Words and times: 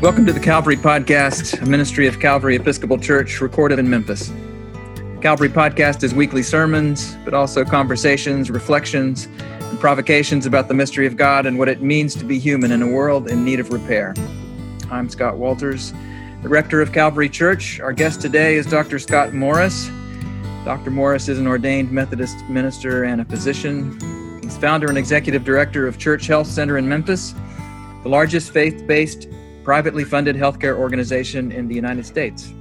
Welcome 0.00 0.26
to 0.26 0.32
the 0.32 0.38
Calvary 0.38 0.76
Podcast, 0.76 1.60
a 1.60 1.66
ministry 1.66 2.06
of 2.06 2.20
Calvary 2.20 2.54
Episcopal 2.54 2.98
Church 2.98 3.40
recorded 3.40 3.80
in 3.80 3.90
Memphis. 3.90 4.30
Calvary 5.20 5.48
Podcast 5.48 6.04
is 6.04 6.14
weekly 6.14 6.44
sermons, 6.44 7.16
but 7.24 7.34
also 7.34 7.64
conversations, 7.64 8.48
reflections, 8.48 9.26
and 9.26 9.80
provocations 9.80 10.46
about 10.46 10.68
the 10.68 10.74
mystery 10.74 11.08
of 11.08 11.16
God 11.16 11.46
and 11.46 11.58
what 11.58 11.68
it 11.68 11.82
means 11.82 12.14
to 12.14 12.24
be 12.24 12.38
human 12.38 12.70
in 12.70 12.80
a 12.80 12.86
world 12.86 13.28
in 13.28 13.44
need 13.44 13.58
of 13.58 13.72
repair. 13.72 14.14
I'm 14.88 15.08
Scott 15.08 15.36
Walters, 15.36 15.92
the 16.44 16.48
rector 16.48 16.80
of 16.80 16.92
Calvary 16.92 17.28
Church. 17.28 17.80
Our 17.80 17.92
guest 17.92 18.20
today 18.20 18.54
is 18.54 18.66
Dr. 18.66 19.00
Scott 19.00 19.34
Morris. 19.34 19.90
Dr. 20.64 20.92
Morris 20.92 21.28
is 21.28 21.40
an 21.40 21.48
ordained 21.48 21.90
Methodist 21.90 22.48
minister 22.48 23.02
and 23.02 23.20
a 23.20 23.24
physician. 23.24 23.98
He's 24.44 24.56
founder 24.58 24.86
and 24.86 24.96
executive 24.96 25.42
director 25.42 25.88
of 25.88 25.98
Church 25.98 26.28
Health 26.28 26.46
Center 26.46 26.78
in 26.78 26.88
Memphis, 26.88 27.34
the 28.04 28.08
largest 28.08 28.52
faith 28.52 28.86
based 28.86 29.26
privately 29.68 30.02
funded 30.02 30.34
healthcare 30.34 30.78
organization 30.78 31.52
in 31.52 31.68
the 31.68 31.74
United 31.74 32.06
States. 32.06 32.54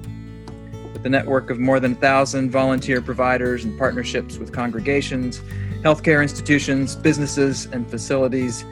With 0.91 1.05
a 1.05 1.09
network 1.09 1.49
of 1.49 1.57
more 1.57 1.79
than 1.79 1.93
1,000 1.93 2.51
volunteer 2.51 3.01
providers 3.01 3.63
and 3.63 3.79
partnerships 3.79 4.37
with 4.37 4.51
congregations, 4.51 5.39
healthcare 5.83 6.21
institutions, 6.21 6.97
businesses, 6.97 7.65
and 7.67 7.89
facilities, 7.89 8.65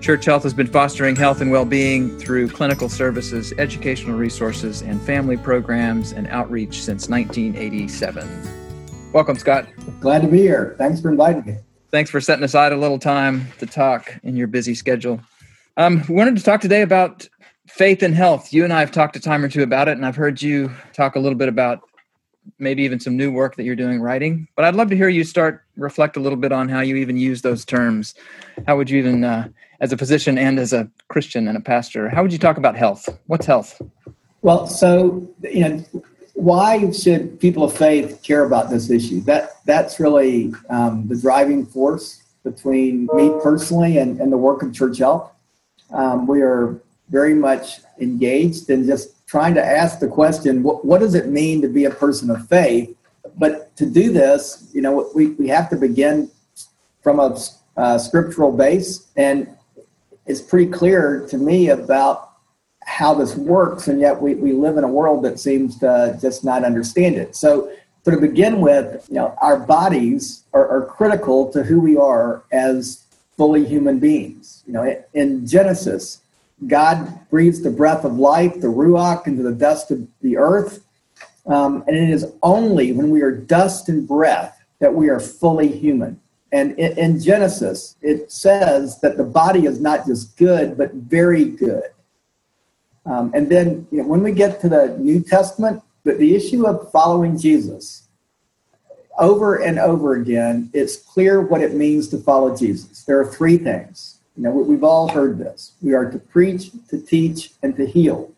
Church 0.00 0.26
Health 0.26 0.44
has 0.44 0.54
been 0.54 0.68
fostering 0.68 1.16
health 1.16 1.40
and 1.40 1.50
well 1.50 1.64
being 1.64 2.16
through 2.20 2.50
clinical 2.50 2.88
services, 2.88 3.52
educational 3.58 4.16
resources, 4.16 4.82
and 4.82 5.02
family 5.02 5.36
programs 5.36 6.12
and 6.12 6.28
outreach 6.28 6.84
since 6.84 7.08
1987. 7.08 9.10
Welcome, 9.12 9.36
Scott. 9.36 9.66
Glad 9.98 10.22
to 10.22 10.28
be 10.28 10.38
here. 10.38 10.76
Thanks 10.78 11.00
for 11.00 11.10
inviting 11.10 11.44
me. 11.44 11.56
Thanks 11.90 12.10
for 12.10 12.20
setting 12.20 12.44
aside 12.44 12.70
a 12.70 12.76
little 12.76 13.00
time 13.00 13.48
to 13.58 13.66
talk 13.66 14.20
in 14.22 14.36
your 14.36 14.46
busy 14.46 14.76
schedule. 14.76 15.20
Um, 15.76 16.04
we 16.08 16.14
wanted 16.14 16.36
to 16.36 16.44
talk 16.44 16.60
today 16.60 16.82
about 16.82 17.28
faith 17.72 18.02
and 18.02 18.14
health. 18.14 18.52
You 18.52 18.64
and 18.64 18.72
I 18.72 18.80
have 18.80 18.92
talked 18.92 19.16
a 19.16 19.20
time 19.20 19.42
or 19.42 19.48
two 19.48 19.62
about 19.62 19.88
it, 19.88 19.92
and 19.92 20.04
I've 20.04 20.16
heard 20.16 20.42
you 20.42 20.70
talk 20.92 21.16
a 21.16 21.18
little 21.18 21.38
bit 21.38 21.48
about 21.48 21.80
maybe 22.58 22.82
even 22.82 23.00
some 23.00 23.16
new 23.16 23.32
work 23.32 23.56
that 23.56 23.64
you're 23.64 23.76
doing 23.76 24.00
writing. 24.00 24.46
But 24.56 24.66
I'd 24.66 24.74
love 24.74 24.90
to 24.90 24.96
hear 24.96 25.08
you 25.08 25.24
start 25.24 25.62
reflect 25.76 26.16
a 26.16 26.20
little 26.20 26.36
bit 26.36 26.52
on 26.52 26.68
how 26.68 26.80
you 26.80 26.96
even 26.96 27.16
use 27.16 27.40
those 27.40 27.64
terms. 27.64 28.14
How 28.66 28.76
would 28.76 28.90
you 28.90 28.98
even, 28.98 29.24
uh, 29.24 29.48
as 29.80 29.92
a 29.92 29.96
physician 29.96 30.36
and 30.36 30.58
as 30.58 30.72
a 30.72 30.90
Christian 31.08 31.48
and 31.48 31.56
a 31.56 31.60
pastor, 31.60 32.10
how 32.10 32.22
would 32.22 32.32
you 32.32 32.38
talk 32.38 32.58
about 32.58 32.76
health? 32.76 33.08
What's 33.26 33.46
health? 33.46 33.80
Well, 34.42 34.66
so 34.66 35.26
you 35.42 35.68
know, 35.68 35.84
why 36.34 36.90
should 36.90 37.40
people 37.40 37.64
of 37.64 37.76
faith 37.76 38.20
care 38.22 38.44
about 38.44 38.68
this 38.68 38.90
issue? 38.90 39.20
That 39.22 39.64
that's 39.64 39.98
really 39.98 40.52
um, 40.68 41.08
the 41.08 41.16
driving 41.16 41.64
force 41.64 42.22
between 42.44 43.08
me 43.14 43.30
personally 43.42 43.98
and, 43.98 44.20
and 44.20 44.32
the 44.32 44.36
work 44.36 44.62
of 44.62 44.74
Church 44.74 44.98
Health. 44.98 45.30
Um, 45.90 46.26
we 46.26 46.42
are 46.42 46.80
very 47.12 47.34
much 47.34 47.80
engaged 48.00 48.70
in 48.70 48.86
just 48.86 49.24
trying 49.26 49.54
to 49.54 49.64
ask 49.64 50.00
the 50.00 50.08
question 50.08 50.62
what, 50.62 50.84
what 50.84 50.98
does 50.98 51.14
it 51.14 51.28
mean 51.28 51.60
to 51.62 51.68
be 51.68 51.84
a 51.84 51.90
person 51.90 52.30
of 52.30 52.48
faith? 52.48 52.96
But 53.38 53.76
to 53.76 53.86
do 53.86 54.10
this, 54.10 54.68
you 54.72 54.82
know, 54.82 55.10
we, 55.14 55.28
we 55.28 55.46
have 55.48 55.70
to 55.70 55.76
begin 55.76 56.30
from 57.02 57.20
a 57.20 57.38
uh, 57.76 57.98
scriptural 57.98 58.50
base. 58.50 59.06
And 59.16 59.48
it's 60.26 60.40
pretty 60.40 60.70
clear 60.70 61.26
to 61.28 61.36
me 61.36 61.68
about 61.68 62.30
how 62.84 63.14
this 63.14 63.36
works. 63.36 63.88
And 63.88 64.00
yet 64.00 64.20
we, 64.20 64.34
we 64.34 64.52
live 64.52 64.76
in 64.76 64.84
a 64.84 64.88
world 64.88 65.22
that 65.24 65.38
seems 65.38 65.78
to 65.80 66.18
just 66.20 66.44
not 66.44 66.64
understand 66.64 67.16
it. 67.16 67.36
So, 67.36 67.72
so 68.04 68.10
to 68.10 68.16
begin 68.16 68.60
with, 68.60 69.06
you 69.08 69.14
know, 69.14 69.36
our 69.40 69.58
bodies 69.58 70.44
are, 70.52 70.68
are 70.68 70.86
critical 70.86 71.52
to 71.52 71.62
who 71.62 71.80
we 71.80 71.96
are 71.96 72.42
as 72.50 73.04
fully 73.36 73.64
human 73.64 73.98
beings. 73.98 74.64
You 74.66 74.72
know, 74.72 75.04
in 75.14 75.46
Genesis, 75.46 76.21
God 76.66 77.28
breathes 77.30 77.62
the 77.62 77.70
breath 77.70 78.04
of 78.04 78.18
life, 78.18 78.60
the 78.60 78.68
ruach, 78.68 79.26
into 79.26 79.42
the 79.42 79.52
dust 79.52 79.90
of 79.90 80.06
the 80.20 80.36
earth. 80.36 80.84
Um, 81.46 81.84
and 81.86 81.96
it 81.96 82.10
is 82.10 82.32
only 82.42 82.92
when 82.92 83.10
we 83.10 83.22
are 83.22 83.32
dust 83.32 83.88
and 83.88 84.06
breath 84.06 84.60
that 84.78 84.94
we 84.94 85.08
are 85.08 85.20
fully 85.20 85.68
human. 85.68 86.20
And 86.52 86.78
in, 86.78 86.96
in 86.98 87.20
Genesis, 87.20 87.96
it 88.02 88.30
says 88.30 89.00
that 89.00 89.16
the 89.16 89.24
body 89.24 89.66
is 89.66 89.80
not 89.80 90.06
just 90.06 90.36
good, 90.36 90.76
but 90.76 90.92
very 90.92 91.46
good. 91.46 91.84
Um, 93.06 93.32
and 93.34 93.50
then 93.50 93.86
you 93.90 93.98
know, 93.98 94.06
when 94.06 94.22
we 94.22 94.32
get 94.32 94.60
to 94.60 94.68
the 94.68 94.96
New 94.98 95.20
Testament, 95.20 95.82
but 96.04 96.18
the 96.18 96.36
issue 96.36 96.66
of 96.66 96.90
following 96.92 97.38
Jesus, 97.38 98.08
over 99.18 99.56
and 99.56 99.78
over 99.78 100.14
again, 100.14 100.70
it's 100.72 100.96
clear 100.96 101.40
what 101.40 101.60
it 101.60 101.74
means 101.74 102.08
to 102.08 102.18
follow 102.18 102.56
Jesus. 102.56 103.04
There 103.04 103.20
are 103.20 103.26
three 103.26 103.58
things 103.58 104.11
you 104.36 104.44
know, 104.44 104.50
we've 104.50 104.84
all 104.84 105.08
heard 105.08 105.38
this. 105.38 105.72
We 105.82 105.94
are 105.94 106.10
to 106.10 106.18
preach, 106.18 106.70
to 106.88 106.98
teach, 106.98 107.50
and 107.62 107.76
to 107.76 107.86
heal. 107.86 108.32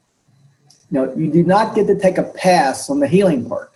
You 0.91 1.01
know, 1.01 1.15
you 1.15 1.31
do 1.31 1.43
not 1.43 1.75
get 1.75 1.87
to 1.87 1.99
take 1.99 2.19
a 2.19 2.25
pass 2.25 2.91
on 2.91 3.01
the 3.01 3.07
healing 3.07 3.49
part. 3.49 3.73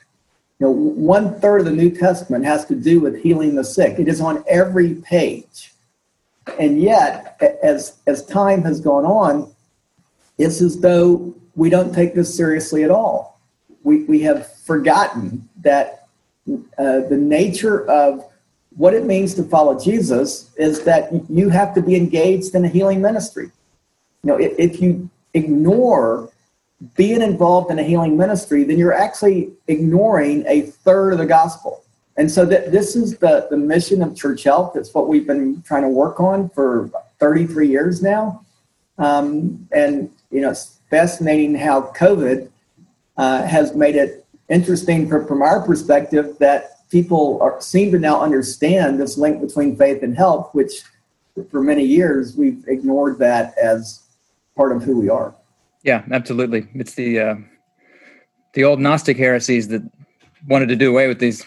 You 0.58 0.66
know, 0.66 0.72
one 0.72 1.38
third 1.40 1.60
of 1.60 1.66
the 1.66 1.72
New 1.72 1.90
Testament 1.90 2.44
has 2.44 2.64
to 2.66 2.74
do 2.74 3.00
with 3.00 3.22
healing 3.22 3.54
the 3.54 3.64
sick. 3.64 3.98
It 3.98 4.08
is 4.08 4.20
on 4.20 4.44
every 4.48 4.94
page. 4.94 5.72
And 6.58 6.80
yet, 6.80 7.40
as 7.62 7.98
as 8.06 8.24
time 8.24 8.62
has 8.62 8.80
gone 8.80 9.04
on, 9.04 9.52
it's 10.38 10.60
as 10.60 10.80
though 10.80 11.34
we 11.54 11.70
don't 11.70 11.94
take 11.94 12.14
this 12.14 12.34
seriously 12.34 12.82
at 12.82 12.90
all. 12.90 13.40
We 13.84 14.04
we 14.04 14.20
have 14.22 14.52
forgotten 14.62 15.48
that 15.60 16.08
uh, 16.78 17.00
the 17.00 17.18
nature 17.18 17.88
of 17.88 18.27
what 18.78 18.94
it 18.94 19.04
means 19.04 19.34
to 19.34 19.42
follow 19.42 19.78
Jesus 19.78 20.54
is 20.56 20.84
that 20.84 21.10
you 21.28 21.48
have 21.48 21.74
to 21.74 21.82
be 21.82 21.96
engaged 21.96 22.54
in 22.54 22.64
a 22.64 22.68
healing 22.68 23.02
ministry. 23.02 23.50
You 24.22 24.30
know, 24.30 24.36
if, 24.36 24.52
if 24.56 24.80
you 24.80 25.10
ignore 25.34 26.30
being 26.94 27.20
involved 27.20 27.72
in 27.72 27.80
a 27.80 27.82
healing 27.82 28.16
ministry, 28.16 28.62
then 28.62 28.78
you're 28.78 28.94
actually 28.94 29.50
ignoring 29.66 30.46
a 30.46 30.62
third 30.62 31.12
of 31.12 31.18
the 31.18 31.26
gospel. 31.26 31.82
And 32.16 32.30
so 32.30 32.44
that 32.46 32.70
this 32.70 32.94
is 32.94 33.18
the, 33.18 33.48
the 33.50 33.56
mission 33.56 34.00
of 34.00 34.16
Church 34.16 34.44
Health. 34.44 34.76
It's 34.76 34.94
what 34.94 35.08
we've 35.08 35.26
been 35.26 35.60
trying 35.62 35.82
to 35.82 35.88
work 35.88 36.20
on 36.20 36.48
for 36.50 36.88
33 37.18 37.68
years 37.68 38.00
now. 38.00 38.44
Um, 38.96 39.68
and, 39.72 40.08
you 40.30 40.40
know, 40.40 40.50
it's 40.50 40.78
fascinating 40.88 41.56
how 41.56 41.92
COVID 41.96 42.48
uh, 43.16 43.42
has 43.42 43.74
made 43.74 43.96
it 43.96 44.24
interesting 44.48 45.08
from, 45.08 45.26
from 45.26 45.42
our 45.42 45.66
perspective 45.66 46.36
that 46.38 46.77
people 46.90 47.38
are, 47.42 47.60
seem 47.60 47.90
to 47.92 47.98
now 47.98 48.20
understand 48.20 49.00
this 49.00 49.16
link 49.18 49.40
between 49.40 49.76
faith 49.76 50.02
and 50.02 50.16
health, 50.16 50.50
which 50.52 50.82
for 51.50 51.62
many 51.62 51.84
years 51.84 52.36
we've 52.36 52.66
ignored 52.66 53.18
that 53.18 53.56
as 53.58 54.02
part 54.56 54.74
of 54.74 54.82
who 54.82 54.98
we 54.98 55.08
are. 55.08 55.34
Yeah, 55.84 56.04
absolutely. 56.10 56.66
It's 56.74 56.94
the 56.94 57.20
uh, 57.20 57.34
the 58.54 58.64
old 58.64 58.80
Gnostic 58.80 59.16
heresies 59.16 59.68
that 59.68 59.82
wanted 60.48 60.68
to 60.68 60.76
do 60.76 60.90
away 60.90 61.06
with 61.06 61.20
these 61.20 61.44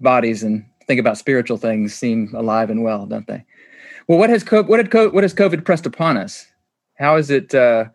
bodies 0.00 0.42
and 0.42 0.64
think 0.86 1.00
about 1.00 1.16
spiritual 1.16 1.56
things 1.56 1.94
seem 1.94 2.32
alive 2.34 2.68
and 2.70 2.82
well, 2.82 3.06
don't 3.06 3.26
they? 3.26 3.44
Well, 4.08 4.18
what 4.18 4.30
has 4.30 4.42
what 4.50 4.76
did 4.76 4.90
COVID, 4.90 5.12
what 5.12 5.24
has 5.24 5.34
COVID 5.34 5.64
pressed 5.64 5.86
upon 5.86 6.16
us? 6.16 6.46
How 6.98 7.16
has 7.16 7.30
it 7.30 7.54
uh, 7.54 7.86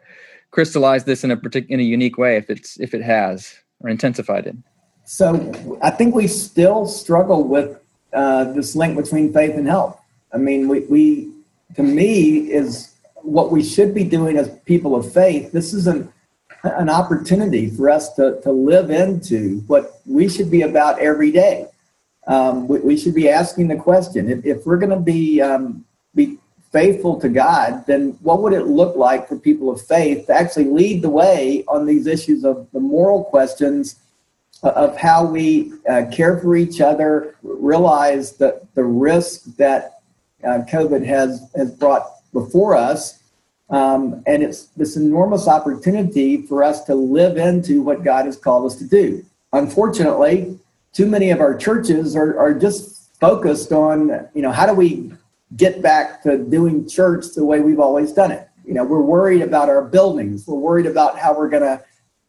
crystallized 0.51 1.05
this 1.05 1.23
in 1.23 1.31
a 1.31 1.37
particular 1.37 1.73
in 1.73 1.79
a 1.79 1.83
unique 1.87 2.17
way, 2.17 2.37
if 2.37 2.49
it's 2.49 2.79
if 2.79 2.93
it 2.93 3.03
has, 3.03 3.53
or 3.81 3.89
intensified 3.89 4.47
it? 4.47 4.55
So 5.07 5.79
I 5.81 5.89
think 5.89 6.13
we 6.13 6.27
still 6.27 6.85
struggle 6.85 7.45
with 7.45 7.79
uh, 8.11 8.51
this 8.51 8.75
link 8.75 8.97
between 8.97 9.31
faith 9.31 9.55
and 9.55 9.65
health. 9.65 9.97
I 10.33 10.37
mean, 10.37 10.67
we, 10.67 10.81
we, 10.81 11.31
to 11.75 11.81
me, 11.81 12.51
is 12.51 12.93
what 13.15 13.49
we 13.49 13.63
should 13.63 13.95
be 13.95 14.03
doing 14.03 14.37
as 14.37 14.49
people 14.65 14.97
of 14.97 15.11
faith. 15.13 15.53
This 15.53 15.73
is 15.73 15.87
an, 15.87 16.11
an 16.63 16.89
opportunity 16.89 17.69
for 17.69 17.89
us 17.89 18.13
to, 18.15 18.41
to 18.41 18.51
live 18.51 18.91
into 18.91 19.59
what 19.67 20.01
we 20.05 20.27
should 20.27 20.51
be 20.51 20.63
about 20.63 20.99
every 20.99 21.31
day. 21.31 21.67
Um, 22.27 22.67
we, 22.67 22.79
we, 22.81 22.97
should 22.97 23.15
be 23.15 23.29
asking 23.29 23.69
the 23.69 23.77
question 23.77 24.29
if, 24.29 24.45
if 24.45 24.65
we're 24.65 24.77
going 24.77 24.89
to 24.89 24.99
be, 24.99 25.41
um, 25.41 25.85
be 26.15 26.37
faithful 26.73 27.17
to 27.21 27.29
God, 27.29 27.85
then 27.87 28.17
what 28.21 28.41
would 28.41 28.51
it 28.51 28.67
look 28.67 28.97
like 28.97 29.29
for 29.29 29.39
people 29.39 29.71
of 29.71 29.81
faith 29.81 30.27
to 30.27 30.33
actually 30.33 30.65
lead 30.65 31.01
the 31.01 31.09
way 31.09 31.63
on 31.69 31.85
these 31.85 32.07
issues 32.07 32.43
of 32.43 32.67
the 32.73 32.81
moral 32.81 33.23
questions? 33.23 34.01
Of 34.63 34.97
how 34.97 35.25
we 35.25 35.73
uh, 35.89 36.05
care 36.11 36.39
for 36.39 36.55
each 36.55 36.81
other, 36.81 37.35
realize 37.43 38.33
the, 38.33 38.61
the 38.75 38.83
risk 38.83 39.43
that 39.57 40.01
uh, 40.43 40.59
COVID 40.69 41.05
has, 41.05 41.49
has 41.55 41.71
brought 41.71 42.03
before 42.33 42.75
us. 42.75 43.21
Um, 43.69 44.23
and 44.25 44.43
it's 44.43 44.67
this 44.77 44.95
enormous 44.95 45.47
opportunity 45.47 46.41
for 46.41 46.63
us 46.63 46.83
to 46.85 46.95
live 46.95 47.37
into 47.37 47.81
what 47.81 48.03
God 48.03 48.25
has 48.25 48.37
called 48.37 48.65
us 48.65 48.77
to 48.77 48.85
do. 48.85 49.25
Unfortunately, 49.53 50.57
too 50.93 51.05
many 51.05 51.31
of 51.31 51.41
our 51.41 51.55
churches 51.55 52.15
are, 52.15 52.39
are 52.39 52.53
just 52.53 53.13
focused 53.19 53.71
on, 53.71 54.27
you 54.33 54.41
know, 54.41 54.51
how 54.51 54.65
do 54.65 54.73
we 54.73 55.13
get 55.55 55.81
back 55.81 56.23
to 56.23 56.37
doing 56.37 56.87
church 56.87 57.25
the 57.35 57.43
way 57.43 57.59
we've 57.59 57.79
always 57.79 58.11
done 58.11 58.31
it? 58.31 58.47
You 58.65 58.73
know, 58.73 58.83
we're 58.83 59.01
worried 59.01 59.41
about 59.41 59.69
our 59.69 59.83
buildings. 59.83 60.45
We're 60.47 60.55
worried 60.55 60.85
about 60.85 61.17
how 61.19 61.37
we're 61.37 61.49
going 61.49 61.63
to 61.63 61.83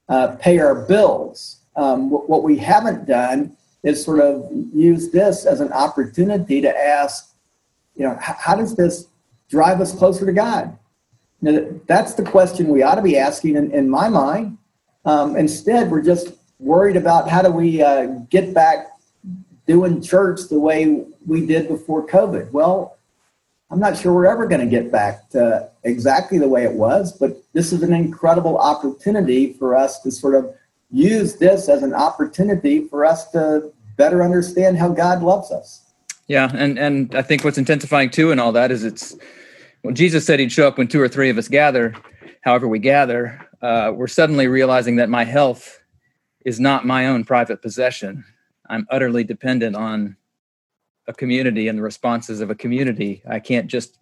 uh, 0.09 0.37
pay 0.37 0.59
our 0.59 0.75
bills. 0.75 1.58
Um, 1.79 2.11
what 2.11 2.43
we 2.43 2.57
haven't 2.57 3.07
done 3.07 3.57
is 3.85 4.05
sort 4.05 4.19
of 4.21 4.51
use 4.75 5.11
this 5.11 5.47
as 5.47 5.61
an 5.61 5.73
opportunity 5.73 6.61
to 6.61 6.77
ask, 6.77 7.33
you 7.95 8.05
know, 8.05 8.19
how 8.21 8.57
does 8.57 8.75
this 8.75 9.07
drive 9.49 9.81
us 9.81 9.95
closer 9.95 10.27
to 10.27 10.33
God? 10.33 10.77
Now, 11.41 11.65
that's 11.87 12.15
the 12.15 12.25
question 12.25 12.67
we 12.69 12.83
ought 12.83 12.97
to 12.97 13.03
be 13.03 13.17
asking 13.17 13.55
in, 13.55 13.71
in 13.71 13.89
my 13.89 14.09
mind. 14.09 14.59
Um, 15.05 15.37
instead, 15.37 15.89
we're 15.89 16.03
just 16.03 16.33
worried 16.59 16.97
about 16.97 17.29
how 17.29 17.43
do 17.43 17.53
we 17.53 17.81
uh, 17.81 18.07
get 18.29 18.53
back 18.53 18.89
doing 19.69 20.03
church 20.03 20.41
the 20.51 20.59
way 20.59 21.05
we 21.27 21.47
did 21.47 21.69
before 21.69 22.05
COVID. 22.05 22.51
Well, 22.51 22.99
I'm 23.71 23.79
not 23.79 23.97
sure 23.97 24.13
we're 24.13 24.27
ever 24.27 24.49
going 24.49 24.63
to 24.63 24.67
get 24.67 24.91
back 24.91 25.29
to 25.31 25.71
exactly 25.85 26.39
the 26.39 26.49
way 26.49 26.65
it 26.65 26.73
was, 26.73 27.13
but 27.13 27.37
this 27.53 27.73
is 27.73 27.85
an 27.85 27.93
incredible 27.93 28.59
opportunity 28.59 29.53
for 29.53 29.77
us 29.77 30.01
to 30.01 30.11
sort 30.11 30.35
of 30.35 30.53
use 30.91 31.37
this 31.37 31.69
as 31.69 31.83
an 31.83 31.95
opportunity 31.95 32.87
for 32.87 33.05
us 33.05 33.31
to 33.33 33.73
better 33.97 34.23
understand 34.23 34.79
how 34.79 34.89
God 34.89 35.23
loves 35.23 35.51
us. 35.51 35.85
Yeah, 36.27 36.51
and 36.55 36.79
and 36.79 37.15
I 37.15 37.23
think 37.23 37.45
what's 37.45 37.59
intensifying 37.59 38.11
too 38.11 38.31
and 38.31 38.41
all 38.41 38.53
that 38.53 38.71
is 38.71 38.85
it's 38.85 39.17
when 39.83 39.95
Jesus 39.95 40.27
said 40.27 40.41
he'd 40.41 40.53
show 40.53 40.69
up 40.69 40.79
when 40.79 40.89
two 40.89 41.01
or 41.01 41.09
three 41.09 41.31
of 41.31 41.39
us 41.39 41.49
gather, 41.49 41.95
however 42.43 42.69
we 42.69 42.79
gather, 42.79 43.47
uh, 43.63 43.93
we're 43.95 44.07
suddenly 44.07 44.47
realizing 44.47 44.97
that 44.97 45.09
my 45.09 45.25
health 45.25 45.81
is 46.45 46.61
not 46.61 46.87
my 46.87 47.07
own 47.07 47.25
private 47.25 47.63
possession. 47.63 48.25
I'm 48.69 48.87
utterly 48.91 49.25
dependent 49.25 49.77
on 49.77 50.17
a 51.07 51.15
community 51.15 51.69
and 51.69 51.79
the 51.79 51.83
responses 51.83 52.41
of 52.41 52.51
a 52.51 52.55
community. 52.55 53.23
I 53.29 53.41
can't 53.41 53.67
just, 53.67 53.99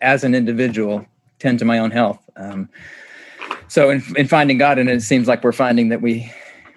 as 0.00 0.24
an 0.24 0.34
individual, 0.34 1.06
tend 1.38 1.58
to 1.58 1.64
my 1.64 1.78
own 1.78 1.90
health. 1.90 2.18
Um, 2.36 2.68
so, 3.74 3.90
in, 3.90 4.04
in 4.16 4.28
finding 4.28 4.56
God, 4.56 4.78
and 4.78 4.88
it 4.88 5.02
seems 5.02 5.26
like 5.26 5.42
we're 5.42 5.50
finding 5.50 5.88
that 5.88 6.00
we 6.00 6.32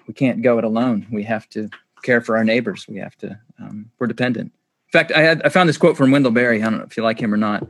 we 0.08 0.14
can't 0.14 0.42
go 0.42 0.58
it 0.58 0.64
alone. 0.64 1.06
We 1.12 1.22
have 1.22 1.48
to 1.50 1.70
care 2.02 2.20
for 2.20 2.36
our 2.36 2.42
neighbors. 2.42 2.88
We 2.88 2.96
have 2.96 3.16
to. 3.18 3.38
Um, 3.60 3.88
we're 4.00 4.08
dependent. 4.08 4.46
In 4.46 4.90
fact, 4.90 5.12
I 5.12 5.20
had 5.20 5.40
I 5.44 5.48
found 5.48 5.68
this 5.68 5.76
quote 5.76 5.96
from 5.96 6.10
Wendell 6.10 6.32
Berry. 6.32 6.60
I 6.60 6.64
don't 6.64 6.78
know 6.78 6.84
if 6.84 6.96
you 6.96 7.04
like 7.04 7.20
him 7.20 7.32
or 7.32 7.36
not. 7.36 7.68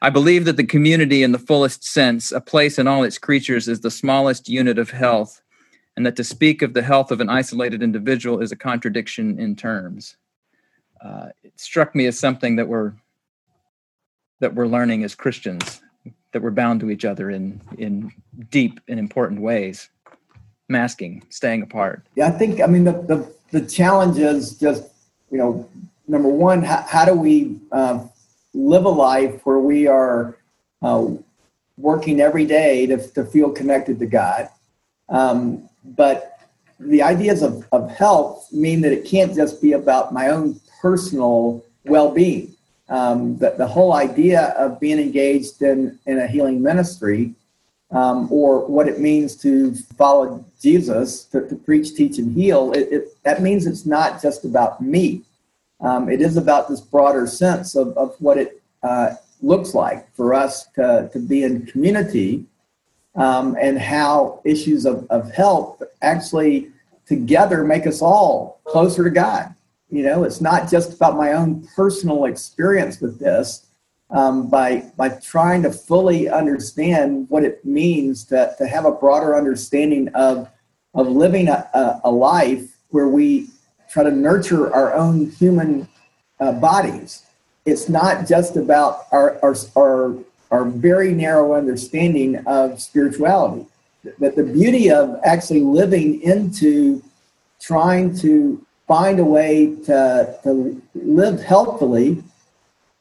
I 0.00 0.08
believe 0.08 0.46
that 0.46 0.56
the 0.56 0.64
community, 0.64 1.22
in 1.22 1.32
the 1.32 1.38
fullest 1.38 1.84
sense, 1.84 2.32
a 2.32 2.40
place 2.40 2.78
in 2.78 2.88
all 2.88 3.02
its 3.02 3.18
creatures, 3.18 3.68
is 3.68 3.80
the 3.80 3.90
smallest 3.90 4.48
unit 4.48 4.78
of 4.78 4.88
health, 4.88 5.42
and 5.94 6.06
that 6.06 6.16
to 6.16 6.24
speak 6.24 6.62
of 6.62 6.72
the 6.72 6.80
health 6.80 7.10
of 7.10 7.20
an 7.20 7.28
isolated 7.28 7.82
individual 7.82 8.40
is 8.40 8.52
a 8.52 8.56
contradiction 8.56 9.38
in 9.38 9.54
terms. 9.54 10.16
Uh, 11.04 11.26
it 11.42 11.60
struck 11.60 11.94
me 11.94 12.06
as 12.06 12.18
something 12.18 12.56
that 12.56 12.68
we're 12.68 12.94
that 14.40 14.54
we're 14.54 14.66
learning 14.66 15.04
as 15.04 15.14
Christians, 15.14 15.82
that 16.32 16.42
we're 16.42 16.50
bound 16.50 16.80
to 16.80 16.90
each 16.90 17.04
other 17.04 17.30
in 17.30 17.60
in 17.78 18.12
deep 18.50 18.80
and 18.88 18.98
important 18.98 19.40
ways. 19.40 19.88
Masking, 20.68 21.22
staying 21.28 21.62
apart. 21.62 22.06
Yeah, 22.16 22.28
I 22.28 22.30
think. 22.30 22.60
I 22.60 22.66
mean, 22.66 22.84
the 22.84 22.92
the, 22.92 23.32
the 23.50 23.66
challenge 23.66 24.18
is 24.18 24.58
just 24.58 24.84
you 25.32 25.38
know, 25.38 25.68
number 26.06 26.28
one, 26.28 26.62
how, 26.62 26.82
how 26.86 27.04
do 27.04 27.14
we 27.14 27.58
uh, 27.72 28.06
live 28.54 28.84
a 28.84 28.90
life 28.90 29.40
where 29.44 29.58
we 29.58 29.88
are 29.88 30.36
uh, 30.82 31.06
working 31.78 32.20
every 32.20 32.44
day 32.44 32.86
to, 32.86 32.98
to 33.12 33.24
feel 33.24 33.50
connected 33.50 33.98
to 33.98 34.06
God. 34.06 34.48
Um, 35.08 35.68
but 35.84 36.38
the 36.78 37.02
ideas 37.02 37.42
of, 37.42 37.66
of 37.72 37.90
health 37.90 38.52
mean 38.52 38.82
that 38.82 38.92
it 38.92 39.06
can't 39.06 39.34
just 39.34 39.62
be 39.62 39.72
about 39.72 40.12
my 40.12 40.28
own 40.28 40.60
personal 40.80 41.64
well 41.84 42.10
being. 42.10 42.54
Um, 42.92 43.38
that 43.38 43.56
the 43.56 43.66
whole 43.66 43.94
idea 43.94 44.54
of 44.58 44.78
being 44.78 44.98
engaged 44.98 45.62
in, 45.62 45.98
in 46.04 46.18
a 46.18 46.26
healing 46.26 46.60
ministry 46.60 47.32
um, 47.90 48.28
or 48.30 48.66
what 48.66 48.86
it 48.86 49.00
means 49.00 49.34
to 49.36 49.74
follow 49.96 50.44
Jesus, 50.60 51.24
to, 51.32 51.48
to 51.48 51.56
preach, 51.56 51.94
teach, 51.94 52.18
and 52.18 52.34
heal, 52.34 52.72
it, 52.72 52.88
it, 52.92 53.22
that 53.22 53.40
means 53.40 53.66
it's 53.66 53.86
not 53.86 54.20
just 54.20 54.44
about 54.44 54.82
me 54.82 55.22
um, 55.82 56.08
it 56.08 56.22
is 56.22 56.36
about 56.36 56.68
this 56.68 56.80
broader 56.80 57.26
sense 57.26 57.74
of, 57.74 57.96
of 57.98 58.14
what 58.20 58.38
it 58.38 58.62
uh, 58.82 59.14
looks 59.42 59.74
like 59.74 60.14
for 60.14 60.32
us 60.32 60.66
to, 60.74 61.10
to 61.12 61.18
be 61.18 61.42
in 61.42 61.66
community 61.66 62.44
um, 63.16 63.56
and 63.60 63.78
how 63.78 64.40
issues 64.44 64.86
of, 64.86 65.06
of 65.10 65.30
health 65.32 65.82
actually 66.00 66.70
together 67.06 67.64
make 67.64 67.86
us 67.86 68.00
all 68.00 68.60
closer 68.64 69.02
to 69.04 69.10
God. 69.10 69.54
You 69.92 70.02
know, 70.02 70.24
it's 70.24 70.40
not 70.40 70.70
just 70.70 70.94
about 70.94 71.18
my 71.18 71.34
own 71.34 71.68
personal 71.76 72.24
experience 72.24 73.00
with 73.00 73.18
this. 73.18 73.66
Um, 74.10 74.48
by 74.48 74.90
by 74.96 75.08
trying 75.08 75.62
to 75.62 75.70
fully 75.70 76.28
understand 76.28 77.30
what 77.30 77.44
it 77.44 77.64
means 77.64 78.24
to, 78.24 78.54
to 78.58 78.66
have 78.66 78.84
a 78.84 78.92
broader 78.92 79.36
understanding 79.36 80.08
of 80.08 80.48
of 80.94 81.08
living 81.08 81.48
a, 81.48 81.68
a, 81.74 82.00
a 82.04 82.10
life 82.10 82.76
where 82.88 83.08
we 83.08 83.48
try 83.88 84.02
to 84.02 84.10
nurture 84.10 84.72
our 84.74 84.94
own 84.94 85.30
human 85.30 85.88
uh, 86.40 86.52
bodies. 86.52 87.22
It's 87.64 87.88
not 87.88 88.26
just 88.26 88.56
about 88.56 89.06
our, 89.12 89.38
our, 89.42 89.54
our, 89.76 90.16
our 90.50 90.64
very 90.64 91.12
narrow 91.14 91.54
understanding 91.54 92.36
of 92.46 92.80
spirituality. 92.80 93.66
That 94.18 94.36
the 94.36 94.44
beauty 94.44 94.90
of 94.90 95.20
actually 95.24 95.60
living 95.60 96.20
into 96.22 97.02
trying 97.60 98.16
to 98.18 98.64
find 98.86 99.18
a 99.18 99.24
way 99.24 99.76
to, 99.84 100.38
to 100.42 100.82
live 100.94 101.42
healthfully 101.42 102.22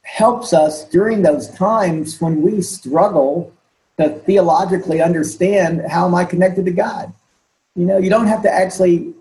helps 0.04 0.54
us 0.54 0.86
during 0.89 1.22
those 1.22 1.50
times 1.50 2.19
when 2.19 2.42
we 2.42 2.62
struggle 2.62 3.54
to 3.98 4.10
theologically 4.10 5.01
understand 5.01 5.81
how 5.89 6.07
am 6.07 6.16
I 6.16 6.25
connected 6.25 6.66
to 6.66 6.72
God. 6.72 7.13
You 7.75 7.86
know, 7.86 7.98
you 7.98 8.10
don't 8.10 8.28
have 8.28 8.44
to 8.44 8.51
actually 8.51 9.13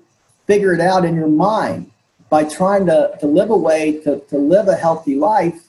figure 0.47 0.73
it 0.73 0.81
out 0.81 1.05
in 1.05 1.15
your 1.15 1.29
mind 1.29 1.91
by 2.31 2.45
trying 2.45 2.87
to, 2.87 3.17
to 3.21 3.27
live 3.27 3.51
a 3.51 3.56
way 3.56 4.01
to, 4.01 4.21
to 4.21 4.39
live 4.39 4.69
a 4.69 4.77
healthy 4.77 5.17
life, 5.17 5.61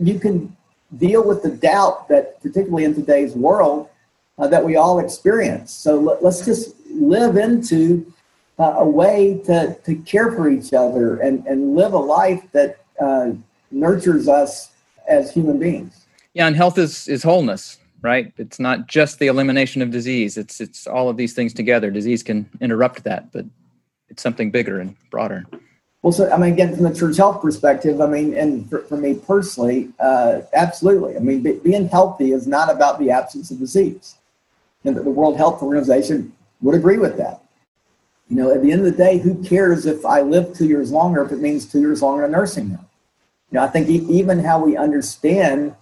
you 0.00 0.18
can 0.18 0.54
deal 0.96 1.26
with 1.26 1.42
the 1.42 1.50
doubt 1.50 2.08
that, 2.08 2.42
particularly 2.42 2.84
in 2.84 2.94
today's 2.94 3.34
world, 3.34 3.88
uh, 4.38 4.48
that 4.48 4.64
we 4.64 4.76
all 4.76 4.98
experience. 4.98 5.72
So 5.72 5.98
let, 5.98 6.22
us 6.22 6.44
just 6.44 6.74
live 6.90 7.36
into 7.36 8.12
uh, 8.58 8.74
a 8.78 8.88
way 8.88 9.40
to, 9.46 9.76
to 9.84 9.94
care 9.96 10.32
for 10.32 10.48
each 10.48 10.72
other 10.72 11.18
and, 11.18 11.46
and 11.46 11.76
live 11.76 11.92
a 11.92 11.98
life 11.98 12.42
that 12.52 12.78
uh, 13.00 13.30
nurtures 13.70 14.28
us 14.28 14.72
as 15.08 15.32
human 15.32 15.58
beings. 15.58 16.06
Yeah, 16.34 16.46
and 16.46 16.56
health 16.56 16.78
is, 16.78 17.08
is 17.08 17.22
wholeness, 17.22 17.78
right? 18.02 18.32
It's 18.36 18.58
not 18.58 18.86
just 18.86 19.18
the 19.18 19.26
elimination 19.26 19.82
of 19.82 19.90
disease. 19.90 20.36
It's 20.36 20.60
it's 20.60 20.86
all 20.86 21.08
of 21.08 21.16
these 21.16 21.34
things 21.34 21.52
together. 21.52 21.90
Disease 21.90 22.22
can 22.22 22.48
interrupt 22.60 23.04
that, 23.04 23.32
but 23.32 23.44
it's 24.08 24.22
something 24.22 24.50
bigger 24.50 24.80
and 24.80 24.94
broader. 25.10 25.44
Well, 26.02 26.12
so 26.12 26.30
I 26.30 26.36
mean, 26.36 26.52
again, 26.52 26.74
from 26.74 26.84
the 26.84 26.94
church 26.94 27.16
health 27.16 27.42
perspective, 27.42 28.00
I 28.00 28.06
mean, 28.06 28.34
and 28.34 28.68
for, 28.70 28.80
for 28.80 28.96
me 28.96 29.14
personally, 29.14 29.90
uh, 29.98 30.42
absolutely. 30.52 31.16
I 31.16 31.18
mean, 31.20 31.42
be, 31.42 31.54
being 31.54 31.88
healthy 31.88 32.32
is 32.32 32.46
not 32.46 32.70
about 32.70 33.00
the 33.00 33.10
absence 33.10 33.50
of 33.50 33.58
disease, 33.58 34.16
and 34.84 34.96
the, 34.96 35.02
the 35.02 35.10
World 35.10 35.36
Health 35.36 35.62
Organization 35.62 36.32
would 36.60 36.74
agree 36.74 36.98
with 36.98 37.16
that. 37.16 37.42
You 38.28 38.36
know, 38.36 38.52
at 38.52 38.62
the 38.62 38.70
end 38.72 38.86
of 38.86 38.92
the 38.92 39.04
day, 39.04 39.18
who 39.18 39.42
cares 39.42 39.86
if 39.86 40.04
I 40.04 40.20
live 40.20 40.54
two 40.54 40.66
years 40.66 40.90
longer 40.90 41.24
if 41.24 41.32
it 41.32 41.40
means 41.40 41.70
two 41.70 41.80
years 41.80 42.02
longer 42.02 42.24
in 42.24 42.34
a 42.34 42.36
nursing 42.36 42.70
home? 42.70 42.86
You 43.50 43.58
know, 43.58 43.64
I 43.64 43.68
think 43.68 43.88
even 43.88 44.40
how 44.40 44.62
we 44.62 44.76
understand, 44.76 45.74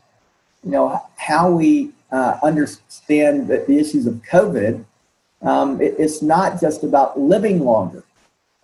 you 0.65 0.71
know, 0.71 1.03
how 1.17 1.51
we 1.51 1.91
uh, 2.13 2.39
understand 2.43 3.49
the, 3.49 3.65
the 3.67 3.79
issues 3.79 4.07
of 4.07 4.15
COVID 4.31 4.85
um, 5.43 5.81
it, 5.81 5.95
it's 5.99 6.23
not 6.23 6.61
just 6.61 6.83
about 6.83 7.19
living 7.19 7.61
longer. 7.61 8.03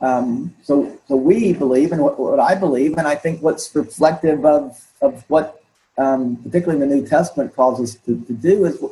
Um, 0.00 0.54
so, 0.62 0.98
so 1.06 1.14
we 1.16 1.52
believe, 1.52 1.92
and 1.92 2.02
what, 2.02 2.18
what, 2.18 2.40
I 2.40 2.54
believe, 2.54 2.98
and 2.98 3.06
I 3.06 3.14
think 3.14 3.40
what's 3.40 3.74
reflective 3.74 4.44
of, 4.44 4.84
of 5.00 5.24
what, 5.28 5.62
um, 5.96 6.36
particularly 6.36 6.80
the 6.80 6.92
New 6.92 7.06
Testament 7.06 7.54
calls 7.54 7.80
us 7.80 7.94
to, 8.06 8.20
to 8.24 8.32
do, 8.32 8.64
is 8.64 8.82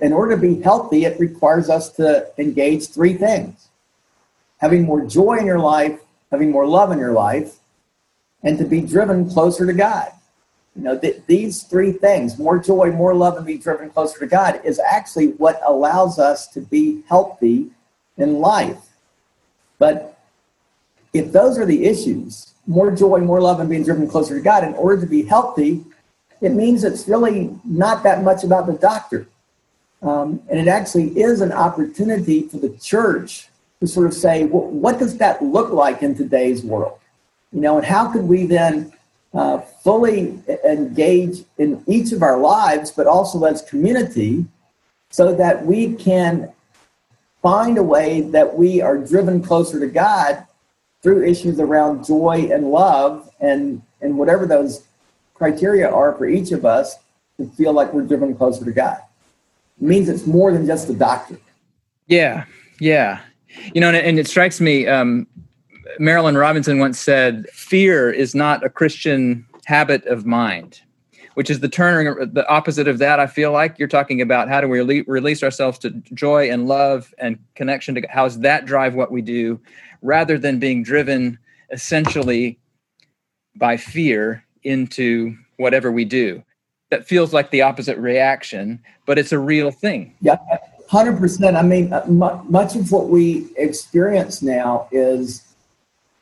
in 0.00 0.12
order 0.12 0.36
to 0.36 0.40
be 0.40 0.62
healthy, 0.62 1.04
it 1.04 1.18
requires 1.18 1.68
us 1.68 1.90
to 1.92 2.28
engage 2.38 2.88
three 2.88 3.14
things 3.14 3.65
having 4.58 4.84
more 4.84 5.04
joy 5.04 5.36
in 5.38 5.46
your 5.46 5.58
life, 5.58 6.00
having 6.30 6.50
more 6.50 6.66
love 6.66 6.92
in 6.92 6.98
your 6.98 7.12
life, 7.12 7.56
and 8.42 8.58
to 8.58 8.64
be 8.64 8.80
driven 8.80 9.28
closer 9.28 9.66
to 9.66 9.72
God. 9.72 10.12
You 10.74 10.82
know, 10.82 10.98
th- 10.98 11.22
these 11.26 11.62
three 11.62 11.92
things 11.92 12.38
more 12.38 12.58
joy, 12.58 12.92
more 12.92 13.14
love, 13.14 13.36
and 13.36 13.46
being 13.46 13.60
driven 13.60 13.90
closer 13.90 14.18
to 14.18 14.26
God 14.26 14.60
is 14.64 14.78
actually 14.78 15.28
what 15.28 15.60
allows 15.64 16.18
us 16.18 16.46
to 16.48 16.60
be 16.60 17.02
healthy 17.08 17.70
in 18.18 18.40
life. 18.40 18.78
But 19.78 20.18
if 21.12 21.32
those 21.32 21.58
are 21.58 21.66
the 21.66 21.84
issues, 21.86 22.54
more 22.66 22.90
joy, 22.90 23.20
more 23.20 23.40
love, 23.40 23.60
and 23.60 23.70
being 23.70 23.84
driven 23.84 24.06
closer 24.08 24.36
to 24.36 24.42
God, 24.42 24.64
in 24.64 24.74
order 24.74 25.00
to 25.00 25.06
be 25.06 25.22
healthy, 25.22 25.84
it 26.40 26.52
means 26.52 26.84
it's 26.84 27.08
really 27.08 27.54
not 27.64 28.02
that 28.02 28.22
much 28.22 28.44
about 28.44 28.66
the 28.66 28.74
doctor. 28.74 29.26
Um, 30.02 30.42
and 30.50 30.60
it 30.60 30.68
actually 30.68 31.18
is 31.18 31.40
an 31.40 31.52
opportunity 31.52 32.42
for 32.42 32.58
the 32.58 32.70
church 32.78 33.48
to 33.80 33.86
sort 33.86 34.06
of 34.06 34.14
say, 34.14 34.44
well, 34.44 34.68
what 34.70 34.98
does 34.98 35.18
that 35.18 35.42
look 35.42 35.70
like 35.70 36.02
in 36.02 36.14
today's 36.14 36.64
world? 36.64 36.98
You 37.52 37.60
know, 37.60 37.76
and 37.76 37.86
how 37.86 38.10
could 38.10 38.24
we 38.24 38.46
then 38.46 38.92
uh, 39.34 39.58
fully 39.58 40.38
engage 40.64 41.44
in 41.58 41.82
each 41.86 42.12
of 42.12 42.22
our 42.22 42.38
lives, 42.38 42.90
but 42.90 43.06
also 43.06 43.44
as 43.44 43.62
community, 43.62 44.46
so 45.10 45.34
that 45.34 45.64
we 45.64 45.94
can 45.94 46.52
find 47.42 47.78
a 47.78 47.82
way 47.82 48.22
that 48.22 48.56
we 48.56 48.80
are 48.80 48.98
driven 48.98 49.42
closer 49.42 49.78
to 49.78 49.86
God 49.86 50.44
through 51.02 51.24
issues 51.24 51.60
around 51.60 52.04
joy 52.04 52.48
and 52.50 52.70
love 52.70 53.30
and, 53.40 53.82
and 54.00 54.18
whatever 54.18 54.46
those 54.46 54.84
criteria 55.34 55.88
are 55.88 56.14
for 56.14 56.26
each 56.26 56.50
of 56.50 56.64
us, 56.64 56.96
to 57.36 57.46
feel 57.50 57.72
like 57.72 57.92
we're 57.92 58.02
driven 58.02 58.34
closer 58.34 58.64
to 58.64 58.72
God. 58.72 58.98
It 59.80 59.86
means 59.86 60.08
it's 60.08 60.26
more 60.26 60.52
than 60.52 60.66
just 60.66 60.88
the 60.88 60.94
doctrine. 60.94 61.40
Yeah, 62.06 62.44
yeah. 62.80 63.20
You 63.74 63.80
know, 63.80 63.88
and, 63.88 63.96
and 63.96 64.18
it 64.18 64.26
strikes 64.26 64.60
me, 64.60 64.86
um, 64.86 65.26
Marilynne 66.00 66.38
Robinson 66.38 66.78
once 66.78 66.98
said, 66.98 67.48
fear 67.50 68.10
is 68.10 68.34
not 68.34 68.64
a 68.64 68.68
Christian 68.68 69.46
habit 69.64 70.04
of 70.06 70.26
mind 70.26 70.80
which 71.36 71.50
is 71.50 71.60
the 71.60 71.68
turn 71.68 72.32
the 72.32 72.48
opposite 72.48 72.88
of 72.88 72.96
that 72.98 73.20
i 73.20 73.26
feel 73.26 73.52
like. 73.52 73.78
You're 73.78 73.88
talking 73.88 74.22
about 74.22 74.48
how 74.48 74.62
do 74.62 74.68
we 74.68 75.02
release 75.02 75.42
ourselves 75.42 75.78
to 75.80 75.90
joy 76.14 76.50
and 76.50 76.66
love 76.66 77.14
and 77.18 77.38
connection 77.54 77.94
to 77.94 78.06
how's 78.08 78.40
that 78.40 78.64
drive 78.64 78.94
what 78.94 79.12
we 79.12 79.20
do 79.20 79.60
rather 80.00 80.38
than 80.38 80.58
being 80.58 80.82
driven 80.82 81.38
essentially 81.70 82.58
by 83.54 83.76
fear 83.76 84.44
into 84.62 85.36
whatever 85.58 85.92
we 85.92 86.06
do. 86.06 86.42
That 86.90 87.06
feels 87.06 87.34
like 87.34 87.50
the 87.50 87.62
opposite 87.62 87.98
reaction 87.98 88.82
but 89.04 89.18
it's 89.18 89.32
a 89.32 89.38
real 89.38 89.70
thing. 89.70 90.16
Yeah 90.20 90.38
100% 90.90 91.56
i 91.56 91.62
mean 91.62 91.92
uh, 91.92 92.04
much 92.48 92.76
of 92.76 92.92
what 92.92 93.08
we 93.08 93.48
experience 93.56 94.42
now 94.42 94.88
is 94.92 95.42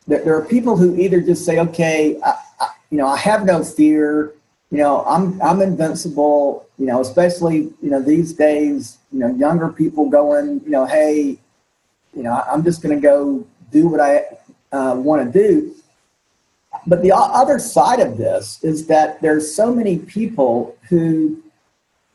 that 0.07 0.25
there 0.25 0.35
are 0.35 0.45
people 0.45 0.75
who 0.75 0.95
either 0.99 1.21
just 1.21 1.45
say 1.45 1.59
okay 1.59 2.19
I, 2.23 2.35
I, 2.59 2.67
you 2.89 2.97
know 2.97 3.07
i 3.07 3.17
have 3.17 3.45
no 3.45 3.63
fear 3.63 4.33
you 4.71 4.79
know, 4.79 5.05
I'm 5.05 5.41
I'm 5.41 5.61
invincible. 5.61 6.67
You 6.77 6.87
know, 6.87 6.99
especially 6.99 7.73
you 7.81 7.89
know 7.89 8.01
these 8.01 8.33
days. 8.33 8.97
You 9.11 9.19
know, 9.19 9.27
younger 9.27 9.69
people 9.71 10.09
going. 10.09 10.59
You 10.65 10.69
know, 10.69 10.85
hey, 10.85 11.37
you 12.13 12.23
know, 12.23 12.43
I'm 12.51 12.61
just 12.61 12.81
going 12.81 12.93
to 12.93 13.01
go 13.01 13.47
do 13.71 13.87
what 13.87 13.99
I 13.99 14.25
uh, 14.71 14.95
want 14.97 15.31
to 15.31 15.39
do. 15.39 15.73
But 16.87 17.01
the 17.01 17.15
other 17.15 17.57
side 17.57 17.99
of 18.01 18.17
this 18.17 18.61
is 18.63 18.85
that 18.87 19.21
there's 19.21 19.55
so 19.55 19.73
many 19.73 19.99
people 19.99 20.77
who 20.89 21.41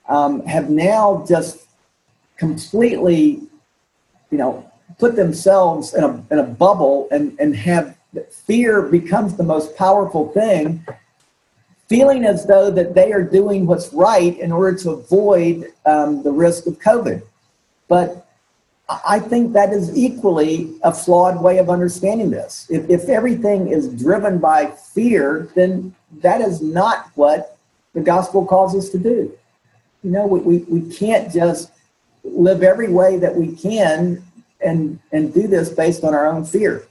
um, 0.09 0.45
have 0.45 0.69
now 0.69 1.25
just 1.27 1.67
completely, 2.41 3.43
you 4.31 4.39
know, 4.39 4.69
put 4.99 5.15
themselves 5.15 5.95
in 5.95 6.03
a 6.03 6.25
in 6.33 6.39
a 6.41 6.43
bubble 6.43 7.07
and 7.13 7.39
and 7.39 7.55
have 7.55 7.97
fear 8.47 8.83
becomes 8.83 9.37
the 9.37 9.45
most 9.45 9.77
powerful 9.77 10.33
thing 10.33 10.85
feeling 11.89 12.25
as 12.25 12.47
though 12.47 12.71
that 12.71 12.95
they 12.95 13.13
are 13.13 13.23
doing 13.23 13.67
what's 13.67 13.93
right 13.93 14.39
in 14.39 14.51
order 14.53 14.77
to 14.79 14.91
avoid 14.91 15.73
um, 15.87 16.23
the 16.23 16.31
risk 16.31 16.67
of 16.67 16.79
COVID. 16.79 17.21
But 17.89 18.29
I 18.89 19.19
think 19.19 19.53
that 19.53 19.73
is 19.73 19.97
equally 19.97 20.73
a 20.83 20.93
flawed 20.93 21.43
way 21.43 21.59
of 21.59 21.69
understanding 21.69 22.31
this. 22.31 22.67
If, 22.71 22.89
if 22.89 23.09
everything 23.09 23.69
is 23.69 23.89
driven 23.89 24.39
by 24.39 24.67
fear, 24.67 25.51
then 25.57 25.95
that 26.23 26.41
is 26.41 26.63
not 26.63 27.11
what 27.17 27.59
the 27.93 28.01
gospel 28.01 28.47
calls 28.47 28.75
us 28.77 28.89
to 28.91 28.99
do. 28.99 29.37
You 30.05 30.11
know, 30.11 30.27
we, 30.27 30.41
we, 30.41 30.57
we 30.75 30.95
can't 30.95 31.33
just 31.33 31.73
live 32.33 32.63
every 32.63 32.89
way 32.89 33.19
that 33.19 33.37
we 33.37 33.55
can 33.55 34.23
and, 34.61 34.99
and 35.13 35.33
do 35.33 35.47
this 35.47 35.71
based 35.71 36.05
on 36.05 36.15
our 36.15 36.27
own 36.27 36.45
fear. 36.45 36.87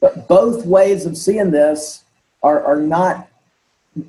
But 0.00 0.28
both 0.28 0.66
ways 0.66 1.06
of 1.06 1.16
seeing 1.16 1.50
this 1.50 2.04
are, 2.42 2.62
are 2.64 2.80
not 2.80 3.28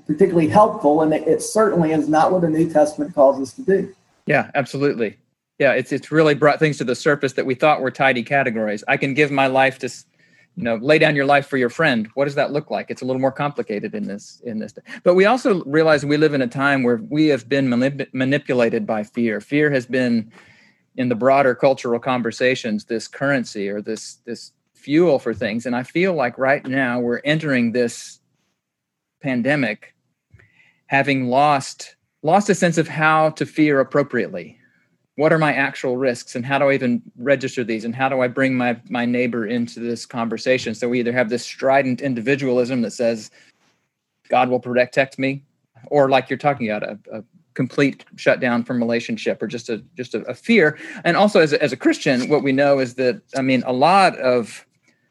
particularly 0.07 0.47
helpful, 0.47 1.01
and 1.01 1.13
it 1.13 1.41
certainly 1.41 1.91
is 1.91 2.07
not 2.07 2.31
what 2.31 2.41
the 2.41 2.49
New 2.49 2.71
Testament 2.71 3.13
calls 3.13 3.41
us 3.41 3.53
to 3.53 3.61
do. 3.61 3.95
Yeah, 4.25 4.51
absolutely. 4.55 5.17
Yeah, 5.59 5.73
it's 5.73 5.91
it's 5.91 6.11
really 6.11 6.33
brought 6.33 6.59
things 6.59 6.77
to 6.77 6.83
the 6.83 6.95
surface 6.95 7.33
that 7.33 7.45
we 7.45 7.55
thought 7.55 7.81
were 7.81 7.91
tidy 7.91 8.23
categories. 8.23 8.83
I 8.87 8.97
can 8.97 9.13
give 9.13 9.31
my 9.31 9.47
life 9.47 9.79
to, 9.79 9.87
you 10.55 10.63
know, 10.63 10.75
lay 10.75 10.97
down 10.97 11.15
your 11.15 11.25
life 11.25 11.47
for 11.47 11.57
your 11.57 11.69
friend. 11.69 12.07
What 12.13 12.25
does 12.25 12.35
that 12.35 12.51
look 12.51 12.71
like? 12.71 12.89
It's 12.89 13.01
a 13.01 13.05
little 13.05 13.19
more 13.19 13.31
complicated 13.31 13.93
in 13.93 14.07
this 14.07 14.41
in 14.45 14.59
this. 14.59 14.73
But 15.03 15.15
we 15.15 15.25
also 15.25 15.63
realize 15.65 16.05
we 16.05 16.17
live 16.17 16.33
in 16.33 16.41
a 16.41 16.47
time 16.47 16.83
where 16.83 16.97
we 17.09 17.27
have 17.27 17.47
been 17.49 17.67
manip- 17.67 18.11
manipulated 18.13 18.87
by 18.87 19.03
fear. 19.03 19.41
Fear 19.41 19.71
has 19.71 19.85
been 19.85 20.31
in 21.01 21.09
the 21.09 21.15
broader 21.15 21.55
cultural 21.55 21.99
conversations 21.99 22.85
this 22.85 23.07
currency 23.07 23.67
or 23.67 23.81
this 23.81 24.19
this 24.25 24.53
fuel 24.75 25.19
for 25.19 25.33
things. 25.33 25.65
And 25.65 25.75
i 25.75 25.83
feel 25.83 26.13
like 26.13 26.37
right 26.37 26.65
now 26.65 26.99
we're 26.99 27.21
entering 27.25 27.71
this 27.71 28.19
pandemic 29.21 29.93
having 30.87 31.27
lost 31.27 31.95
lost 32.23 32.49
a 32.49 32.55
sense 32.55 32.77
of 32.77 32.87
how 32.87 33.31
to 33.31 33.45
fear 33.45 33.79
appropriately. 33.79 34.57
What 35.15 35.33
are 35.33 35.39
my 35.39 35.53
actual 35.53 35.97
risks 35.97 36.35
and 36.35 36.45
how 36.45 36.59
do 36.59 36.65
i 36.69 36.73
even 36.73 37.01
register 37.17 37.63
these 37.63 37.83
and 37.83 37.95
how 37.95 38.07
do 38.07 38.21
i 38.21 38.27
bring 38.27 38.55
my 38.55 38.79
my 38.89 39.05
neighbor 39.05 39.45
into 39.47 39.79
this 39.79 40.05
conversation? 40.05 40.75
So 40.75 40.87
we 40.87 40.99
either 40.99 41.13
have 41.13 41.29
this 41.29 41.43
strident 41.43 42.01
individualism 42.01 42.81
that 42.83 42.91
says 42.91 43.31
god 44.29 44.49
will 44.49 44.59
protect 44.59 45.17
me 45.17 45.43
or 45.87 46.09
like 46.09 46.29
you're 46.29 46.37
talking 46.37 46.69
about 46.69 46.83
a, 46.83 46.99
a 47.11 47.23
complete 47.53 48.05
shutdown 48.15 48.63
from 48.63 48.79
relationship 48.79 49.41
or 49.41 49.47
just 49.47 49.69
a 49.69 49.83
just 49.95 50.15
a, 50.15 50.21
a 50.23 50.33
fear. 50.33 50.77
And 51.03 51.17
also 51.17 51.39
as 51.39 51.53
a, 51.53 51.61
as 51.61 51.71
a 51.71 51.77
christian 51.77 52.29
what 52.29 52.43
we 52.43 52.51
know 52.51 52.79
is 52.79 52.95
that 52.95 53.21
i 53.35 53.41
mean 53.41 53.63
a 53.65 53.73
lot 53.73 54.17
of 54.19 54.65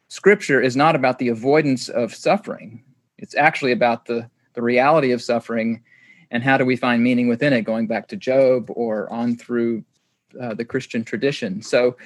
scripture 0.09 0.61
is 0.61 0.77
not 0.77 0.95
about 0.95 1.19
the 1.19 1.29
avoidance 1.29 1.89
of 1.89 2.15
suffering. 2.15 2.83
It's 3.19 3.35
actually 3.35 3.73
about 3.73 4.07
the 4.07 4.29
the 4.55 4.63
reality 4.63 5.13
of 5.13 5.23
suffering 5.23 5.83
and 6.33 6.43
how 6.43 6.57
do 6.57 6.65
we 6.65 6.77
find 6.77 7.03
meaning 7.03 7.29
within 7.29 7.53
it 7.53 7.63
going 7.63 7.87
back 7.87 8.09
to 8.09 8.17
job 8.17 8.69
or 8.71 9.11
on 9.13 9.37
through 9.37 9.85
uh, 10.41 10.55
the 10.55 10.65
christian 10.65 11.05
tradition. 11.05 11.63
So 11.63 11.97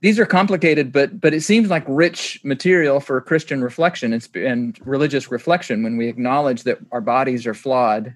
these 0.00 0.18
are 0.18 0.26
complicated 0.26 0.92
but 0.92 1.20
but 1.20 1.34
it 1.34 1.42
seems 1.42 1.68
like 1.68 1.84
rich 1.86 2.40
material 2.44 3.00
for 3.00 3.20
christian 3.20 3.62
reflection 3.62 4.12
and, 4.12 4.28
and 4.36 4.78
religious 4.86 5.30
reflection 5.30 5.82
when 5.82 5.96
we 5.96 6.08
acknowledge 6.08 6.62
that 6.62 6.78
our 6.92 7.00
bodies 7.00 7.46
are 7.46 7.54
flawed 7.54 8.14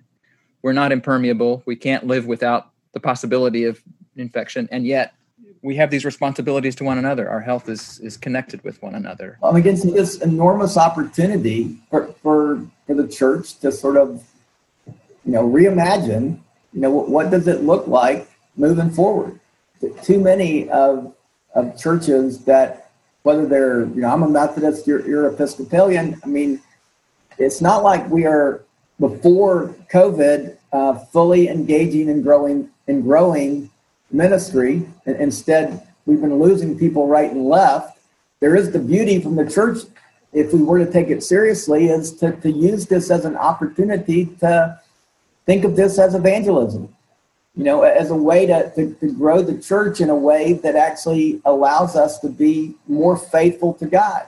we're 0.62 0.72
not 0.72 0.92
impermeable 0.92 1.62
we 1.66 1.76
can't 1.76 2.06
live 2.06 2.26
without 2.26 2.70
the 2.92 3.00
possibility 3.00 3.64
of 3.64 3.82
infection 4.16 4.68
and 4.70 4.86
yet 4.86 5.14
we 5.62 5.76
have 5.76 5.90
these 5.90 6.04
responsibilities 6.04 6.74
to 6.76 6.84
one 6.84 6.98
another. 6.98 7.28
Our 7.30 7.40
health 7.40 7.68
is 7.68 8.00
is 8.00 8.16
connected 8.16 8.62
with 8.64 8.82
one 8.82 8.94
another. 8.94 9.38
I'm 9.42 9.56
against 9.56 9.84
this 9.94 10.20
enormous 10.20 10.76
opportunity 10.76 11.78
for, 11.88 12.08
for 12.20 12.66
for 12.86 12.94
the 12.94 13.06
church 13.06 13.58
to 13.60 13.70
sort 13.70 13.96
of, 13.96 14.24
you 14.86 15.32
know, 15.32 15.48
reimagine. 15.48 16.38
You 16.72 16.80
know, 16.80 16.90
what, 16.90 17.08
what 17.08 17.30
does 17.30 17.46
it 17.46 17.62
look 17.62 17.86
like 17.86 18.28
moving 18.56 18.90
forward? 18.90 19.38
Too 20.02 20.20
many 20.20 20.68
of 20.68 21.14
of 21.54 21.78
churches 21.78 22.44
that, 22.44 22.90
whether 23.22 23.46
they're, 23.46 23.84
you 23.84 24.00
know, 24.00 24.08
I'm 24.08 24.22
a 24.22 24.28
Methodist, 24.28 24.86
you're, 24.86 25.06
you're 25.06 25.26
Episcopalian. 25.26 26.18
I 26.24 26.26
mean, 26.26 26.62
it's 27.36 27.60
not 27.60 27.82
like 27.82 28.08
we 28.08 28.24
are 28.24 28.64
before 28.98 29.74
COVID 29.92 30.56
uh, 30.72 30.94
fully 30.94 31.48
engaging 31.48 32.08
and 32.08 32.22
growing 32.22 32.70
and 32.88 33.02
growing 33.02 33.70
ministry. 34.10 34.88
And 35.06 35.16
instead, 35.16 35.86
we've 36.06 36.20
been 36.20 36.38
losing 36.38 36.78
people 36.78 37.06
right 37.06 37.30
and 37.30 37.46
left. 37.48 37.98
There 38.40 38.56
is 38.56 38.72
the 38.72 38.78
beauty 38.78 39.20
from 39.20 39.36
the 39.36 39.48
church, 39.48 39.78
if 40.32 40.52
we 40.52 40.62
were 40.62 40.78
to 40.84 40.90
take 40.90 41.08
it 41.08 41.22
seriously, 41.22 41.88
is 41.88 42.12
to, 42.16 42.32
to 42.32 42.50
use 42.50 42.86
this 42.86 43.10
as 43.10 43.24
an 43.24 43.36
opportunity 43.36 44.26
to 44.40 44.80
think 45.46 45.64
of 45.64 45.76
this 45.76 45.98
as 45.98 46.14
evangelism, 46.14 46.94
you 47.56 47.64
know, 47.64 47.82
as 47.82 48.10
a 48.10 48.16
way 48.16 48.46
to, 48.46 48.72
to, 48.74 48.94
to 48.94 49.12
grow 49.12 49.42
the 49.42 49.60
church 49.60 50.00
in 50.00 50.10
a 50.10 50.16
way 50.16 50.54
that 50.54 50.74
actually 50.74 51.40
allows 51.44 51.96
us 51.96 52.18
to 52.20 52.28
be 52.28 52.74
more 52.88 53.16
faithful 53.16 53.74
to 53.74 53.86
God. 53.86 54.26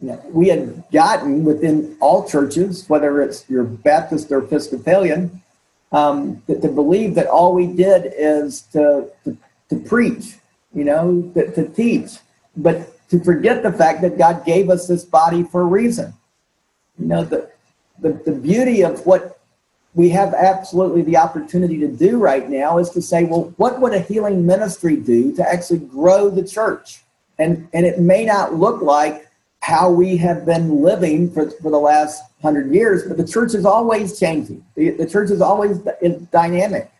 We 0.00 0.48
had 0.48 0.84
gotten 0.92 1.44
within 1.44 1.96
all 2.00 2.28
churches, 2.28 2.88
whether 2.88 3.20
it's 3.20 3.48
your 3.50 3.64
Baptist 3.64 4.30
or 4.30 4.38
Episcopalian, 4.38 5.42
um, 5.90 6.42
to, 6.46 6.60
to, 6.60 6.68
believe 6.68 7.14
that 7.14 7.26
all 7.26 7.54
we 7.54 7.66
did 7.66 8.12
is 8.16 8.62
to, 8.72 9.10
to, 9.24 9.36
to 9.70 9.76
preach, 9.76 10.36
you 10.74 10.84
know, 10.84 11.22
to, 11.34 11.50
to, 11.52 11.68
teach, 11.68 12.18
but 12.56 13.08
to 13.08 13.18
forget 13.24 13.62
the 13.62 13.72
fact 13.72 14.02
that 14.02 14.18
God 14.18 14.44
gave 14.44 14.68
us 14.68 14.86
this 14.86 15.04
body 15.04 15.42
for 15.42 15.62
a 15.62 15.64
reason. 15.64 16.12
You 16.98 17.06
know, 17.06 17.24
the, 17.24 17.50
the, 18.00 18.12
the 18.26 18.32
beauty 18.32 18.82
of 18.84 19.04
what 19.06 19.40
we 19.94 20.10
have 20.10 20.34
absolutely 20.34 21.02
the 21.02 21.16
opportunity 21.16 21.78
to 21.78 21.88
do 21.88 22.18
right 22.18 22.48
now 22.48 22.78
is 22.78 22.90
to 22.90 23.02
say, 23.02 23.24
well, 23.24 23.54
what 23.56 23.80
would 23.80 23.94
a 23.94 24.00
healing 24.00 24.46
ministry 24.46 24.96
do 24.96 25.34
to 25.36 25.48
actually 25.50 25.80
grow 25.80 26.28
the 26.28 26.46
church? 26.46 27.02
And, 27.38 27.68
and 27.72 27.86
it 27.86 27.98
may 27.98 28.24
not 28.24 28.54
look 28.54 28.82
like 28.82 29.27
how 29.68 29.90
we 29.90 30.16
have 30.16 30.46
been 30.46 30.80
living 30.80 31.30
for, 31.30 31.50
for 31.50 31.70
the 31.70 31.78
last 31.78 32.22
hundred 32.40 32.72
years, 32.72 33.06
but 33.06 33.18
the 33.18 33.26
church 33.26 33.52
is 33.52 33.66
always 33.66 34.18
changing. 34.18 34.64
The, 34.76 34.92
the 34.92 35.06
church 35.06 35.30
is 35.30 35.42
always 35.42 35.76
dynamic. 36.32 36.90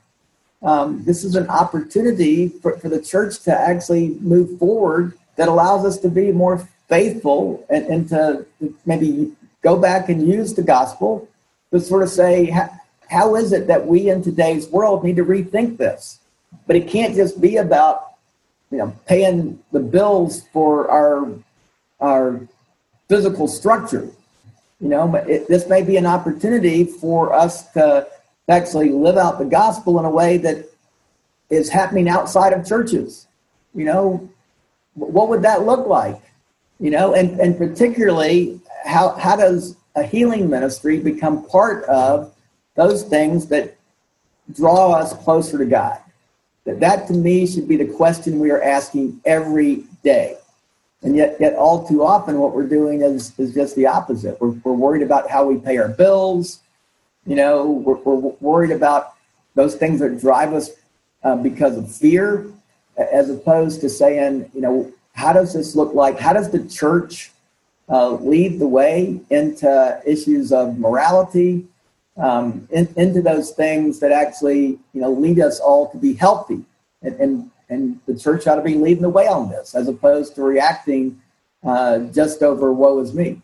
Um, 0.63 1.03
this 1.03 1.25
is 1.25 1.35
an 1.35 1.49
opportunity 1.49 2.49
for, 2.49 2.79
for 2.79 2.91
the 2.91 3.01
church 3.01 3.41
to 3.45 3.59
actually 3.59 4.19
move 4.21 4.59
forward 4.59 5.15
that 5.37 5.49
allows 5.49 5.87
us 5.87 5.97
to 6.01 6.11
be 6.11 6.31
more 6.31 6.69
faithful 6.91 7.65
and, 7.71 7.87
and 7.87 8.09
to 8.11 8.45
maybe 8.85 9.33
go 9.63 9.79
back 9.79 10.11
and 10.11 10.29
use 10.29 10.53
the 10.53 10.63
gospel 10.63 11.27
to 11.73 11.81
sort 11.81 12.03
of 12.03 12.11
say, 12.11 12.51
how, 12.51 12.69
how 13.09 13.35
is 13.35 13.53
it 13.53 13.67
that 13.69 13.87
we 13.87 14.11
in 14.11 14.23
today's 14.23 14.69
world 14.69 15.05
need 15.05 15.17
to 15.17 15.25
rethink 15.25 15.79
this? 15.79 16.19
But 16.67 16.77
it 16.77 16.87
can't 16.87 17.15
just 17.15 17.41
be 17.41 17.57
about, 17.57 18.13
you 18.71 18.77
know, 18.77 18.95
paying 19.07 19.59
the 19.73 19.81
bills 19.81 20.47
for 20.53 20.91
our 20.91 21.33
our 22.01 22.47
physical 23.09 23.49
structure. 23.49 24.09
You 24.81 24.89
know, 24.89 25.09
but 25.09 25.29
it, 25.29 25.49
this 25.49 25.69
may 25.69 25.83
be 25.83 25.97
an 25.97 26.07
opportunity 26.07 26.85
for 26.85 27.33
us 27.33 27.71
to 27.73 28.07
actually 28.49 28.91
live 28.91 29.17
out 29.17 29.39
the 29.39 29.45
gospel 29.45 29.99
in 29.99 30.05
a 30.05 30.11
way 30.11 30.37
that 30.39 30.67
is 31.51 31.69
happening 31.69 32.09
outside 32.09 32.53
of 32.53 32.67
churches. 32.67 33.27
You 33.75 33.85
know, 33.85 34.31
what 34.95 35.29
would 35.29 35.43
that 35.43 35.67
look 35.67 35.87
like? 35.87 36.21
You 36.81 36.91
know, 36.91 37.15
and, 37.15 37.41
and 37.41 37.59
particularly 37.59 38.61
how, 38.85 39.11
how 39.17 39.37
does 39.37 39.77
a 39.97 40.03
healing 40.03 40.49
ministry 40.49 41.01
become 41.01 41.45
part 41.47 41.85
of 41.85 42.35
those 42.75 43.03
things 43.03 43.47
that 43.47 43.77
draw 44.55 44.93
us 44.93 45.13
closer 45.25 45.59
to 45.59 45.67
God? 45.67 45.99
That, 46.65 46.81
that 46.81 47.09
to 47.09 47.15
me 47.15 47.47
should 47.47 47.67
be 47.67 47.77
the 47.77 47.87
question 47.87 48.39
we 48.39 48.51
are 48.51 48.63
asking 48.63 49.21
every 49.25 49.85
day. 50.05 50.37
And 51.03 51.17
yet, 51.17 51.37
yet 51.39 51.55
all 51.55 51.87
too 51.87 52.03
often, 52.03 52.39
what 52.39 52.55
we're 52.55 52.67
doing 52.67 53.03
is, 53.03 53.33
is 53.39 53.55
just 53.55 53.77
the 53.77 53.87
opposite. 53.87 54.41
We're, 54.41 54.51
we're 54.65 54.73
worried 54.73 55.03
about 55.03 55.31
how 55.31 55.45
we 55.45 55.59
pay 55.59 55.79
our 55.79 55.89
bills. 55.89 56.61
You 57.25 57.37
know, 57.37 57.71
we're, 57.71 57.97
we're 57.97 58.35
worried 58.41 58.73
about 58.73 59.15
those 59.55 59.77
things 59.77 60.01
that 60.01 60.21
drive 60.21 60.53
us 60.55 60.71
uh, 61.23 61.37
because 61.37 61.77
of 61.77 61.95
fear, 61.95 62.47
as 62.97 63.31
opposed 63.31 63.81
to 63.83 63.89
saying, 63.89 64.51
you 64.55 64.61
know, 64.61 64.93
how 65.13 65.33
does 65.33 65.53
this 65.53 65.77
look 65.77 65.95
like? 65.95 66.19
How 66.19 66.33
does 66.33 66.51
the 66.51 66.65
church 66.69 67.31
uh, 67.89 68.11
lead 68.11 68.59
the 68.59 68.67
way 68.67 69.21
into 69.31 70.03
issues 70.05 70.53
of 70.53 70.79
morality, 70.79 71.67
um, 72.17 72.67
in, 72.71 72.93
into 72.97 73.23
those 73.23 73.53
things 73.53 74.01
that 74.01 74.11
actually, 74.11 74.79
you 74.93 75.01
know, 75.01 75.13
lead 75.13 75.41
us 75.41 75.61
all 75.61 75.91
to 75.91 75.97
be 75.97 76.15
healthy 76.15 76.65
and, 77.03 77.15
and 77.21 77.51
and 77.69 78.01
the 78.07 78.19
church 78.19 78.47
ought 78.47 78.57
to 78.57 78.63
be 78.63 78.75
leading 78.75 79.03
the 79.03 79.09
way 79.09 79.27
on 79.27 79.51
this 79.51 79.75
as 79.75 79.89
opposed 79.89 80.35
to 80.35 80.43
reacting 80.43 81.21
uh, 81.65 81.99
just 81.99 82.43
over 82.43 82.73
woe 82.73 83.01
is 83.01 83.15
me. 83.15 83.43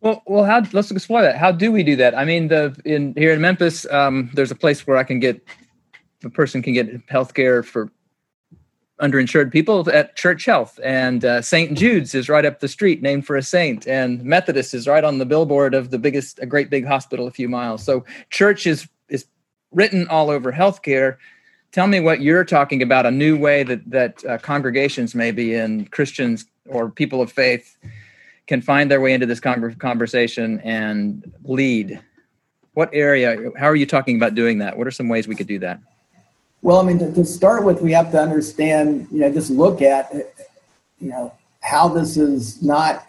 Well, 0.00 0.22
well, 0.26 0.44
how 0.44 0.62
let's 0.72 0.90
explore 0.90 1.22
that. 1.22 1.38
How 1.38 1.50
do 1.50 1.72
we 1.72 1.82
do 1.82 1.96
that? 1.96 2.16
I 2.16 2.24
mean, 2.24 2.48
the 2.48 2.78
in 2.84 3.14
here 3.16 3.32
in 3.32 3.40
Memphis, 3.40 3.86
um, 3.90 4.30
there's 4.34 4.50
a 4.50 4.54
place 4.54 4.86
where 4.86 4.98
I 4.98 5.04
can 5.04 5.18
get 5.18 5.42
a 6.22 6.30
person 6.30 6.62
can 6.62 6.74
get 6.74 7.00
health 7.08 7.32
care 7.32 7.62
for 7.62 7.90
underinsured 9.00 9.50
people 9.50 9.88
at 9.90 10.14
Church 10.14 10.44
Health, 10.44 10.78
and 10.84 11.24
uh, 11.24 11.42
St. 11.42 11.76
Jude's 11.76 12.14
is 12.14 12.28
right 12.28 12.44
up 12.44 12.60
the 12.60 12.68
street, 12.68 13.02
named 13.02 13.26
for 13.26 13.36
a 13.36 13.42
saint, 13.42 13.88
and 13.88 14.22
Methodist 14.22 14.74
is 14.74 14.86
right 14.86 15.02
on 15.02 15.18
the 15.18 15.26
billboard 15.26 15.74
of 15.74 15.90
the 15.90 15.98
biggest, 15.98 16.38
a 16.38 16.46
great 16.46 16.70
big 16.70 16.86
hospital 16.86 17.26
a 17.26 17.30
few 17.30 17.48
miles. 17.48 17.82
So, 17.82 18.04
church 18.30 18.66
is 18.66 18.86
is 19.08 19.26
written 19.72 20.06
all 20.08 20.28
over 20.28 20.52
healthcare 20.52 21.16
tell 21.74 21.88
me 21.88 21.98
what 21.98 22.20
you're 22.20 22.44
talking 22.44 22.82
about 22.82 23.04
a 23.04 23.10
new 23.10 23.36
way 23.36 23.64
that 23.64 23.90
that 23.90 24.24
uh, 24.24 24.38
congregations 24.38 25.12
maybe 25.14 25.54
and 25.54 25.90
christians 25.90 26.46
or 26.68 26.88
people 26.88 27.20
of 27.20 27.32
faith 27.32 27.76
can 28.46 28.62
find 28.62 28.90
their 28.90 29.00
way 29.00 29.12
into 29.12 29.26
this 29.26 29.40
con- 29.40 29.74
conversation 29.76 30.60
and 30.60 31.32
lead. 31.44 32.00
What 32.74 32.90
area 32.92 33.50
how 33.58 33.66
are 33.66 33.74
you 33.74 33.86
talking 33.86 34.16
about 34.16 34.34
doing 34.34 34.58
that? 34.58 34.76
What 34.78 34.86
are 34.86 34.90
some 34.90 35.08
ways 35.08 35.26
we 35.26 35.34
could 35.34 35.46
do 35.46 35.58
that? 35.60 35.80
Well 36.62 36.80
i 36.80 36.84
mean 36.84 36.98
to, 37.00 37.12
to 37.12 37.24
start 37.24 37.64
with 37.64 37.82
we 37.82 37.92
have 37.92 38.10
to 38.12 38.20
understand 38.20 39.08
you 39.10 39.20
know 39.20 39.32
just 39.32 39.50
look 39.50 39.82
at 39.82 40.14
you 41.00 41.10
know 41.10 41.34
how 41.60 41.88
this 41.88 42.16
is 42.16 42.62
not 42.62 43.04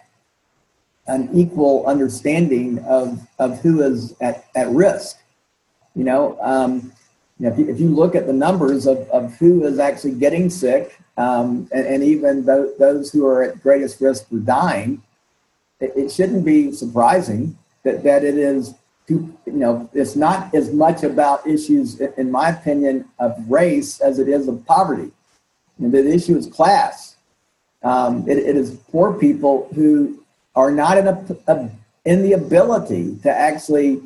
an 1.06 1.28
equal 1.32 1.86
understanding 1.86 2.80
of 2.80 3.26
of 3.38 3.60
who 3.60 3.82
is 3.82 4.14
at, 4.20 4.46
at 4.56 4.68
risk 4.68 5.18
you 5.96 6.04
know? 6.04 6.38
Um, 6.40 6.92
you 7.38 7.46
know, 7.46 7.52
if, 7.52 7.58
you, 7.58 7.68
if 7.68 7.80
you 7.80 7.88
look 7.88 8.14
at 8.14 8.26
the 8.26 8.32
numbers 8.32 8.86
of, 8.86 8.98
of 9.10 9.34
who 9.36 9.64
is 9.66 9.78
actually 9.78 10.12
getting 10.12 10.48
sick, 10.48 10.98
um, 11.18 11.68
and, 11.72 11.86
and, 11.86 12.04
even 12.04 12.46
th- 12.46 12.78
those 12.78 13.10
who 13.10 13.26
are 13.26 13.42
at 13.42 13.62
greatest 13.62 14.00
risk 14.00 14.28
for 14.28 14.38
dying, 14.38 15.02
it, 15.80 15.92
it, 15.96 16.12
shouldn't 16.12 16.44
be 16.44 16.72
surprising 16.72 17.56
that, 17.84 18.02
that 18.04 18.24
it 18.24 18.36
is, 18.38 18.74
you 19.08 19.34
know, 19.46 19.88
it's 19.92 20.16
not 20.16 20.54
as 20.54 20.72
much 20.72 21.02
about 21.04 21.46
issues, 21.46 22.00
in 22.00 22.30
my 22.30 22.50
opinion, 22.50 23.06
of 23.18 23.34
race 23.50 24.00
as 24.00 24.18
it 24.18 24.28
is 24.28 24.48
of 24.48 24.64
poverty. 24.66 25.10
And 25.78 25.92
the 25.92 26.06
issue 26.06 26.36
is 26.36 26.46
class. 26.46 27.16
Um, 27.82 28.28
it, 28.28 28.38
it 28.38 28.56
is 28.56 28.72
poor 28.90 29.12
people 29.12 29.68
who 29.74 30.22
are 30.54 30.70
not 30.70 30.96
in, 30.96 31.06
a, 31.06 31.26
a, 31.46 31.70
in 32.06 32.22
the 32.22 32.32
ability 32.32 33.18
to 33.22 33.30
actually 33.30 34.02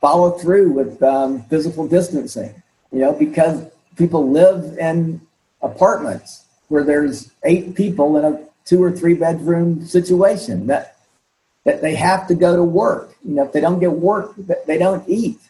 follow 0.00 0.32
through 0.32 0.72
with 0.72 1.02
um, 1.02 1.42
physical 1.44 1.88
distancing 1.88 2.62
you 2.96 3.02
know, 3.02 3.12
because 3.12 3.62
people 3.98 4.30
live 4.30 4.78
in 4.78 5.20
apartments 5.60 6.46
where 6.68 6.82
there's 6.82 7.30
eight 7.44 7.74
people 7.74 8.16
in 8.16 8.24
a 8.24 8.42
two 8.64 8.82
or 8.82 8.90
three 8.90 9.12
bedroom 9.12 9.84
situation 9.84 10.66
that 10.68 10.96
that 11.64 11.82
they 11.82 11.94
have 11.94 12.26
to 12.28 12.34
go 12.34 12.56
to 12.56 12.64
work. 12.64 13.14
You 13.22 13.34
know, 13.34 13.44
if 13.44 13.52
they 13.52 13.60
don't 13.60 13.80
get 13.80 13.92
work, 13.92 14.32
they 14.66 14.78
don't 14.78 15.06
eat. 15.06 15.40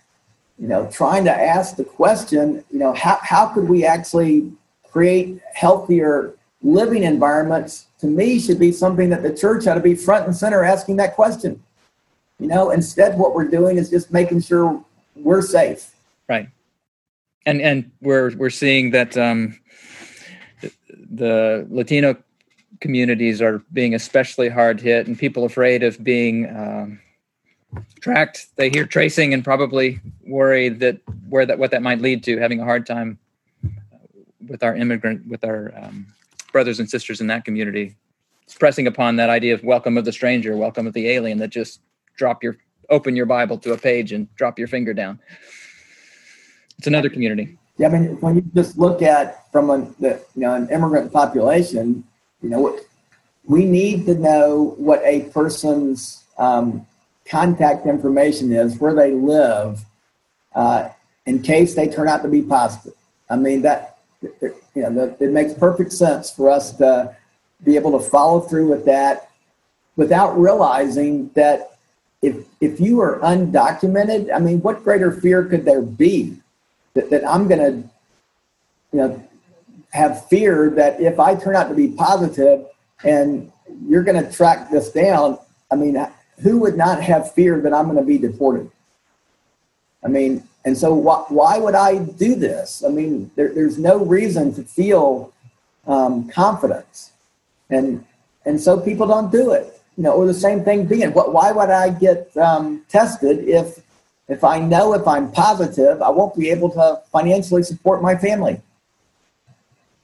You 0.59 0.67
know, 0.67 0.91
trying 0.91 1.25
to 1.27 1.31
ask 1.31 1.77
the 1.77 1.85
question, 1.85 2.65
you 2.73 2.81
know, 2.81 2.93
how, 2.95 3.21
how 3.23 3.47
could 3.47 3.69
we 3.69 3.85
actually 3.85 4.51
create 4.91 5.41
healthier 5.55 6.35
living 6.63 7.05
environments 7.05 7.87
to 8.01 8.09
me 8.09 8.41
should 8.41 8.59
be 8.59 8.73
something 8.73 9.09
that 9.11 9.23
the 9.23 9.33
church 9.33 9.69
ought 9.69 9.75
to 9.75 9.81
be 9.81 9.95
front 9.95 10.27
and 10.27 10.35
center 10.35 10.65
asking 10.65 10.97
that 10.97 11.15
question. 11.15 11.63
You 12.41 12.49
know, 12.49 12.71
instead 12.71 13.17
what 13.17 13.37
we're 13.37 13.49
doing 13.49 13.77
is 13.77 13.89
just 13.89 14.11
making 14.11 14.41
sure 14.41 14.83
we're 15.15 15.43
safe. 15.43 15.95
Right 16.29 16.49
and 17.47 17.63
and 17.63 17.91
we're 18.03 18.37
we're 18.37 18.51
seeing 18.51 18.91
that 18.91 19.17
um, 19.17 19.59
the 20.93 21.67
Latino 21.71 22.17
communities 22.81 23.41
are 23.41 23.63
being 23.73 23.95
especially 23.95 24.49
hard 24.49 24.81
hit, 24.81 25.07
and 25.07 25.19
people 25.19 25.45
afraid 25.45 25.83
of 25.83 26.03
being 26.05 26.47
um, 26.55 27.01
tracked. 28.01 28.49
They 28.57 28.69
hear 28.69 28.85
tracing 28.85 29.33
and 29.33 29.43
probably 29.43 30.01
worry 30.27 30.69
that 30.69 30.99
where 31.29 31.47
that 31.47 31.59
what 31.59 31.71
that 31.71 31.83
might 31.83 32.01
lead 32.01 32.25
to, 32.25 32.39
having 32.39 32.61
a 32.61 32.65
hard 32.65 32.85
time 32.85 33.19
with 34.49 34.63
our 34.63 34.75
immigrant 34.75 35.27
with 35.29 35.45
our 35.45 35.73
um, 35.81 36.07
brothers 36.53 36.81
and 36.81 36.91
sisters 36.91 37.21
in 37.21 37.29
that 37.29 37.45
community. 37.45 37.95
It's 38.43 38.55
pressing 38.55 38.87
upon 38.87 39.17
that 39.17 39.31
idea 39.31 39.55
of 39.55 39.65
welcome 39.65 39.97
of 39.99 40.05
the 40.05 40.13
stranger, 40.13 40.57
welcome 40.57 40.87
of 40.87 40.93
the 40.93 41.09
alien. 41.09 41.39
That 41.39 41.49
just 41.49 41.81
drop 42.17 42.43
your 42.43 42.57
open 42.91 43.15
your 43.17 43.27
Bible 43.27 43.59
to 43.59 43.73
a 43.73 43.79
page 43.79 44.13
and 44.13 44.33
drop 44.37 44.59
your 44.59 44.69
finger 44.69 44.95
down. 44.95 45.21
It's 46.79 46.87
another 46.87 47.09
community. 47.09 47.57
Yeah, 47.79 47.89
I 47.89 47.91
mean, 47.91 48.21
when 48.21 48.37
you 48.37 48.43
just 48.55 48.79
look 48.79 49.03
at 49.03 49.51
from 49.53 49.71
a 49.71 49.79
the, 50.01 50.21
you 50.35 50.43
know 50.43 50.55
an 50.55 50.69
immigrant 50.71 51.13
population, 51.13 52.05
you 52.43 52.49
know 52.49 52.61
what 52.61 52.81
we 53.45 53.65
need 53.65 54.07
to 54.07 54.15
know 54.15 54.75
what 54.79 55.03
a 55.05 55.23
person's 55.31 56.25
um, 56.39 56.87
contact 57.27 57.87
information 57.87 58.53
is, 58.53 58.79
where 58.79 58.95
they 58.95 59.13
live, 59.13 59.85
uh, 60.55 60.89
in 61.27 61.43
case 61.43 61.75
they 61.75 61.87
turn 61.87 62.09
out 62.09 62.23
to 62.23 62.29
be 62.29 62.43
positive. 62.43 62.95
I 63.29 63.37
mean 63.37 63.63
that 63.63 63.99
you 64.41 64.55
know 64.75 64.95
that, 64.95 65.21
it 65.21 65.31
makes 65.31 65.53
perfect 65.53 65.93
sense 65.93 66.31
for 66.31 66.51
us 66.51 66.73
to 66.77 67.15
be 67.63 67.77
able 67.77 67.99
to 67.99 68.11
follow 68.11 68.41
through 68.41 68.69
with 68.69 68.85
that 68.87 69.31
without 69.97 70.39
realizing 70.39 71.31
that 71.35 71.79
if 72.23 72.47
if 72.61 72.81
you 72.81 73.01
are 73.01 73.19
undocumented, 73.21 74.35
I 74.35 74.39
mean, 74.39 74.61
what 74.63 74.83
greater 74.83 75.13
fear 75.13 75.45
could 75.45 75.65
there 75.65 75.83
be 75.83 76.39
that, 76.97 77.11
that 77.11 77.29
I'm 77.29 77.47
going 77.47 77.61
to, 77.61 77.89
you 78.93 78.99
know, 78.99 79.29
have 79.93 80.27
fear 80.29 80.71
that 80.71 81.01
if 81.01 81.21
I 81.21 81.37
turn 81.37 81.55
out 81.55 81.69
to 81.69 81.75
be 81.75 81.89
positive 81.89 82.67
and 83.05 83.53
you're 83.87 84.03
going 84.03 84.23
to 84.23 84.31
track 84.33 84.71
this 84.71 84.91
down, 84.91 85.39
I 85.71 85.77
mean, 85.77 86.05
who 86.43 86.59
would 86.59 86.77
not 86.77 87.03
have 87.03 87.33
fear 87.33 87.61
that 87.61 87.73
I'm 87.73 87.85
going 87.87 87.99
to 87.99 88.05
be 88.05 88.19
deported? 88.19 88.71
I 90.05 90.09
mean, 90.09 90.47
and 90.65 90.77
so 90.77 90.95
wh- 91.01 91.31
why 91.31 91.59
would 91.59 91.75
I 91.75 91.99
do 91.99 92.35
this? 92.35 92.83
I 92.85 92.89
mean, 92.89 93.31
there, 93.37 93.53
there's 93.53 93.79
no 93.79 94.05
reason 94.05 94.53
to 94.55 94.63
feel 94.63 95.33
um, 95.87 96.29
confidence, 96.29 97.13
and 97.71 98.05
and 98.45 98.61
so 98.61 98.79
people 98.79 99.07
don't 99.07 99.31
do 99.33 99.53
it. 99.53 99.81
You 99.97 100.03
know, 100.05 100.13
or 100.13 100.27
the 100.27 100.35
same 100.35 100.63
thing 100.63 100.87
being, 100.87 101.13
what? 101.13 101.33
Why 101.33 101.53
would 101.53 101.71
I 101.71 101.91
get 101.91 102.37
um, 102.37 102.85
tested 102.89 103.49
if 103.49 103.81
if 104.29 104.43
I 104.43 104.59
know 104.59 104.95
if 104.95 105.07
I'm 105.07 105.31
positive, 105.31 106.03
I 106.03 106.11
won't 106.11 106.37
be 106.37 106.51
able 106.51 106.71
to 106.71 107.01
financially 107.13 107.63
support 107.63 108.03
my 108.03 108.17
family. 108.17 108.61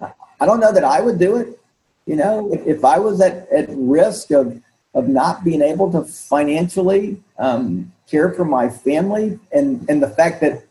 I 0.01 0.47
don't 0.47 0.61
know 0.61 0.73
that 0.73 0.85
I 0.85 1.01
would 1.01 1.19
do 1.19 1.37
it. 1.37 1.59
You 2.07 2.17
know, 2.17 2.53
if, 2.53 2.67
if 2.67 2.85
I 2.85 2.99
was 2.99 3.21
at, 3.21 3.49
at 3.53 3.69
risk 3.71 4.31
of, 4.33 4.61
of 4.95 5.09
not 5.09 5.45
being 5.45 5.63
able 5.63 5.91
to 5.93 6.03
financially 6.05 7.23
um, 7.39 7.93
care 8.11 8.33
for 8.33 8.45
my 8.45 8.69
family 8.69 9.39
and, 9.53 9.85
and 9.89 10.03
the 10.03 10.11
fact 10.11 10.41
that, 10.41 10.65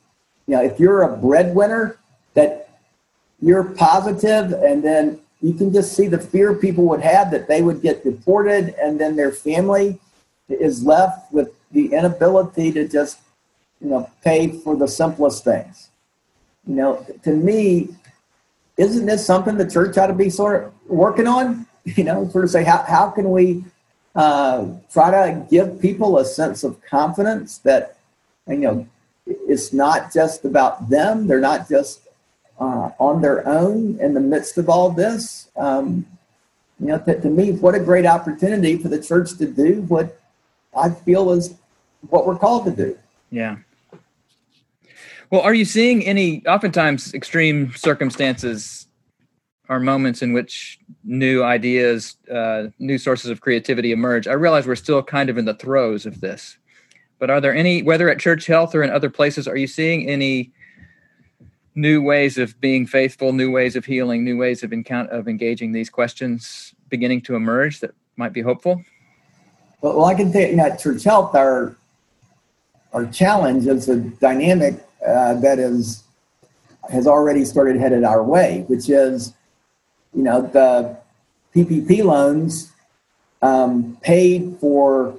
you 0.48 0.56
know, 0.56 0.62
if 0.62 0.80
you're 0.80 1.04
a 1.04 1.18
breadwinner, 1.18 1.98
that 2.34 2.70
you're 3.42 3.64
positive 3.64 4.54
and 4.54 4.84
then 4.84 5.20
you 5.42 5.54
can 5.54 5.74
just 5.74 5.94
see 5.94 6.08
the 6.08 6.20
fear 6.20 6.54
people 6.54 6.86
would 6.86 7.02
have 7.02 7.32
that 7.32 7.48
they 7.48 7.62
would 7.62 7.82
get 7.82 8.04
deported 8.04 8.76
and 8.82 9.00
then 9.00 9.16
their 9.16 9.32
family 9.32 10.00
is 10.48 10.84
left 10.84 11.32
with 11.32 11.50
the 11.72 11.94
inability 11.94 12.72
to 12.74 12.88
just 12.88 13.20
you 13.82 13.90
know, 13.90 14.10
pay 14.24 14.48
for 14.48 14.76
the 14.76 14.88
simplest 14.88 15.44
things. 15.44 15.90
You 16.68 16.76
know, 16.76 17.06
to 17.24 17.32
me, 17.32 17.90
isn't 18.78 19.06
this 19.06 19.26
something 19.26 19.58
the 19.58 19.70
church 19.70 19.98
ought 19.98 20.08
to 20.08 20.14
be 20.14 20.30
sort 20.30 20.64
of 20.64 20.74
working 20.88 21.28
on? 21.28 21.68
You 21.84 22.04
know, 22.04 22.30
sort 22.30 22.44
of 22.44 22.52
say, 22.52 22.64
how, 22.64 22.84
how 22.84 23.10
can 23.10 23.32
we 23.32 23.64
uh, 24.14 24.68
try 24.94 25.10
to 25.10 25.48
give 25.50 25.82
people 25.82 26.20
a 26.20 26.26
sense 26.26 26.64
of 26.64 26.80
confidence 26.84 27.58
that, 27.58 27.98
you 28.48 28.58
know, 28.58 28.88
it's 29.26 29.74
not 29.74 30.14
just 30.14 30.46
about 30.46 30.92
them. 30.92 31.26
They're 31.26 31.40
not 31.40 31.68
just 31.68 32.02
uh, 32.60 32.92
on 33.00 33.24
their 33.24 33.48
own 33.48 33.98
in 34.00 34.14
the 34.14 34.20
midst 34.20 34.60
of 34.60 34.70
all 34.70 34.92
this. 34.92 35.50
Um, 35.58 36.06
you 36.80 36.90
know, 36.90 37.00
to, 37.00 37.20
to 37.20 37.30
me, 37.32 37.54
what 37.54 37.74
a 37.74 37.80
great 37.80 38.06
opportunity 38.06 38.78
for 38.78 38.90
the 38.90 39.02
church 39.02 39.36
to 39.40 39.48
do 39.48 39.82
what 39.88 40.22
I 40.78 40.92
feel 40.92 41.32
is 41.32 41.56
what 42.10 42.28
we're 42.28 42.38
called 42.38 42.66
to 42.66 42.72
do. 42.72 42.96
Yeah. 43.32 43.58
Well, 45.32 45.42
are 45.42 45.54
you 45.54 45.64
seeing 45.64 46.06
any, 46.06 46.46
oftentimes, 46.46 47.14
extreme 47.14 47.74
circumstances 47.74 48.88
are 49.70 49.80
moments 49.80 50.22
in 50.22 50.34
which 50.34 50.78
new 51.06 51.42
ideas, 51.42 52.18
uh, 52.30 52.68
new 52.80 52.98
sources 52.98 53.32
of 53.32 53.40
creativity 53.40 53.94
emerge? 53.94 54.28
I 54.28 54.34
realize 54.34 54.68
we're 54.68 54.76
still 54.76 55.02
kind 55.02 55.30
of 55.30 55.38
in 55.38 55.46
the 55.46 55.54
throes 55.54 56.06
of 56.06 56.20
this, 56.20 56.58
but 57.18 57.30
are 57.30 57.40
there 57.40 57.56
any, 57.56 57.82
whether 57.82 58.10
at 58.10 58.20
Church 58.20 58.46
Health 58.46 58.76
or 58.76 58.84
in 58.84 58.90
other 58.90 59.10
places, 59.10 59.48
are 59.48 59.56
you 59.56 59.68
seeing 59.68 60.10
any 60.10 60.52
new 61.76 62.02
ways 62.02 62.38
of 62.38 62.60
being 62.60 62.86
faithful, 62.86 63.32
new 63.32 63.52
ways 63.52 63.78
of 63.78 63.86
healing, 63.86 64.26
new 64.26 64.36
ways 64.36 64.64
of 64.64 64.74
encounter 64.74 65.12
of 65.14 65.30
engaging 65.30 65.72
these 65.72 65.90
questions 65.90 66.76
beginning 66.90 67.22
to 67.22 67.36
emerge 67.36 67.80
that 67.80 67.92
might 68.18 68.34
be 68.34 68.42
hopeful? 68.42 68.84
Well, 69.80 70.04
I 70.04 70.14
can 70.14 70.30
know, 70.32 70.66
at 70.66 70.78
Church 70.78 71.06
Health, 71.06 71.34
our 71.36 71.78
our 72.92 73.06
challenge 73.06 73.66
is 73.68 73.88
a 73.88 73.96
dynamic 73.96 74.84
uh, 75.06 75.36
that 75.36 75.60
is 75.60 76.04
has 76.90 77.08
already 77.08 77.46
started 77.46 77.78
headed 77.78 78.04
our 78.04 78.24
way, 78.24 78.64
which 78.68 78.90
is, 78.90 79.34
you 80.14 80.24
know, 80.24 80.42
the 80.42 80.98
PPP 81.56 82.04
loans 82.04 82.72
um, 83.42 83.98
paid 84.02 84.58
for 84.60 85.18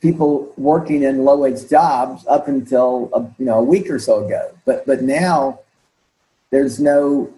people 0.00 0.52
working 0.56 1.02
in 1.02 1.24
low 1.24 1.38
wage 1.38 1.68
jobs 1.68 2.26
up 2.26 2.48
until 2.48 3.08
a, 3.14 3.20
you 3.38 3.46
know 3.46 3.58
a 3.58 3.62
week 3.62 3.88
or 3.88 3.98
so 3.98 4.24
ago. 4.24 4.50
But 4.64 4.86
but 4.86 5.02
now 5.02 5.60
there's 6.50 6.80
no 6.80 7.32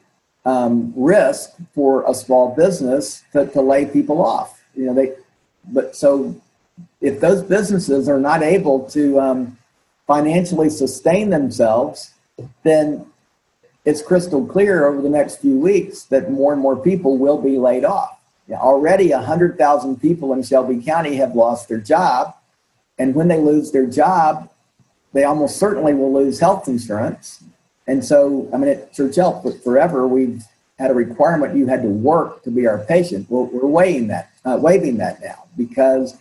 um, 0.45 0.93
risk 0.97 1.53
for 1.75 2.09
a 2.09 2.15
small 2.15 2.55
business 2.55 3.23
to, 3.33 3.47
to 3.47 3.61
lay 3.61 3.87
people 3.87 4.25
off. 4.25 4.63
You 4.75 4.87
know 4.87 4.95
they, 4.95 5.13
but 5.73 5.95
so 5.95 6.35
if 7.01 7.21
those 7.21 7.43
businesses 7.43 8.09
are 8.09 8.19
not 8.19 8.43
able 8.43 8.89
to 8.91 9.21
um, 9.21 9.59
financially 10.07 10.69
sustain 10.69 11.31
themselves, 11.31 12.13
then 12.63 13.07
it's 13.85 14.03
crystal 14.03 14.47
clear 14.47 14.87
over 14.87 15.03
the 15.03 15.09
next 15.09 15.37
few 15.37 15.59
weeks 15.59 16.05
that 16.05 16.31
more 16.31 16.53
and 16.53 16.61
more 16.61 16.77
people 16.77 17.19
will 17.19 17.41
be 17.41 17.59
laid 17.59 17.85
off. 17.85 18.21
Know, 18.49 18.57
already 18.57 19.11
100,000 19.11 20.01
people 20.01 20.33
in 20.33 20.43
Shelby 20.43 20.83
County 20.83 21.17
have 21.17 21.35
lost 21.35 21.69
their 21.69 21.79
job 21.79 22.35
and 22.99 23.15
when 23.15 23.29
they 23.29 23.39
lose 23.39 23.73
their 23.73 23.87
job, 23.87 24.51
they 25.13 25.25
almost 25.25 25.57
certainly 25.57 25.95
will 25.95 26.13
lose 26.13 26.41
health 26.41 26.69
insurance. 26.69 27.43
And 27.87 28.05
so, 28.05 28.49
I 28.53 28.57
mean, 28.57 28.69
at 28.71 28.93
Church 28.93 29.17
Health, 29.17 29.63
forever 29.63 30.07
we've 30.07 30.45
had 30.79 30.91
a 30.91 30.95
requirement 30.95 31.57
you 31.57 31.67
had 31.67 31.83
to 31.83 31.89
work 31.89 32.43
to 32.45 32.51
be 32.51 32.67
our 32.67 32.79
patient. 32.79 33.27
Well, 33.29 33.47
we're 33.47 33.67
waiving 33.67 34.09
that, 34.09 34.31
uh, 34.45 34.59
waiving 34.61 34.97
that 34.99 35.23
now 35.23 35.45
because 35.57 36.17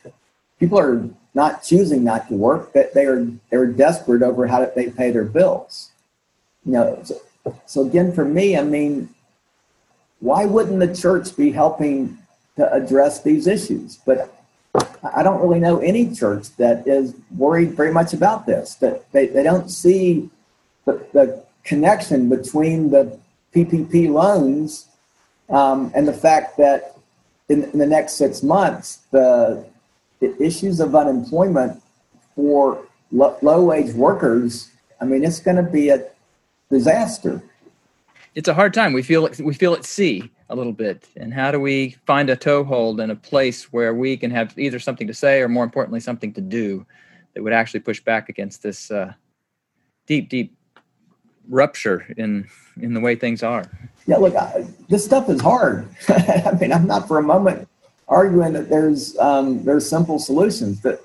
people 0.60 0.80
are 0.80 1.08
not 1.34 1.64
choosing 1.64 2.04
not 2.04 2.28
to 2.28 2.36
work; 2.36 2.74
that 2.74 2.94
they 2.94 3.06
are 3.06 3.28
they're 3.50 3.68
desperate 3.68 4.22
over 4.22 4.48
how 4.48 4.66
they 4.66 4.90
pay 4.90 5.12
their 5.12 5.26
bills. 5.26 5.92
You 6.66 6.74
know, 6.74 7.02
so, 7.04 7.22
so 7.66 7.86
again, 7.86 8.14
for 8.14 8.26
me, 8.26 8.58
I 8.58 8.64
mean, 8.64 9.10
why 10.20 10.46
wouldn't 10.46 10.80
the 10.80 10.96
church 10.96 11.36
be 11.36 11.52
helping 11.52 12.18
to 12.56 12.72
address 12.72 13.22
these 13.22 13.48
issues? 13.48 13.98
But 14.06 14.34
I 15.14 15.22
don't 15.22 15.42
really 15.42 15.60
know 15.60 15.80
any 15.80 16.16
church 16.16 16.56
that 16.58 16.88
is 16.88 17.14
worried 17.36 17.74
very 17.74 17.92
much 17.92 18.14
about 18.14 18.46
this. 18.46 18.76
That 18.76 19.12
they, 19.12 19.28
they 19.28 19.44
don't 19.44 19.70
see 19.70 20.30
the, 20.86 21.06
the 21.14 21.44
connection 21.64 22.30
between 22.30 22.90
the 22.90 23.20
PPP 23.54 24.10
loans 24.10 24.88
um, 25.50 25.92
and 25.94 26.08
the 26.08 26.14
fact 26.14 26.58
that 26.58 26.98
in, 27.50 27.64
in, 27.66 27.80
the 27.80 27.86
next 27.86 28.14
six 28.14 28.42
months, 28.42 29.00
the, 29.12 29.66
the 30.24 30.42
issues 30.42 30.80
of 30.80 30.96
unemployment 30.96 31.82
for 32.36 32.86
lo- 33.12 33.38
low 33.42 33.64
wage 33.64 33.94
workers, 33.94 34.72
I 35.02 35.06
mean, 35.06 35.24
it's 35.24 35.40
going 35.40 35.58
to 35.58 35.64
be 35.64 35.90
a 35.90 36.06
disaster. 36.72 37.44
It's 38.34 38.48
a 38.48 38.54
hard 38.54 38.74
time. 38.74 38.94
We 38.94 39.04
feel 39.04 39.30
we 39.40 39.54
feel 39.54 39.74
at 39.74 39.86
sea 39.86 40.32
a 40.50 40.56
little 40.56 40.74
bit 40.74 41.08
and 41.16 41.34
how 41.34 41.52
do 41.52 41.60
we 41.60 41.98
find 42.06 42.30
a 42.30 42.36
toehold 42.36 43.00
and 43.00 43.12
a 43.12 43.16
place 43.16 43.74
where 43.74 43.94
we 43.94 44.16
can 44.16 44.30
have 44.30 44.58
either 44.58 44.80
something 44.80 45.08
to 45.08 45.14
say 45.14 45.42
or 45.42 45.50
more 45.50 45.64
importantly 45.64 46.00
something 46.00 46.34
to 46.34 46.42
do 46.42 46.86
that 47.34 47.42
would 47.42 47.54
actually 47.54 47.80
push 47.80 48.00
back 48.00 48.30
against 48.30 48.62
this 48.62 48.92
uh, 48.92 49.14
deep 50.06 50.30
deep 50.30 50.56
rupture 51.50 52.06
in 52.18 52.48
in 52.80 52.94
the 52.94 53.00
way 53.00 53.16
things 53.16 53.42
are 53.42 53.66
yeah 54.06 54.18
look 54.18 54.36
I, 54.36 54.66
this 54.90 55.04
stuff 55.04 55.28
is 55.28 55.42
hard 55.42 55.88
i 56.10 56.52
mean 56.60 56.72
i'm 56.72 56.86
not 56.86 57.08
for 57.08 57.18
a 57.18 57.24
moment 57.24 57.68
arguing 58.08 58.54
that 58.54 58.70
there's 58.70 59.18
um, 59.18 59.64
there's 59.64 59.90
simple 59.90 60.20
solutions 60.20 60.82
that 60.82 61.02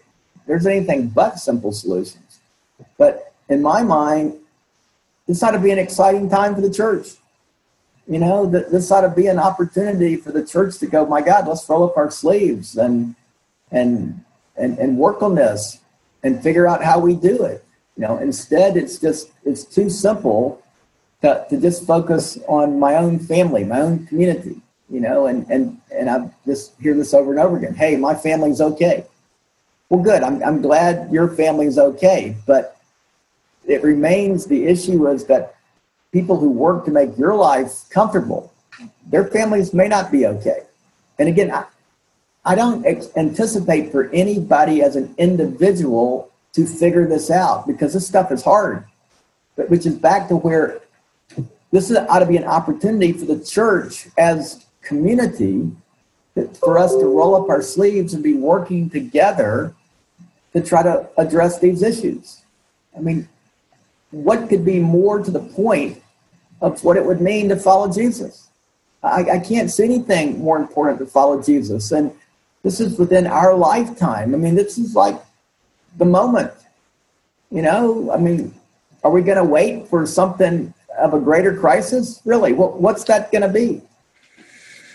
there's 0.46 0.66
anything 0.66 1.08
but 1.08 1.38
simple 1.38 1.72
solutions. 1.72 2.40
But 2.96 3.32
in 3.48 3.62
my 3.62 3.82
mind 3.82 4.38
this 5.28 5.42
ought 5.42 5.50
to 5.50 5.58
be 5.58 5.70
an 5.70 5.78
exciting 5.78 6.28
time 6.28 6.54
for 6.54 6.62
the 6.62 6.72
church. 6.72 7.08
You 8.08 8.18
know, 8.18 8.46
that 8.46 8.72
this 8.72 8.90
ought 8.90 9.02
to 9.02 9.11
be 9.11 9.26
an 9.26 9.38
opportunity 9.38 10.16
for 10.16 10.32
the 10.32 10.44
church 10.44 10.78
to 10.78 10.87
go, 10.87 11.04
my 11.04 11.20
God, 11.20 11.46
let's 11.46 11.68
roll 11.68 11.84
up 11.84 11.96
our 11.96 12.11
sleeves 12.11 12.76
and 12.76 13.14
and 13.70 14.24
and 14.56 14.78
and 14.78 14.96
work 14.96 15.22
on 15.22 15.34
this 15.34 15.80
and 16.22 16.42
figure 16.42 16.66
out 16.66 16.82
how 16.82 16.98
we 16.98 17.14
do 17.14 17.44
it. 17.44 17.62
You 17.96 18.06
know, 18.06 18.16
instead 18.16 18.78
it's 18.78 18.98
just 18.98 19.30
it's 19.44 19.64
too 19.64 19.90
simple 19.90 20.62
to, 21.20 21.44
to 21.50 21.61
just 21.61 21.87
focus 21.87 22.38
on 22.48 22.80
my 22.80 22.96
own 22.96 23.18
family, 23.18 23.64
my 23.64 23.82
own 23.82 24.06
community, 24.06 24.62
you 24.90 25.01
know, 25.01 25.27
and 25.27 25.46
and 25.51 25.81
and 25.90 26.09
I 26.09 26.31
just 26.46 26.79
hear 26.81 26.94
this 26.94 27.14
over 27.14 27.31
and 27.31 27.40
over 27.40 27.57
again. 27.57 27.74
Hey, 27.74 27.96
my 27.96 28.14
family's 28.14 28.61
okay. 28.61 29.05
Well, 29.88 30.03
good. 30.03 30.22
I'm 30.22 30.42
I'm 30.42 30.62
glad 30.62 31.11
your 31.12 31.29
family's 31.29 31.79
okay, 31.79 32.37
but 32.46 32.81
it 33.66 33.83
remains 33.83 34.46
the 34.46 34.66
issue 34.66 35.07
is 35.09 35.24
that 35.27 35.57
people 36.12 36.38
who 36.38 36.51
work 36.51 36.85
to 36.87 36.90
make 36.90 37.16
your 37.18 37.35
life 37.35 37.85
comfortable, 37.90 38.53
their 39.07 39.24
families 39.24 39.74
may 39.74 39.88
not 39.88 40.11
be 40.11 40.27
okay. 40.27 40.62
And 41.18 41.29
again, 41.29 41.51
I, 41.51 41.64
I 42.44 42.55
don't 42.55 42.87
ex- 42.87 43.11
anticipate 43.16 43.92
for 43.92 44.09
anybody 44.11 44.83
as 44.83 44.96
an 44.96 45.14
individual 45.18 46.31
to 46.55 46.66
figure 46.66 47.07
this 47.07 47.31
out 47.31 47.66
because 47.66 47.92
this 47.92 48.07
stuff 48.07 48.33
is 48.33 48.42
hard. 48.42 48.85
But 49.57 49.68
which 49.68 49.85
is 49.85 49.96
back 49.96 50.29
to 50.29 50.37
where 50.37 50.81
this 51.72 51.90
is, 51.90 51.96
ought 51.96 52.20
to 52.20 52.27
be 52.27 52.37
an 52.37 52.44
opportunity 52.44 53.12
for 53.12 53.27
the 53.27 53.44
church 53.44 54.09
as 54.16 54.64
community 54.88 55.70
for 56.61 56.79
us 56.79 56.92
to 56.94 57.05
roll 57.05 57.35
up 57.35 57.48
our 57.51 57.62
sleeves 57.62 58.14
and 58.14 58.22
be 58.22 58.35
working 58.35 58.88
together 58.88 59.74
to 60.53 60.62
try 60.62 60.83
to 60.83 61.09
address 61.18 61.59
these 61.59 61.83
issues. 61.83 62.42
I 62.96 63.01
mean, 63.01 63.29
what 64.11 64.48
could 64.48 64.64
be 64.64 64.81
more 64.81 65.22
to 65.22 65.31
the 65.31 65.40
point 65.40 66.03
of 66.61 66.83
what 66.83 66.96
it 66.96 67.05
would 67.05 67.20
mean 67.20 67.48
to 67.51 67.57
follow 67.57 67.92
Jesus? 67.92 68.48
I, 69.03 69.24
I 69.31 69.38
can't 69.38 69.70
see 69.70 69.85
anything 69.85 70.38
more 70.38 70.59
important 70.59 70.98
to 71.01 71.07
follow 71.07 71.42
Jesus. 71.42 71.92
And 71.92 72.12
this 72.62 72.81
is 72.81 72.98
within 72.98 73.27
our 73.27 73.55
lifetime. 73.55 74.35
I 74.35 74.38
mean, 74.38 74.55
this 74.55 74.79
is 74.79 74.94
like 74.94 75.20
the 75.98 76.05
moment. 76.05 76.53
You 77.51 77.62
know, 77.62 78.11
I 78.12 78.16
mean, 78.18 78.55
are 79.05 79.11
we 79.11 79.22
going 79.22 79.38
to 79.38 79.44
wait 79.44 79.87
for 79.88 80.07
something 80.07 80.72
of 80.98 81.14
a 81.14 81.20
greater 81.20 81.57
crisis? 81.57 82.20
Really, 82.24 82.53
what, 82.53 82.81
what's 82.81 83.05
that 83.05 83.31
going 83.31 83.42
to 83.42 83.48
be? 83.48 83.83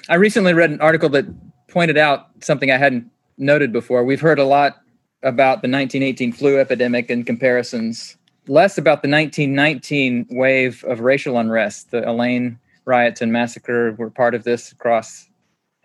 I 0.09 0.15
recently 0.15 0.53
read 0.53 0.69
an 0.69 0.81
article 0.81 1.09
that 1.09 1.25
pointed 1.69 1.97
out 1.97 2.27
something 2.41 2.71
I 2.71 2.77
hadn't 2.77 3.09
noted 3.37 3.71
before. 3.71 4.03
We've 4.03 4.21
heard 4.21 4.39
a 4.39 4.45
lot 4.45 4.81
about 5.21 5.61
the 5.61 5.69
1918 5.69 6.33
flu 6.33 6.59
epidemic 6.59 7.09
and 7.09 7.25
comparisons 7.25 8.17
less 8.47 8.77
about 8.77 9.01
the 9.01 9.09
1919 9.09 10.27
wave 10.31 10.83
of 10.83 10.99
racial 10.99 11.37
unrest. 11.37 11.91
The 11.91 12.07
Elaine 12.07 12.59
riots 12.85 13.21
and 13.21 13.31
massacre 13.31 13.93
were 13.93 14.09
part 14.09 14.35
of 14.35 14.43
this 14.43 14.71
across, 14.71 15.29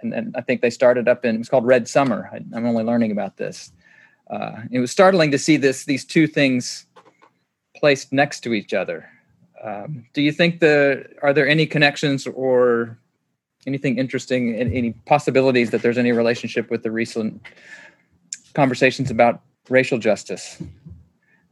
and, 0.01 0.13
and 0.13 0.35
I 0.37 0.41
think 0.41 0.61
they 0.61 0.71
started 0.71 1.09
up 1.09 1.25
in 1.25 1.37
it 1.37 1.39
was 1.39 1.49
called 1.49 1.67
Red 1.67 1.89
Summer. 1.89 2.29
I, 2.33 2.37
am 2.57 2.67
only 2.67 2.85
learning 2.85 3.13
about 3.13 3.37
this. 3.37 3.73
Uh, 4.29 4.63
it 4.71 4.81
was 4.81 4.91
startling 4.91 5.31
to 5.31 5.39
see 5.39 5.57
this 5.57 5.85
these 5.85 6.05
two 6.05 6.27
things 6.27 6.87
placed 7.77 8.13
next 8.13 8.41
to 8.41 8.53
each 8.53 8.75
other. 8.75 9.09
Um, 9.63 10.07
do 10.13 10.23
you 10.23 10.33
think 10.33 10.61
the 10.61 11.07
are 11.23 11.33
there 11.33 11.49
any 11.49 11.67
connections 11.67 12.27
or 12.27 12.99
anything 13.67 13.99
interesting, 13.99 14.55
any 14.55 14.93
possibilities 15.07 15.71
that 15.71 15.83
there's 15.83 15.99
any 15.99 16.13
relationship 16.13 16.71
with 16.71 16.83
the 16.83 16.91
recent 16.91 17.43
conversations 18.55 19.11
about 19.11 19.43
racial 19.69 19.99
justice? 19.99 20.63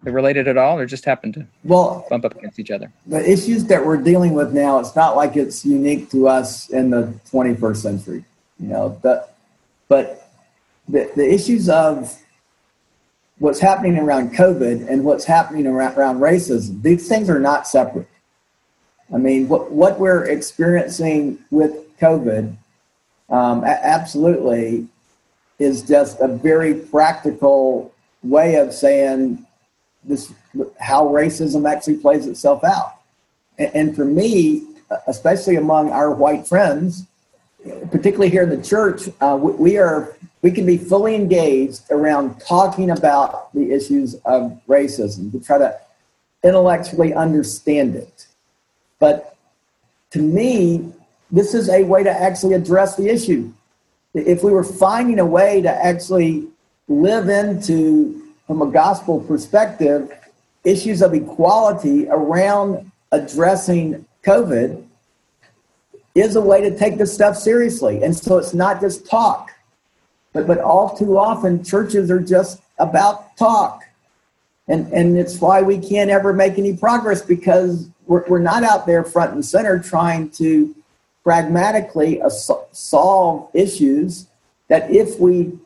they 0.02 0.12
related 0.12 0.46
at 0.46 0.56
all 0.56 0.78
or 0.78 0.86
just 0.86 1.04
happened 1.04 1.34
to 1.34 1.44
well 1.64 2.06
bump 2.08 2.24
up 2.24 2.36
against 2.36 2.60
each 2.60 2.70
other 2.70 2.92
the 3.06 3.28
issues 3.28 3.64
that 3.64 3.84
we're 3.84 3.96
dealing 3.96 4.34
with 4.34 4.52
now 4.52 4.78
it's 4.78 4.94
not 4.94 5.16
like 5.16 5.36
it's 5.36 5.64
unique 5.64 6.08
to 6.10 6.28
us 6.28 6.68
in 6.68 6.90
the 6.90 7.12
21st 7.32 7.76
century 7.76 8.24
you 8.60 8.68
know 8.68 9.00
the, 9.02 9.26
but 9.88 10.30
the, 10.88 11.10
the 11.16 11.32
issues 11.32 11.68
of 11.68 12.16
what's 13.38 13.60
happening 13.60 13.98
around 13.98 14.34
COVID 14.34 14.88
and 14.88 15.04
what's 15.04 15.24
happening 15.24 15.66
around, 15.66 15.96
around 15.96 16.20
racism, 16.20 16.82
these 16.82 17.08
things 17.08 17.28
are 17.28 17.40
not 17.40 17.66
separate. 17.66 18.08
I 19.12 19.18
mean, 19.18 19.48
what, 19.48 19.70
what 19.70 19.98
we're 20.00 20.24
experiencing 20.24 21.38
with 21.50 21.96
COVID 21.98 22.56
um, 23.28 23.64
absolutely 23.64 24.88
is 25.58 25.82
just 25.82 26.20
a 26.20 26.28
very 26.28 26.74
practical 26.74 27.92
way 28.22 28.56
of 28.56 28.72
saying 28.72 29.46
this 30.04 30.32
how 30.80 31.06
racism 31.06 31.70
actually 31.70 31.96
plays 31.96 32.26
itself 32.26 32.64
out. 32.64 33.00
And, 33.58 33.74
and 33.74 33.96
for 33.96 34.04
me, 34.04 34.66
especially 35.06 35.56
among 35.56 35.90
our 35.90 36.10
white 36.10 36.46
friends, 36.46 37.06
particularly 37.90 38.30
here 38.30 38.42
in 38.42 38.50
the 38.50 38.62
church, 38.62 39.08
uh, 39.20 39.36
we, 39.40 39.52
we 39.52 39.78
are 39.78 40.16
we 40.42 40.50
can 40.50 40.66
be 40.66 40.76
fully 40.76 41.14
engaged 41.16 41.82
around 41.90 42.40
talking 42.40 42.90
about 42.90 43.52
the 43.52 43.72
issues 43.72 44.14
of 44.26 44.60
racism 44.68 45.32
to 45.32 45.40
try 45.40 45.58
to 45.58 45.76
intellectually 46.44 47.12
understand 47.14 47.96
it. 47.96 48.25
But 48.98 49.36
to 50.10 50.20
me, 50.20 50.92
this 51.30 51.54
is 51.54 51.68
a 51.68 51.82
way 51.82 52.02
to 52.02 52.10
actually 52.10 52.54
address 52.54 52.96
the 52.96 53.08
issue. 53.08 53.52
If 54.14 54.42
we 54.42 54.50
were 54.50 54.64
finding 54.64 55.18
a 55.18 55.26
way 55.26 55.60
to 55.62 55.70
actually 55.70 56.48
live 56.88 57.28
into, 57.28 58.32
from 58.46 58.62
a 58.62 58.70
gospel 58.70 59.20
perspective, 59.20 60.10
issues 60.64 61.02
of 61.02 61.14
equality 61.14 62.08
around 62.08 62.90
addressing 63.12 64.06
COVID, 64.24 64.84
is 66.14 66.36
a 66.36 66.40
way 66.40 66.62
to 66.62 66.76
take 66.76 66.96
this 66.96 67.12
stuff 67.12 67.36
seriously. 67.36 68.02
And 68.02 68.16
so 68.16 68.38
it's 68.38 68.54
not 68.54 68.80
just 68.80 69.06
talk, 69.06 69.50
but, 70.32 70.46
but 70.46 70.58
all 70.58 70.96
too 70.96 71.18
often 71.18 71.62
churches 71.62 72.10
are 72.10 72.20
just 72.20 72.62
about 72.78 73.36
talk. 73.36 73.82
And, 74.68 74.90
and 74.92 75.16
it's 75.16 75.40
why 75.40 75.62
we 75.62 75.78
can't 75.78 76.10
ever 76.10 76.32
make 76.32 76.58
any 76.58 76.74
progress 76.74 77.20
because 77.20 77.88
we're, 78.06 78.24
we're 78.28 78.38
not 78.38 78.62
out 78.62 78.86
there 78.86 79.04
front 79.04 79.34
and 79.34 79.44
center 79.44 79.78
trying 79.78 80.30
to 80.30 80.74
pragmatically 81.24 82.22
solve 82.72 83.50
issues 83.52 84.26
that 84.68 84.90
if 84.90 85.18
we 85.18 85.58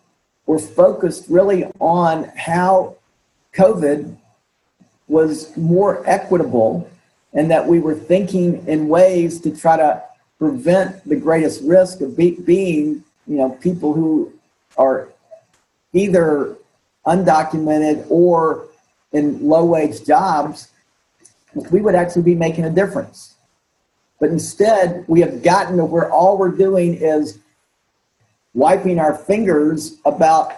were 0.46 0.58
focused 0.58 1.26
really 1.28 1.64
on 1.78 2.24
how 2.36 2.96
COVID 3.54 4.16
was 5.06 5.54
more 5.56 6.02
equitable 6.08 6.90
and 7.32 7.50
that 7.50 7.66
we 7.66 7.78
were 7.78 7.94
thinking 7.94 8.66
in 8.66 8.88
ways 8.88 9.40
to 9.40 9.54
try 9.54 9.76
to 9.76 10.02
prevent 10.38 11.06
the 11.08 11.16
greatest 11.16 11.62
risk 11.62 12.00
of 12.00 12.16
be, 12.16 12.32
being, 12.32 13.04
you 13.26 13.36
know, 13.36 13.50
people 13.60 13.92
who 13.92 14.32
are 14.76 15.08
either 15.92 16.56
undocumented 17.06 18.04
or 18.08 18.66
in 19.12 19.46
low 19.46 19.64
wage 19.64 20.04
jobs, 20.04 20.69
we 21.54 21.80
would 21.80 21.94
actually 21.94 22.22
be 22.22 22.34
making 22.34 22.64
a 22.64 22.70
difference. 22.70 23.34
But 24.18 24.30
instead, 24.30 25.04
we 25.08 25.20
have 25.20 25.42
gotten 25.42 25.78
to 25.78 25.84
where 25.84 26.10
all 26.10 26.36
we're 26.36 26.50
doing 26.50 26.94
is 26.94 27.38
wiping 28.54 28.98
our 28.98 29.14
fingers 29.14 29.96
about 30.04 30.52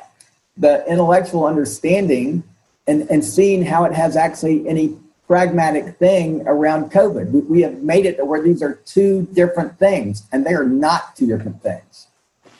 the 0.57 0.85
intellectual 0.87 1.46
understanding 1.46 2.42
and, 2.87 3.09
and 3.11 3.24
seeing 3.24 3.64
how 3.64 3.85
it 3.85 3.92
has 3.92 4.16
actually 4.16 4.68
any 4.68 4.98
pragmatic 5.26 5.96
thing 5.96 6.42
around 6.46 6.90
COVID. 6.90 7.31
We, 7.31 7.40
we 7.40 7.62
have 7.62 7.83
made 7.83 8.05
it 8.05 8.16
to 8.16 8.24
where 8.24 8.42
these 8.42 8.62
are 8.62 8.74
two 8.85 9.28
different 9.33 9.78
things, 9.78 10.26
and 10.33 10.44
they 10.44 10.52
are 10.52 10.64
not 10.64 11.16
two 11.16 11.26
different 11.26 11.62
things. 11.62 12.09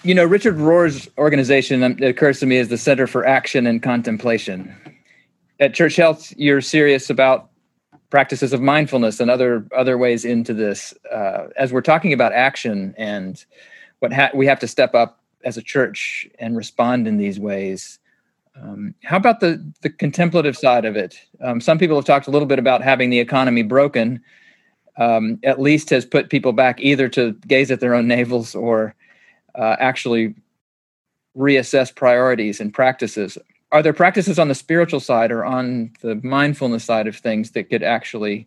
You 0.05 0.15
know, 0.15 0.25
Richard 0.25 0.57
Rohr's 0.57 1.09
organization, 1.19 1.83
um, 1.83 1.93
it 1.93 2.09
occurs 2.09 2.41
to 2.41 2.47
me, 2.47 2.57
is 2.57 2.69
the 2.69 2.79
Center 2.79 3.07
for 3.07 3.27
Action 3.27 3.67
and 3.67 3.83
Contemplation. 3.83 4.75
At 5.61 5.75
Church 5.75 5.97
Health, 5.97 6.33
you're 6.37 6.61
serious 6.61 7.11
about 7.11 7.51
practices 8.13 8.53
of 8.53 8.61
mindfulness 8.61 9.21
and 9.21 9.31
other 9.31 9.67
other 9.75 9.97
ways 9.97 10.27
into 10.27 10.53
this. 10.53 10.93
Uh, 11.11 11.49
as 11.57 11.73
we're 11.73 11.81
talking 11.81 12.13
about 12.13 12.31
action 12.35 12.95
and 12.99 13.47
what 14.01 14.13
ha- 14.13 14.31
we 14.35 14.47
have 14.47 14.61
to 14.61 14.69
step 14.69 14.95
up 14.95 15.19
as 15.45 15.57
a 15.57 15.63
church 15.63 16.29
and 16.39 16.55
respond 16.55 17.09
in 17.09 17.17
these 17.17 17.41
ways. 17.41 17.99
Um, 18.55 18.95
how 19.03 19.17
about 19.17 19.41
the 19.41 19.65
the 19.81 19.89
contemplative 19.89 20.59
side 20.59 20.85
of 20.85 20.95
it? 20.95 21.19
Um, 21.41 21.59
some 21.59 21.79
people 21.79 21.97
have 21.97 22.05
talked 22.05 22.27
a 22.27 22.31
little 22.31 22.47
bit 22.47 22.59
about 22.59 22.83
having 22.83 23.09
the 23.09 23.19
economy 23.19 23.63
broken. 23.63 24.21
Um, 24.99 25.39
at 25.43 25.59
least 25.59 25.89
has 25.89 26.05
put 26.05 26.29
people 26.29 26.53
back 26.53 26.79
either 26.79 27.09
to 27.09 27.33
gaze 27.49 27.71
at 27.71 27.81
their 27.81 27.95
own 27.95 28.07
navels 28.07 28.55
or 28.55 28.95
uh, 29.55 29.77
actually 29.79 30.35
reassess 31.35 31.95
priorities 31.95 32.61
and 32.61 32.75
practices 32.75 33.39
are 33.73 33.83
there 33.83 33.95
practices 33.95 34.39
on 34.39 34.49
the 34.49 34.55
spiritual 34.55 35.01
side 35.01 35.33
or 35.33 35.45
on 35.45 35.91
the 36.03 36.15
mindfulness 36.17 36.85
side 36.85 37.07
of 37.07 37.17
things 37.17 37.53
that 37.53 37.71
could 37.71 37.83
actually 37.83 38.47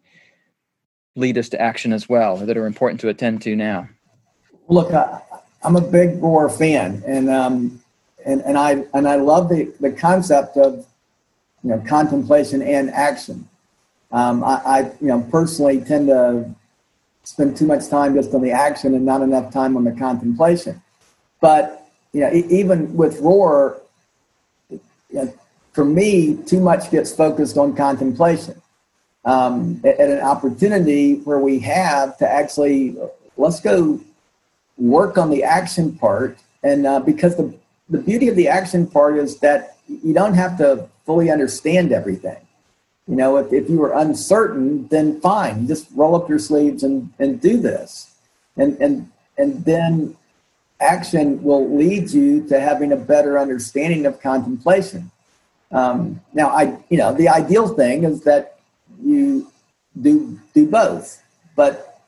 lead 1.15 1.37
us 1.37 1.49
to 1.49 1.59
action 1.59 1.91
as 1.91 2.07
well 2.07 2.37
that 2.37 2.55
are 2.55 2.67
important 2.67 3.01
to 3.01 3.09
attend 3.09 3.41
to 3.41 3.55
now? 3.55 3.89
Look 4.67 4.93
I, 4.93 5.21
am 5.63 5.75
a 5.75 5.81
big 5.81 6.21
Rohr 6.21 6.55
fan 6.55 7.03
and 7.07 7.29
um 7.29 7.81
and 8.25 8.41
and 8.41 8.57
i 8.57 8.83
and 8.93 9.07
i 9.07 9.15
love 9.15 9.49
the 9.49 9.73
the 9.79 9.91
concept 9.91 10.57
of 10.57 10.85
you 11.63 11.71
know 11.71 11.83
contemplation 11.87 12.61
and 12.61 12.91
action. 12.91 13.49
Um 14.11 14.43
i, 14.43 14.61
I 14.65 14.79
you 15.01 15.07
know 15.07 15.21
personally 15.31 15.81
tend 15.81 16.07
to 16.07 16.53
spend 17.23 17.57
too 17.57 17.65
much 17.65 17.87
time 17.87 18.13
just 18.13 18.33
on 18.35 18.41
the 18.41 18.51
action 18.51 18.93
and 18.93 19.03
not 19.03 19.21
enough 19.21 19.51
time 19.51 19.75
on 19.75 19.85
the 19.85 19.91
contemplation. 19.91 20.81
But 21.41 21.87
you 22.13 22.21
know 22.21 22.31
even 22.31 22.95
with 22.95 23.21
Rohr 25.15 25.33
for 25.73 25.83
me, 25.83 26.37
too 26.45 26.61
much 26.61 26.89
gets 26.89 27.13
focused 27.13 27.57
on 27.57 27.75
contemplation. 27.75 28.61
Um, 29.25 29.81
at, 29.83 29.99
at, 29.99 30.09
an 30.09 30.21
opportunity 30.21 31.15
where 31.15 31.39
we 31.39 31.59
have 31.59 32.17
to 32.19 32.29
actually 32.29 32.95
let's 33.37 33.59
go 33.59 33.99
work 34.77 35.17
on 35.17 35.31
the 35.31 35.43
action 35.43 35.97
part, 35.97 36.37
and 36.63 36.85
uh, 36.85 36.99
because 36.99 37.35
the 37.35 37.53
the 37.89 37.97
beauty 37.97 38.27
of 38.27 38.35
the 38.35 38.47
action 38.47 38.87
part 38.87 39.17
is 39.17 39.39
that 39.39 39.77
you 39.87 40.13
don't 40.13 40.33
have 40.33 40.57
to 40.57 40.87
fully 41.05 41.29
understand 41.29 41.91
everything. 41.91 42.37
You 43.07 43.15
know, 43.15 43.37
if, 43.37 43.53
if 43.53 43.69
you 43.69 43.77
were 43.77 43.93
uncertain, 43.93 44.87
then 44.87 45.21
fine, 45.21 45.67
just 45.67 45.87
roll 45.93 46.15
up 46.15 46.27
your 46.27 46.39
sleeves 46.39 46.83
and, 46.83 47.13
and 47.19 47.39
do 47.39 47.57
this. 47.57 48.15
And, 48.57 48.77
and, 48.81 49.11
and 49.37 49.63
then 49.65 50.15
action 50.79 51.41
will 51.41 51.75
lead 51.75 52.11
you 52.11 52.47
to 52.47 52.59
having 52.59 52.91
a 52.91 52.97
better 52.97 53.39
understanding 53.39 54.05
of 54.05 54.21
contemplation. 54.21 55.11
Um, 55.71 56.21
now, 56.33 56.49
I 56.49 56.77
you 56.89 56.97
know 56.97 57.13
the 57.13 57.29
ideal 57.29 57.67
thing 57.67 58.03
is 58.03 58.21
that 58.23 58.59
you 59.01 59.51
do 60.01 60.39
do 60.53 60.67
both, 60.67 61.21
but 61.55 62.01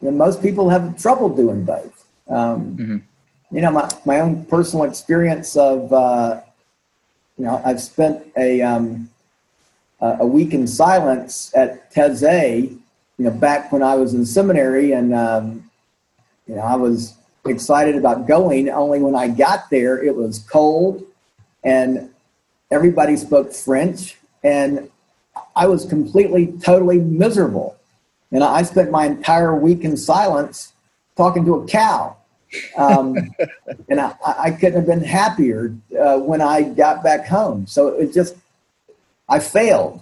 you 0.00 0.10
know, 0.10 0.16
most 0.16 0.42
people 0.42 0.70
have 0.70 1.00
trouble 1.00 1.28
doing 1.28 1.64
both. 1.64 2.06
Um, 2.28 2.76
mm-hmm. 2.76 2.96
You 3.56 3.62
know, 3.62 3.70
my 3.70 3.90
my 4.04 4.20
own 4.20 4.44
personal 4.46 4.84
experience 4.84 5.56
of 5.56 5.92
uh, 5.92 6.40
you 7.36 7.44
know 7.44 7.62
I've 7.64 7.80
spent 7.80 8.26
a 8.36 8.62
um, 8.62 9.08
a 10.00 10.26
week 10.26 10.52
in 10.54 10.66
silence 10.66 11.52
at 11.56 11.92
Taizé, 11.92 12.70
you 12.70 13.24
know, 13.24 13.30
back 13.30 13.72
when 13.72 13.82
I 13.82 13.94
was 13.94 14.14
in 14.14 14.26
seminary, 14.26 14.92
and 14.92 15.14
um, 15.14 15.70
you 16.46 16.56
know 16.56 16.62
I 16.62 16.76
was 16.76 17.17
excited 17.46 17.96
about 17.96 18.26
going. 18.26 18.68
Only 18.68 19.00
when 19.00 19.14
I 19.14 19.28
got 19.28 19.70
there, 19.70 20.02
it 20.02 20.14
was 20.14 20.38
cold, 20.38 21.04
and 21.64 22.10
everybody 22.70 23.16
spoke 23.16 23.52
French, 23.52 24.18
and 24.42 24.90
I 25.56 25.66
was 25.66 25.84
completely, 25.84 26.54
totally 26.62 26.98
miserable. 26.98 27.76
And 28.30 28.44
I 28.44 28.62
spent 28.62 28.90
my 28.90 29.06
entire 29.06 29.54
week 29.54 29.84
in 29.84 29.96
silence 29.96 30.72
talking 31.16 31.44
to 31.46 31.56
a 31.56 31.66
cow. 31.66 32.16
Um, 32.76 33.16
and 33.88 34.00
I, 34.00 34.14
I, 34.24 34.50
couldn't 34.50 34.76
have 34.76 34.86
been 34.86 35.04
happier 35.04 35.74
uh, 35.98 36.18
when 36.18 36.40
I 36.40 36.62
got 36.62 37.02
back 37.02 37.26
home. 37.26 37.66
So 37.66 37.88
it 37.88 38.12
just, 38.12 38.36
I 39.28 39.38
failed. 39.38 40.00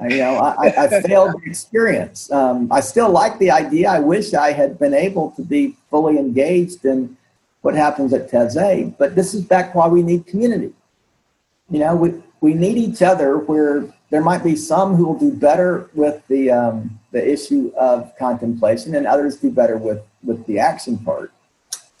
I, 0.00 0.08
you 0.08 0.18
know, 0.18 0.36
I, 0.36 0.66
I 0.66 1.00
failed 1.02 1.32
the 1.32 1.50
experience. 1.50 2.30
Um, 2.30 2.70
I 2.70 2.80
still 2.80 3.10
like 3.10 3.38
the 3.38 3.50
idea. 3.50 3.90
I 3.90 3.98
wish 3.98 4.32
I 4.32 4.52
had 4.52 4.78
been 4.78 4.94
able 4.94 5.32
to 5.32 5.42
be 5.42 5.76
fully 5.90 6.18
engaged 6.18 6.84
in 6.84 7.16
what 7.62 7.74
happens 7.74 8.12
at 8.12 8.30
Taizé, 8.30 8.96
but 8.96 9.16
this 9.16 9.34
is 9.34 9.42
back 9.42 9.74
why 9.74 9.88
we 9.88 10.02
need 10.02 10.26
community. 10.26 10.72
You 11.68 11.80
know, 11.80 11.96
we, 11.96 12.14
we 12.40 12.54
need 12.54 12.78
each 12.78 13.02
other 13.02 13.38
where 13.38 13.92
there 14.10 14.22
might 14.22 14.44
be 14.44 14.54
some 14.54 14.94
who 14.94 15.06
will 15.06 15.18
do 15.18 15.32
better 15.32 15.90
with 15.94 16.26
the, 16.28 16.50
um, 16.50 16.98
the 17.10 17.26
issue 17.26 17.72
of 17.76 18.16
contemplation 18.16 18.94
and 18.94 19.06
others 19.06 19.36
do 19.36 19.50
better 19.50 19.76
with, 19.76 20.00
with 20.22 20.46
the 20.46 20.60
action 20.60 20.98
part. 20.98 21.32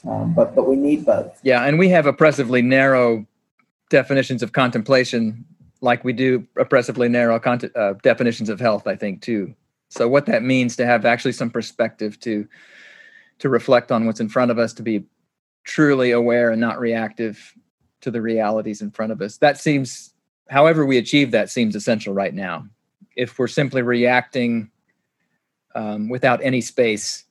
Um, 0.08 0.32
but, 0.32 0.54
but 0.54 0.68
we 0.68 0.76
need 0.76 1.04
both. 1.04 1.38
Yeah, 1.42 1.64
and 1.64 1.78
we 1.78 1.88
have 1.88 2.06
oppressively 2.06 2.62
narrow 2.62 3.26
definitions 3.90 4.42
of 4.42 4.52
contemplation 4.52 5.44
like 5.80 6.04
we 6.04 6.12
do 6.12 6.46
oppressively 6.56 7.08
narrow 7.08 7.36
uh, 7.36 7.94
definitions 8.02 8.48
of 8.48 8.60
health, 8.60 8.86
I 8.86 8.96
think, 8.96 9.22
too. 9.22 9.54
So 9.88 10.08
what 10.08 10.26
that 10.26 10.42
means 10.42 10.76
to 10.76 10.86
have 10.86 11.04
actually 11.04 11.32
some 11.32 11.50
perspective 11.50 12.18
to 12.20 12.46
to 13.38 13.48
reflect 13.48 13.92
on 13.92 14.04
what's 14.04 14.18
in 14.18 14.28
front 14.28 14.50
of 14.50 14.58
us, 14.58 14.72
to 14.74 14.82
be 14.82 15.04
truly 15.62 16.10
aware 16.10 16.50
and 16.50 16.60
not 16.60 16.80
reactive 16.80 17.54
to 18.00 18.10
the 18.10 18.20
realities 18.20 18.82
in 18.82 18.90
front 18.90 19.12
of 19.12 19.22
us. 19.22 19.36
That 19.38 19.58
seems 19.58 20.12
however 20.48 20.84
we 20.84 20.98
achieve 20.98 21.30
that 21.30 21.50
seems 21.50 21.76
essential 21.76 22.12
right 22.12 22.34
now. 22.34 22.66
If 23.16 23.38
we're 23.38 23.46
simply 23.46 23.82
reacting 23.82 24.70
um, 25.74 26.08
without 26.08 26.42
any 26.42 26.60
space 26.60 27.24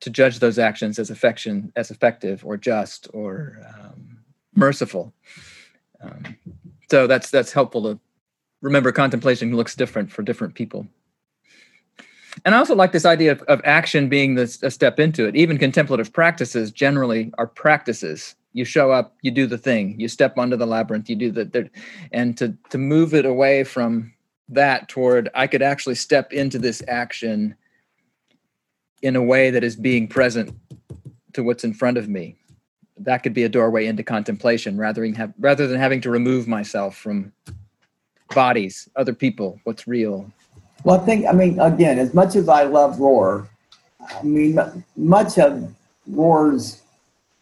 to 0.00 0.10
judge 0.10 0.38
those 0.38 0.58
actions 0.58 0.98
as 0.98 1.10
affection 1.10 1.72
as 1.76 1.90
effective 1.90 2.44
or 2.44 2.56
just 2.56 3.08
or 3.12 3.58
um, 3.68 4.18
merciful. 4.54 5.12
Um, 6.02 6.36
so 6.92 7.06
that's 7.06 7.30
that's 7.30 7.54
helpful 7.54 7.82
to 7.84 7.98
remember. 8.60 8.92
Contemplation 8.92 9.56
looks 9.56 9.74
different 9.74 10.12
for 10.12 10.22
different 10.22 10.54
people. 10.54 10.86
And 12.44 12.54
I 12.54 12.58
also 12.58 12.74
like 12.74 12.92
this 12.92 13.06
idea 13.06 13.32
of, 13.32 13.40
of 13.44 13.62
action 13.64 14.10
being 14.10 14.38
a 14.38 14.46
step 14.46 15.00
into 15.00 15.26
it. 15.26 15.34
Even 15.34 15.56
contemplative 15.56 16.12
practices 16.12 16.70
generally 16.70 17.32
are 17.38 17.46
practices. 17.46 18.34
You 18.52 18.66
show 18.66 18.90
up, 18.90 19.16
you 19.22 19.30
do 19.30 19.46
the 19.46 19.56
thing, 19.56 19.98
you 19.98 20.06
step 20.06 20.36
onto 20.36 20.54
the 20.54 20.66
labyrinth, 20.66 21.08
you 21.08 21.16
do 21.16 21.30
the, 21.30 21.46
the 21.46 21.70
and 22.12 22.36
to 22.36 22.54
to 22.68 22.76
move 22.76 23.14
it 23.14 23.24
away 23.24 23.64
from 23.64 24.12
that 24.50 24.90
toward 24.90 25.30
I 25.34 25.46
could 25.46 25.62
actually 25.62 25.94
step 25.94 26.30
into 26.30 26.58
this 26.58 26.82
action 26.88 27.54
in 29.00 29.16
a 29.16 29.22
way 29.22 29.50
that 29.50 29.64
is 29.64 29.76
being 29.76 30.08
present 30.08 30.54
to 31.32 31.42
what's 31.42 31.64
in 31.64 31.72
front 31.72 31.96
of 31.96 32.10
me. 32.10 32.36
That 32.98 33.22
could 33.22 33.34
be 33.34 33.44
a 33.44 33.48
doorway 33.48 33.86
into 33.86 34.02
contemplation 34.02 34.76
rather 34.76 35.02
than 35.02 35.14
have, 35.14 35.32
rather 35.38 35.66
than 35.66 35.78
having 35.78 36.00
to 36.02 36.10
remove 36.10 36.46
myself 36.46 36.96
from 36.96 37.32
bodies, 38.34 38.88
other 38.96 39.14
people, 39.14 39.60
what's 39.64 39.86
real. 39.86 40.30
Well, 40.84 41.00
I 41.00 41.04
think 41.04 41.26
I 41.26 41.32
mean 41.32 41.60
again, 41.60 41.98
as 41.98 42.12
much 42.14 42.36
as 42.36 42.48
I 42.48 42.64
love 42.64 42.96
Rohr, 42.96 43.48
I 44.00 44.22
mean 44.22 44.58
much 44.96 45.38
of 45.38 45.72
Rohr's, 46.10 46.82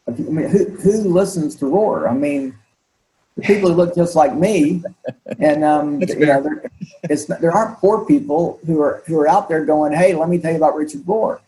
I 0.07 0.11
mean, 0.13 0.49
who 0.49 0.65
who 0.65 0.93
listens 1.13 1.57
to 1.57 1.65
Rohr? 1.67 2.09
I 2.09 2.15
mean, 2.15 2.55
the 3.37 3.43
people 3.43 3.71
who 3.71 3.77
look 3.77 3.95
just 3.95 4.15
like 4.15 4.35
me, 4.35 4.83
and 5.39 5.65
um, 5.65 6.01
you 6.03 6.27
know, 6.27 6.43
there, 6.43 6.71
it's 7.05 7.25
there 7.27 7.53
aren't 7.53 7.79
poor 7.79 8.05
people 8.05 8.61
who 8.67 8.81
are 8.83 9.03
who 9.07 9.19
are 9.19 9.29
out 9.29 9.49
there 9.49 9.65
going, 9.65 9.93
"Hey, 9.93 10.15
let 10.15 10.29
me 10.29 10.39
tell 10.39 10.51
you 10.51 10.59
about 10.59 10.77
Richard 10.77 11.03
Rohr." 11.03 11.41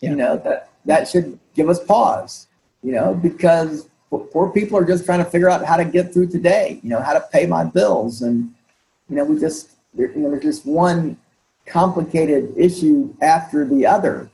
Yeah. 0.00 0.10
You 0.10 0.16
know 0.16 0.36
that 0.38 0.68
that 0.84 1.08
should 1.08 1.38
give 1.54 1.68
us 1.68 1.82
pause. 1.82 2.46
You 2.82 2.92
know, 2.92 3.14
because 3.14 3.88
poor 4.10 4.50
people 4.50 4.76
are 4.78 4.84
just 4.84 5.04
trying 5.04 5.24
to 5.24 5.30
figure 5.30 5.48
out 5.48 5.64
how 5.64 5.76
to 5.76 5.84
get 5.84 6.12
through 6.12 6.28
today. 6.28 6.80
You 6.82 6.90
know, 6.90 7.00
how 7.00 7.12
to 7.12 7.24
pay 7.32 7.46
my 7.46 7.64
bills, 7.64 8.22
and 8.22 8.52
you 9.08 9.16
know, 9.16 9.24
we 9.24 9.38
just 9.38 9.72
you 9.96 10.10
know, 10.16 10.30
there's 10.30 10.42
just 10.42 10.66
one 10.66 11.16
complicated 11.66 12.52
issue 12.56 13.14
after 13.22 13.64
the 13.64 13.86
other, 13.86 14.30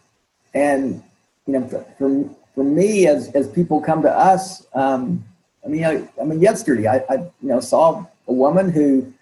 and 0.54 1.02
you 1.46 1.52
know, 1.54 1.87
for 1.98 2.30
for 2.54 2.64
me, 2.64 3.06
as 3.06 3.28
as 3.34 3.48
people 3.48 3.80
come 3.80 4.02
to 4.02 4.11
us, 4.11 4.66
um, 4.74 5.24
I 5.64 5.68
mean, 5.68 5.84
I, 5.84 6.08
I 6.20 6.24
mean, 6.24 6.40
yesterday 6.40 6.87
I, 6.87 6.96
I 7.08 7.14
you 7.14 7.48
know 7.48 7.61
saw 7.61 8.04
a 8.26 8.32
woman 8.32 8.70
who 8.70 9.12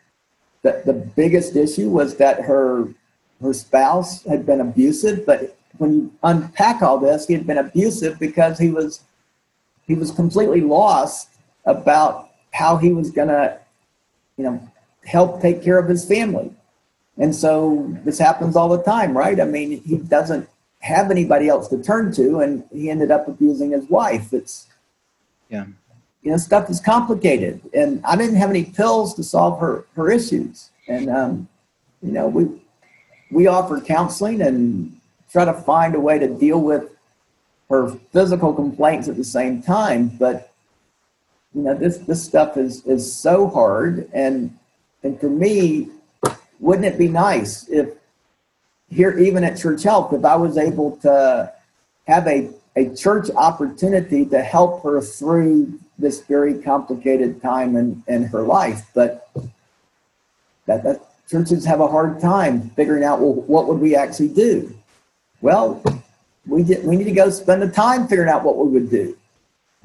the, 0.63 0.83
the 0.85 0.93
biggest 0.93 1.57
issue 1.57 1.91
was 1.91 2.17
that 2.17 2.41
her 2.43 2.89
her 3.43 3.53
spouse 3.53 4.25
had 4.25 4.47
been 4.47 4.61
abusive, 4.61 5.27
but 5.27 5.57
when 5.79 5.93
you 5.93 6.13
unpack 6.23 6.83
all 6.83 6.99
this, 6.99 7.27
he 7.27 7.35
had 7.35 7.47
been 7.47 7.59
abusive 7.59 8.19
because 8.19 8.59
he 8.59 8.71
was 8.71 9.03
he 9.87 9.95
was 9.95 10.11
completely 10.11 10.61
lost 10.61 11.29
about 11.65 12.31
how 12.53 12.77
he 12.77 12.93
was 12.93 13.11
going 13.11 13.29
to, 13.29 13.59
you 14.37 14.45
know, 14.45 14.73
help 15.05 15.41
take 15.41 15.63
care 15.63 15.79
of 15.79 15.89
his 15.89 16.05
family. 16.05 16.51
And 17.19 17.35
so 17.35 17.87
this 18.05 18.19
happens 18.19 18.57
all 18.57 18.69
the 18.69 18.83
time, 18.83 19.17
right? 19.17 19.41
I 19.41 19.45
mean, 19.45 19.83
he 19.83 19.97
doesn't 19.99 20.49
have 20.81 21.11
anybody 21.11 21.49
else 21.49 21.69
to 21.69 21.83
turn 21.83 22.13
to, 22.15 22.41
and 22.41 22.65
he 22.73 22.91
ended 22.91 23.11
up 23.11 23.27
abusing 23.29 23.71
his 23.71 23.89
wife. 23.89 24.33
It's, 24.33 24.67
yeah, 25.49 25.67
you 26.23 26.31
know, 26.31 26.37
stuff 26.37 26.69
is 26.69 26.81
complicated, 26.81 27.61
and 27.73 28.05
I 28.05 28.17
didn't 28.17 28.37
have 28.37 28.51
any 28.51 28.65
pills 28.65 29.15
to 29.15 29.23
solve 29.23 29.61
her 29.61 29.87
her 29.95 30.11
issues, 30.11 30.71
and 30.89 31.09
um, 31.09 31.49
you 32.03 32.13
know, 32.13 32.27
we 32.27 32.49
we 33.31 33.47
offer 33.47 33.81
counseling 33.81 34.43
and 34.43 34.99
try 35.31 35.45
to 35.45 35.55
find 35.55 35.95
a 35.95 36.01
way 36.01 36.19
to 36.19 36.29
deal 36.29 36.61
with 36.61 36.91
her 37.69 37.91
physical 38.13 38.55
complaints 38.55 39.09
at 39.09 39.17
the 39.17 39.25
same 39.25 39.63
time. 39.63 40.09
But 40.09 40.53
you 41.55 41.63
know, 41.63 41.75
this 41.75 41.99
this 41.99 42.23
stuff 42.23 42.57
is 42.57 42.85
is 42.87 43.13
so 43.13 43.49
hard, 43.49 44.09
and 44.13 44.57
and 45.03 45.19
for 45.21 45.31
me, 45.31 45.89
wouldn't 46.61 46.87
it 46.87 46.99
be 46.99 47.09
nice 47.09 47.69
if 47.69 47.89
here, 48.89 49.19
even 49.19 49.43
at 49.43 49.59
Church 49.59 49.83
Health, 49.83 50.13
if 50.13 50.25
I 50.25 50.37
was 50.37 50.57
able 50.57 50.97
to 50.99 51.53
have 52.07 52.27
a 52.27 52.51
a 52.77 52.95
church 52.95 53.31
opportunity 53.31 54.27
to 54.27 54.43
help 54.43 54.83
her 54.83 55.01
through 55.01 55.79
this 55.99 56.21
very 56.23 56.59
complicated 56.59 57.41
time 57.41 57.75
in, 57.75 58.03
in 58.07 58.25
her 58.25 58.43
life. 58.43 58.85
But 58.95 59.31
that, 60.67 60.85
that 60.85 61.01
churches 61.29 61.65
have 61.65 61.81
a 61.81 61.89
hard 61.89 62.21
time 62.21 62.71
figuring 62.71 63.03
out 63.03 63.21
well, 63.21 63.33
what 63.33 63.67
would 63.67 63.81
we 63.81 63.97
actually 63.97 64.29
do? 64.29 64.77
Well, 65.41 65.83
we 66.47 66.63
did, 66.63 66.85
we 66.85 66.97
need 66.97 67.05
to 67.05 67.13
go 67.13 67.31
spend 67.31 67.63
the 67.63 67.69
time 67.69 68.07
figuring 68.09 68.31
out 68.31 68.45
what 68.45 68.57
we 68.57 68.69
would 68.69 68.91
do. 68.91 69.17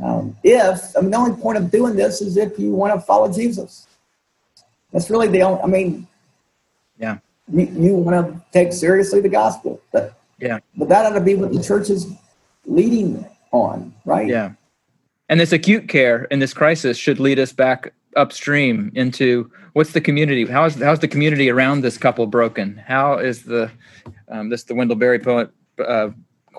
Um, 0.02 0.36
if 0.44 0.96
I 0.98 1.02
mean, 1.02 1.12
the 1.12 1.18
only 1.18 1.42
point 1.42 1.58
of 1.58 1.70
doing 1.70 1.96
this 1.96 2.22
is 2.22 2.38
if 2.38 2.58
you 2.58 2.72
want 2.72 2.94
to 2.94 3.02
follow 3.02 3.32
Jesus. 3.32 3.88
That's 4.92 5.10
really 5.10 5.28
the 5.28 5.44
only. 5.44 5.62
I 5.62 5.68
mean, 5.68 6.08
yeah, 6.98 7.20
you, 7.52 7.66
you 7.66 7.96
want 7.96 8.28
to 8.28 8.42
take 8.52 8.74
seriously 8.74 9.22
the 9.22 9.30
gospel. 9.30 9.80
But, 9.92 10.20
yeah, 10.40 10.60
but 10.76 10.90
that 10.90 11.06
ought 11.06 11.16
to 11.16 11.22
be 11.22 11.36
what 11.36 11.54
the 11.54 11.64
church 11.64 11.90
is 11.90 12.12
leading 12.66 13.26
on, 13.52 13.94
right? 14.06 14.28
Yeah, 14.28 14.54
and 15.30 15.40
this 15.40 15.54
acute 15.54 15.88
care 15.88 16.26
in 16.26 16.40
this 16.40 16.54
crisis 16.54 16.98
should 16.98 17.20
lead 17.20 17.40
us 17.40 17.54
back 17.54 17.94
upstream 18.18 18.92
into 18.96 19.50
what's 19.72 19.94
the 19.94 20.02
community 20.02 20.46
how 20.46 20.66
is 20.66 20.76
how's 20.76 21.00
the 21.00 21.08
community 21.08 21.50
around 21.50 21.80
this 21.80 21.98
couple 21.98 22.28
broken 22.28 22.76
how 22.86 23.18
is 23.18 23.44
the 23.44 23.72
um, 24.28 24.50
this 24.50 24.64
the 24.64 24.76
wendell 24.76 24.98
berry 24.98 25.18
poet 25.18 25.50
uh, 25.80 26.10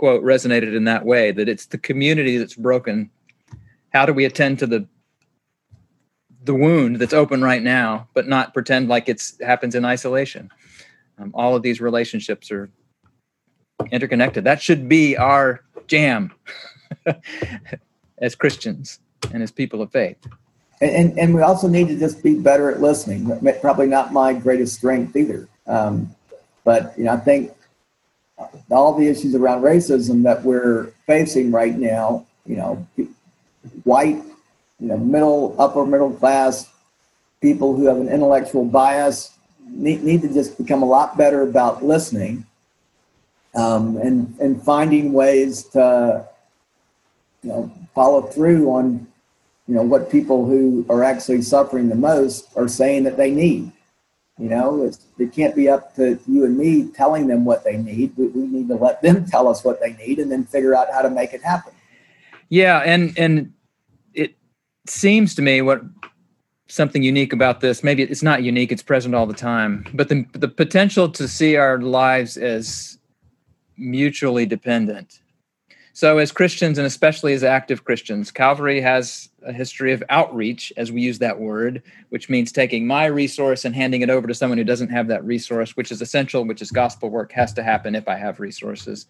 quote 0.03 0.25
resonated 0.25 0.75
in 0.75 0.83
that 0.83 1.05
way 1.05 1.31
that 1.31 1.49
it's 1.49 1.67
the 1.67 1.79
community 1.79 2.37
that's 2.37 2.57
broken 2.57 3.09
how 3.93 4.05
do 4.05 4.13
we 4.13 4.25
attend 4.25 4.59
to 4.59 4.67
the 4.67 4.85
the 6.43 6.53
wound 6.53 6.97
that's 6.97 7.13
open 7.13 7.41
right 7.41 7.63
now 7.63 8.09
but 8.13 8.27
not 8.27 8.53
pretend 8.53 8.89
like 8.89 9.09
it's 9.09 9.41
happens 9.41 9.77
in 9.77 9.85
isolation 9.85 10.51
um, 11.19 11.31
all 11.35 11.55
of 11.55 11.63
these 11.63 11.81
relationships 11.81 12.51
are 12.51 12.69
interconnected 13.93 14.43
that 14.43 14.61
should 14.61 14.89
be 14.89 15.17
our 15.17 15.61
jam 15.87 16.33
as 18.19 18.35
christians 18.35 18.99
and 19.33 19.41
as 19.41 19.53
people 19.53 19.81
of 19.81 19.93
faith 19.93 20.19
and, 20.81 21.17
and 21.17 21.33
we 21.33 21.43
also 21.43 21.69
need 21.69 21.87
to 21.87 21.97
just 21.97 22.25
be 22.25 22.35
better 22.35 22.69
at 22.69 22.81
listening. 22.81 23.31
Probably 23.61 23.87
not 23.87 24.13
my 24.13 24.33
greatest 24.33 24.75
strength 24.75 25.15
either. 25.15 25.49
Um, 25.69 26.13
but 26.65 26.93
you 26.99 27.05
know, 27.05 27.13
I 27.13 27.19
think 27.19 27.53
all 28.71 28.95
the 28.95 29.07
issues 29.07 29.35
around 29.35 29.63
racism 29.63 30.23
that 30.23 30.43
we're 30.43 30.87
facing 31.07 31.51
right 31.51 31.77
now, 31.77 32.27
you 32.47 32.57
know, 32.57 32.87
white, 33.85 34.23
you 34.81 34.89
know, 34.89 34.97
middle, 34.97 35.57
upper 35.59 35.87
middle 35.87 36.13
class 36.13 36.71
people 37.41 37.77
who 37.77 37.87
have 37.87 37.99
an 37.99 38.09
intellectual 38.09 38.65
bias 38.65 39.37
need, 39.67 40.03
need 40.03 40.23
to 40.23 40.33
just 40.33 40.57
become 40.57 40.83
a 40.83 40.87
lot 40.87 41.19
better 41.19 41.43
about 41.43 41.85
listening 41.85 42.47
um, 43.55 43.97
and 43.99 44.35
and 44.41 44.63
finding 44.63 45.13
ways 45.13 45.65
to 45.65 46.27
you 47.43 47.51
know 47.51 47.73
follow 47.95 48.23
through 48.23 48.71
on 48.71 49.07
you 49.69 49.75
know 49.75 49.83
what 49.83 50.11
people 50.11 50.47
who 50.47 50.87
are 50.89 51.03
actually 51.03 51.43
suffering 51.43 51.89
the 51.89 51.95
most 51.95 52.49
are 52.57 52.69
saying 52.69 53.03
that 53.05 53.17
they 53.17 53.31
need 53.31 53.71
you 54.39 54.49
know 54.49 54.85
it's, 54.85 55.07
it 55.19 55.33
can't 55.33 55.55
be 55.55 55.69
up 55.69 55.95
to 55.97 56.19
you 56.27 56.45
and 56.45 56.57
me 56.57 56.89
telling 56.89 57.27
them 57.27 57.45
what 57.45 57.65
they 57.65 57.77
need. 57.77 58.13
We, 58.17 58.29
we 58.29 58.47
need 58.47 58.69
to 58.69 58.75
let 58.75 59.03
them 59.03 59.25
tell 59.31 59.49
us 59.49 59.65
what 59.65 59.81
they 59.81 59.93
need 59.95 60.19
and 60.19 60.31
then 60.31 60.45
figure 60.45 60.75
out 60.75 60.89
how 60.93 61.03
to 61.03 61.11
make 61.11 61.33
it 61.33 61.43
happen. 61.43 61.73
Yeah 62.49 62.79
and 62.81 63.17
and 63.19 63.53
it 64.15 64.35
seems 64.87 65.35
to 65.37 65.43
me 65.43 65.63
what 65.63 65.83
something 66.69 67.03
unique 67.03 67.33
about 67.33 67.61
this 67.61 67.83
maybe 67.83 68.03
it's 68.03 68.23
not 68.23 68.43
unique 68.43 68.73
it's 68.73 68.83
present 68.83 69.15
all 69.15 69.27
the 69.27 69.35
time 69.35 69.87
but 69.93 70.09
the 70.09 70.25
the 70.33 70.49
potential 70.49 71.09
to 71.09 71.29
see 71.29 71.57
our 71.57 71.79
lives 71.79 72.39
as 72.39 72.99
mutually 73.77 74.47
dependent 74.47 75.22
so, 75.95 76.17
as 76.19 76.33
Christians, 76.33 76.79
and 76.79 76.87
especially 76.87 77.35
as 77.35 77.45
active 77.45 77.85
Christians, 77.85 78.31
Calvary 78.31 78.81
has 78.81 79.29
a 79.43 79.53
history 79.53 79.93
of 79.93 80.03
outreach, 80.09 80.73
as 80.79 80.91
we 80.91 81.03
use 81.03 81.19
that 81.19 81.39
word, 81.39 81.83
which 82.09 82.31
means 82.31 82.51
taking 82.51 82.87
my 82.87 83.05
resource 83.07 83.67
and 83.67 83.75
handing 83.75 84.01
it 84.01 84.09
over 84.09 84.27
to 84.27 84.35
someone 84.35 84.57
who 84.57 84.65
doesn't 84.65 84.89
have 84.89 85.09
that 85.09 85.25
resource, 85.25 85.77
which 85.77 85.93
is 85.93 86.01
essential, 86.01 86.45
which 86.45 86.63
is 86.63 86.71
gospel 86.71 87.11
work, 87.11 87.31
has 87.33 87.53
to 87.55 87.63
happen 87.63 87.95
if 87.95 88.09
I 88.09 88.17
have 88.17 88.41
resources, 88.41 89.05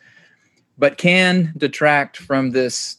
but 0.76 0.98
can 0.98 1.52
detract 1.56 2.16
from 2.16 2.50
this 2.50 2.96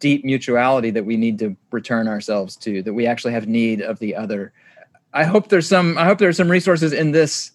deep 0.00 0.24
mutuality 0.24 0.90
that 0.90 1.04
we 1.04 1.16
need 1.16 1.38
to 1.38 1.56
return 1.70 2.08
ourselves 2.08 2.56
to, 2.56 2.82
that 2.82 2.94
we 2.94 3.06
actually 3.06 3.32
have 3.32 3.46
need 3.46 3.80
of 3.80 4.00
the 4.00 4.16
other. 4.16 4.52
I 5.12 5.22
hope 5.22 5.50
there's 5.50 5.68
some, 5.68 5.96
I 5.96 6.04
hope 6.04 6.18
there's 6.18 6.36
some 6.36 6.50
resources 6.50 6.92
in 6.92 7.12
this, 7.12 7.52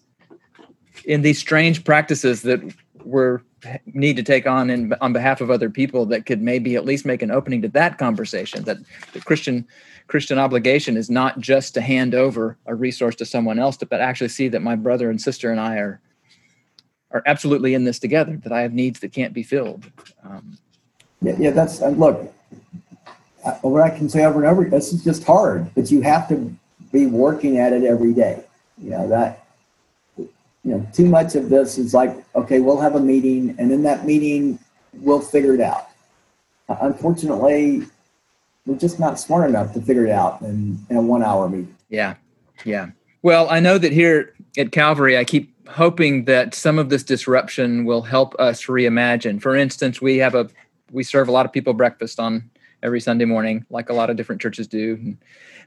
in 1.04 1.20
these 1.20 1.38
strange 1.38 1.84
practices 1.84 2.40
that 2.42 2.62
we're 3.04 3.40
need 3.86 4.16
to 4.16 4.22
take 4.22 4.46
on 4.46 4.70
in, 4.70 4.94
on 5.00 5.12
behalf 5.12 5.40
of 5.40 5.50
other 5.50 5.70
people 5.70 6.06
that 6.06 6.26
could 6.26 6.40
maybe 6.40 6.76
at 6.76 6.84
least 6.84 7.04
make 7.04 7.22
an 7.22 7.30
opening 7.30 7.62
to 7.62 7.68
that 7.68 7.98
conversation 7.98 8.64
that 8.64 8.78
the 9.12 9.20
christian 9.20 9.66
christian 10.06 10.38
obligation 10.38 10.96
is 10.96 11.10
not 11.10 11.38
just 11.40 11.74
to 11.74 11.80
hand 11.80 12.14
over 12.14 12.56
a 12.66 12.74
resource 12.74 13.14
to 13.14 13.24
someone 13.24 13.58
else 13.58 13.76
but 13.76 14.00
actually 14.00 14.28
see 14.28 14.48
that 14.48 14.60
my 14.60 14.74
brother 14.74 15.10
and 15.10 15.20
sister 15.20 15.50
and 15.50 15.60
i 15.60 15.76
are 15.76 16.00
are 17.12 17.22
absolutely 17.26 17.74
in 17.74 17.84
this 17.84 17.98
together 17.98 18.36
that 18.42 18.52
i 18.52 18.60
have 18.60 18.72
needs 18.72 19.00
that 19.00 19.12
can't 19.12 19.34
be 19.34 19.42
filled. 19.42 19.90
Um, 20.24 20.56
yeah, 21.22 21.36
yeah 21.38 21.50
that's 21.50 21.82
uh, 21.82 21.88
look 21.88 22.32
what 23.62 23.82
i 23.82 23.90
can 23.90 24.08
say 24.08 24.24
over 24.24 24.38
and 24.38 24.46
over 24.46 24.64
this 24.64 24.92
is 24.92 25.02
just 25.02 25.24
hard 25.24 25.68
but 25.74 25.90
you 25.90 26.02
have 26.02 26.28
to 26.28 26.54
be 26.92 27.06
working 27.06 27.58
at 27.58 27.72
it 27.72 27.84
every 27.84 28.12
day. 28.12 28.42
You 28.78 28.90
know 28.90 29.08
that 29.08 29.39
you 30.64 30.72
know, 30.72 30.86
too 30.92 31.06
much 31.06 31.34
of 31.34 31.48
this 31.48 31.78
is 31.78 31.94
like, 31.94 32.16
okay, 32.34 32.60
we'll 32.60 32.80
have 32.80 32.94
a 32.94 33.00
meeting, 33.00 33.54
and 33.58 33.72
in 33.72 33.82
that 33.84 34.04
meeting, 34.04 34.58
we'll 34.94 35.20
figure 35.20 35.54
it 35.54 35.60
out. 35.60 35.88
Uh, 36.68 36.76
unfortunately, 36.82 37.86
we're 38.66 38.76
just 38.76 39.00
not 39.00 39.18
smart 39.18 39.48
enough 39.48 39.72
to 39.72 39.80
figure 39.80 40.06
it 40.06 40.12
out 40.12 40.40
in, 40.42 40.78
in 40.90 40.96
a 40.96 41.02
one 41.02 41.22
hour 41.22 41.48
meeting. 41.48 41.74
Yeah. 41.88 42.14
Yeah. 42.64 42.90
Well, 43.22 43.48
I 43.50 43.60
know 43.60 43.78
that 43.78 43.92
here 43.92 44.34
at 44.56 44.72
Calvary, 44.72 45.16
I 45.16 45.24
keep 45.24 45.54
hoping 45.68 46.24
that 46.24 46.54
some 46.54 46.78
of 46.78 46.88
this 46.88 47.02
disruption 47.02 47.84
will 47.84 48.02
help 48.02 48.34
us 48.38 48.66
reimagine. 48.66 49.40
For 49.40 49.56
instance, 49.56 50.00
we 50.00 50.18
have 50.18 50.34
a 50.34 50.48
we 50.90 51.04
serve 51.04 51.28
a 51.28 51.32
lot 51.32 51.46
of 51.46 51.52
people 51.52 51.72
breakfast 51.72 52.18
on 52.18 52.50
every 52.82 53.00
Sunday 53.00 53.24
morning, 53.24 53.64
like 53.70 53.88
a 53.88 53.94
lot 53.94 54.10
of 54.10 54.16
different 54.16 54.40
churches 54.40 54.66
do. 54.66 54.94
And 54.94 55.18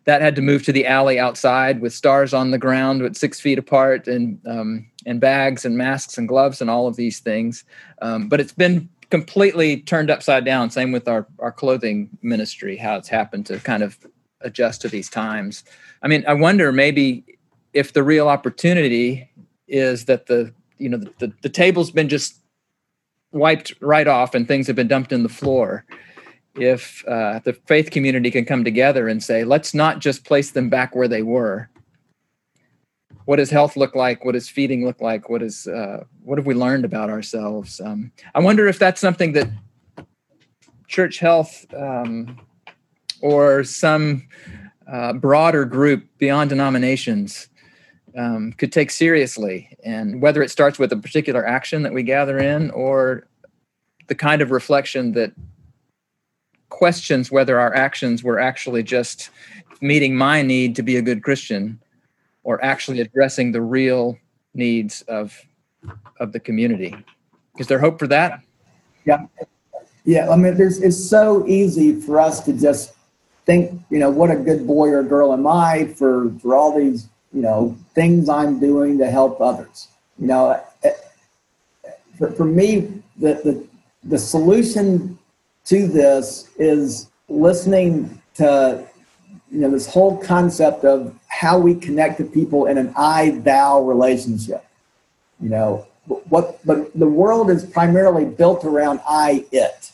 that 0.06 0.22
had 0.22 0.36
to 0.36 0.42
move 0.42 0.64
to 0.64 0.72
the 0.72 0.86
alley 0.86 1.20
outside 1.20 1.82
with 1.82 1.94
stars 1.94 2.34
on 2.34 2.52
the 2.52 2.58
ground, 2.58 3.02
with 3.02 3.16
six 3.16 3.40
feet 3.40 3.58
apart, 3.58 4.08
and 4.08 4.40
um, 4.48 4.90
and 5.06 5.20
bags 5.20 5.66
and 5.66 5.78
masks 5.78 6.18
and 6.18 6.28
gloves 6.28 6.62
and 6.62 6.70
all 6.70 6.88
of 6.88 6.96
these 6.96 7.20
things. 7.20 7.64
Um, 8.02 8.28
but 8.28 8.40
it's 8.40 8.54
been 8.54 8.90
completely 9.10 9.82
turned 9.82 10.10
upside 10.10 10.46
down. 10.46 10.70
Same 10.70 10.92
with 10.92 11.08
our 11.08 11.26
our 11.40 11.52
clothing 11.52 12.10
ministry, 12.22 12.76
how 12.76 12.96
it's 12.98 13.10
happened 13.10 13.46
to 13.48 13.60
kind 13.60 13.84
of 13.84 13.98
adjust 14.42 14.82
to 14.82 14.90
these 14.90 15.10
times. 15.10 15.64
I 16.02 16.08
mean, 16.08 16.26
I 16.28 16.34
wonder 16.34 16.72
maybe 16.72 17.24
if 17.74 17.94
the 17.94 18.04
real 18.04 18.28
opportunity 18.28 19.30
is 19.68 20.06
that 20.06 20.28
the 20.28 20.54
you 20.78 20.90
know 20.90 20.98
the, 20.98 21.14
the, 21.20 21.34
the 21.44 21.50
table's 21.50 21.92
been 21.92 22.10
just 22.10 22.40
wiped 23.32 23.74
right 23.82 24.08
off 24.08 24.36
and 24.36 24.48
things 24.48 24.68
have 24.68 24.76
been 24.76 24.88
dumped 24.88 25.12
in 25.12 25.24
the 25.24 25.30
floor 25.30 25.86
if 26.56 27.04
uh, 27.08 27.40
the 27.44 27.54
faith 27.54 27.92
community 27.92 28.30
can 28.30 28.46
come 28.46 28.64
together 28.64 29.08
and 29.08 29.24
say, 29.24 29.44
let's 29.44 29.74
not 29.74 30.00
just 30.00 30.26
place 30.26 30.52
them 30.52 30.70
back 30.70 30.96
where 30.96 31.08
they 31.08 31.24
were. 31.24 31.70
What 33.26 33.38
does 33.38 33.50
health 33.50 33.78
look 33.78 33.96
like? 33.96 34.26
What 34.26 34.34
does 34.34 34.50
feeding 34.50 34.86
look 34.86 35.02
like? 35.02 35.30
What 35.30 35.42
is 35.42 35.66
uh, 35.68 36.04
what 36.24 36.38
have 36.38 36.46
we 36.46 36.54
learned 36.54 36.84
about 36.84 37.10
ourselves? 37.10 37.80
Um, 37.80 38.12
I 38.36 38.42
wonder 38.42 38.68
if 38.68 38.78
that's 38.78 39.00
something 39.00 39.32
that 39.34 39.50
church 40.88 41.20
health 41.20 41.66
um, 41.74 42.38
or 43.22 43.64
some 43.64 44.28
uh, 44.92 45.14
broader 45.14 45.64
group 45.64 46.06
beyond 46.18 46.50
denominations 46.50 47.48
um, 48.18 48.52
could 48.54 48.74
take 48.74 48.92
seriously, 48.92 49.70
and 49.86 50.22
whether 50.22 50.44
it 50.44 50.52
starts 50.52 50.78
with 50.78 50.92
a 50.92 50.98
particular 50.98 51.48
action 51.48 51.82
that 51.84 51.94
we 51.94 52.04
gather 52.04 52.38
in 52.38 52.72
or 52.72 53.26
the 54.08 54.16
kind 54.16 54.42
of 54.42 54.52
reflection 54.52 55.14
that 55.14 55.32
questions 56.74 57.32
whether 57.32 57.60
our 57.60 57.74
actions 57.76 58.24
were 58.24 58.40
actually 58.40 58.82
just 58.82 59.30
meeting 59.80 60.16
my 60.16 60.42
need 60.42 60.76
to 60.76 60.82
be 60.82 60.98
a 60.98 61.02
good 61.02 61.22
Christian 61.24 61.80
or 62.44 62.64
actually 62.66 63.00
addressing 63.00 63.52
the 63.52 63.62
real 63.62 64.18
needs 64.56 65.04
of 65.04 65.40
of 66.20 66.32
the 66.32 66.40
community. 66.40 66.96
Is 67.60 67.68
there 67.68 67.80
hope 67.80 68.00
for 68.00 68.08
that? 68.08 68.42
Yeah. 69.06 69.26
Yeah, 70.04 70.30
I 70.30 70.36
mean 70.36 70.58
there's 70.58 70.82
it's 70.82 71.02
so 71.02 71.48
easy 71.48 72.02
for 72.02 72.20
us 72.20 72.44
to 72.46 72.54
just 72.54 72.94
think, 73.46 73.80
you 73.90 74.00
know, 74.00 74.10
what 74.10 74.32
a 74.32 74.36
good 74.36 74.66
boy 74.66 74.90
or 74.90 75.04
girl 75.04 75.32
am 75.32 75.46
I 75.48 75.94
for 75.96 76.32
for 76.42 76.56
all 76.56 76.78
these, 76.78 77.08
you 77.32 77.42
know, 77.42 77.78
things 77.94 78.30
I'm 78.30 78.60
doing 78.60 78.98
to 78.98 79.10
help 79.10 79.40
others. 79.40 79.90
You 80.20 80.28
know, 80.28 80.62
eh, 80.84 80.92
for, 82.18 82.32
for 82.32 82.46
me 82.46 83.04
the, 83.18 83.34
the 83.46 83.68
the 84.04 84.18
solution 84.18 85.18
to 85.66 85.88
this 85.88 86.50
is 86.58 87.10
listening 87.30 88.22
to 88.36 88.86
you 89.52 89.60
know 89.60 89.70
this 89.70 89.88
whole 89.88 90.18
concept 90.18 90.84
of 90.84 91.16
how 91.28 91.58
we 91.60 91.76
connect 91.76 92.18
to 92.18 92.26
people 92.26 92.66
in 92.66 92.78
an 92.78 92.94
I 92.98 93.40
thou 93.44 93.82
relationship. 93.82 94.66
You 95.40 95.50
know 95.50 95.88
what, 96.28 96.64
but 96.66 96.98
the 96.98 97.08
world 97.08 97.50
is 97.50 97.66
primarily 97.66 98.26
built 98.26 98.66
around 98.66 99.00
I 99.08 99.46
it. 99.52 99.92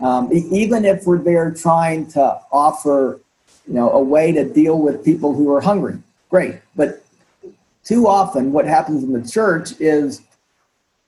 Um, 0.00 0.28
even 0.32 0.84
if 0.84 1.06
we're 1.06 1.18
there 1.18 1.52
trying 1.52 2.06
to 2.08 2.40
offer, 2.50 3.20
you 3.68 3.74
know, 3.74 3.90
a 3.92 4.00
way 4.00 4.32
to 4.32 4.44
deal 4.44 4.78
with 4.78 5.04
people 5.04 5.32
who 5.32 5.52
are 5.54 5.60
hungry, 5.60 5.98
great. 6.30 6.56
But 6.74 7.04
too 7.84 8.08
often, 8.08 8.50
what 8.50 8.66
happens 8.66 9.04
in 9.04 9.12
the 9.12 9.28
church 9.28 9.78
is 9.78 10.22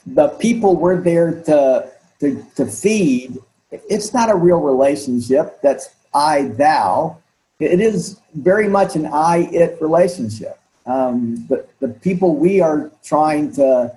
the 0.07 0.29
people 0.29 0.77
we're 0.77 1.01
there 1.01 1.43
to 1.43 1.91
to, 2.21 2.47
to 2.55 2.67
feed 2.67 3.39
it's 3.71 4.12
not 4.14 4.31
a 4.31 4.35
real 4.35 4.61
relationship 4.61 5.61
that's 5.62 5.91
I 6.14 6.49
thou. 6.49 7.19
It 7.59 7.81
is 7.81 8.21
very 8.35 8.69
much 8.69 8.97
an 8.97 9.07
I 9.07 9.49
it 9.53 9.79
relationship. 9.81 10.59
Um, 10.87 11.47
the, 11.49 11.67
the 11.81 11.89
people 11.89 12.37
we 12.37 12.61
are 12.61 12.91
trying 13.03 13.53
to 13.55 13.97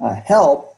uh, 0.00 0.14
help 0.14 0.76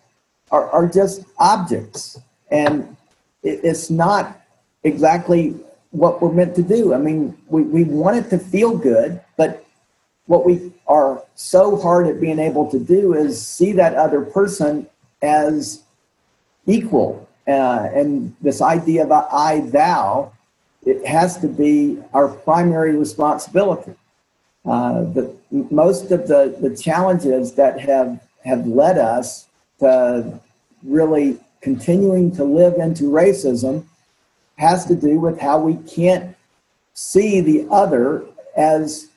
are, 0.51 0.69
are 0.71 0.89
just 0.89 1.25
objects. 1.39 2.19
And 2.51 2.97
it, 3.43 3.61
it's 3.63 3.91
not 3.91 4.41
exactly 4.83 5.55
what 5.91 6.21
we're 6.21 6.33
meant 6.33 6.57
to 6.57 6.63
do. 6.63 6.93
I 6.93 6.99
mean, 6.99 7.37
we, 7.47 7.63
we 7.63 7.85
want 7.85 8.17
it 8.17 8.31
to 8.31 8.39
feel 8.39 8.77
good, 8.77 9.21
but 9.37 9.65
what 10.27 10.45
we 10.45 10.73
are 10.87 11.23
so 11.35 11.77
hard 11.81 12.07
at 12.07 12.21
being 12.21 12.39
able 12.39 12.71
to 12.71 12.79
do 12.79 13.15
is 13.15 13.45
see 13.47 13.73
that 13.73 13.95
other 13.95 14.23
person 14.23 14.87
as 15.23 15.83
equal 16.67 17.29
uh, 17.47 17.89
and 17.93 18.35
this 18.41 18.61
idea 18.63 19.05
of 19.05 19.13
I 19.13 19.61
thou, 19.61 20.33
it 20.85 21.07
has 21.07 21.39
to 21.39 21.49
be 21.49 21.99
our 22.13 22.29
primary 22.29 22.97
responsibility. 22.97 23.95
Uh, 24.65 25.03
the, 25.03 25.37
most 25.51 26.11
of 26.11 26.27
the, 26.27 26.57
the 26.61 26.75
challenges 26.75 27.53
that 27.55 27.79
have, 27.81 28.21
have 28.45 28.67
led 28.67 28.99
us 28.99 29.47
to 29.81 30.41
really 30.83 31.39
continuing 31.61 32.35
to 32.37 32.45
live 32.45 32.75
into 32.75 33.05
racism 33.05 33.85
has 34.57 34.87
to 34.87 34.95
do 34.95 35.19
with 35.19 35.39
how 35.39 35.59
we 35.59 35.77
can't 35.89 36.37
see 36.95 37.41
the 37.41 37.67
other 37.71 38.25
as 38.57 39.09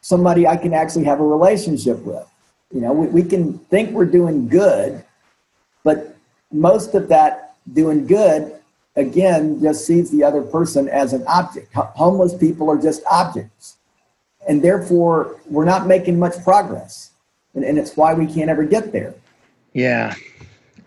somebody 0.00 0.46
I 0.46 0.56
can 0.56 0.74
actually 0.74 1.04
have 1.04 1.20
a 1.20 1.24
relationship 1.26 1.98
with. 2.00 2.26
You 2.72 2.80
know, 2.80 2.92
we, 2.92 3.06
we 3.06 3.22
can 3.22 3.58
think 3.58 3.90
we're 3.90 4.04
doing 4.04 4.48
good, 4.48 5.04
but 5.84 6.16
most 6.50 6.94
of 6.94 7.08
that 7.08 7.51
doing 7.72 8.06
good 8.06 8.54
again 8.96 9.60
just 9.60 9.86
sees 9.86 10.10
the 10.10 10.22
other 10.22 10.42
person 10.42 10.88
as 10.88 11.12
an 11.12 11.24
object. 11.26 11.72
Homeless 11.74 12.34
people 12.34 12.70
are 12.70 12.80
just 12.80 13.02
objects. 13.10 13.76
And 14.48 14.62
therefore, 14.62 15.36
we're 15.48 15.64
not 15.64 15.86
making 15.86 16.18
much 16.18 16.34
progress. 16.42 17.10
And, 17.54 17.64
and 17.64 17.78
it's 17.78 17.96
why 17.96 18.14
we 18.14 18.26
can't 18.26 18.50
ever 18.50 18.64
get 18.64 18.92
there. 18.92 19.14
Yeah. 19.72 20.14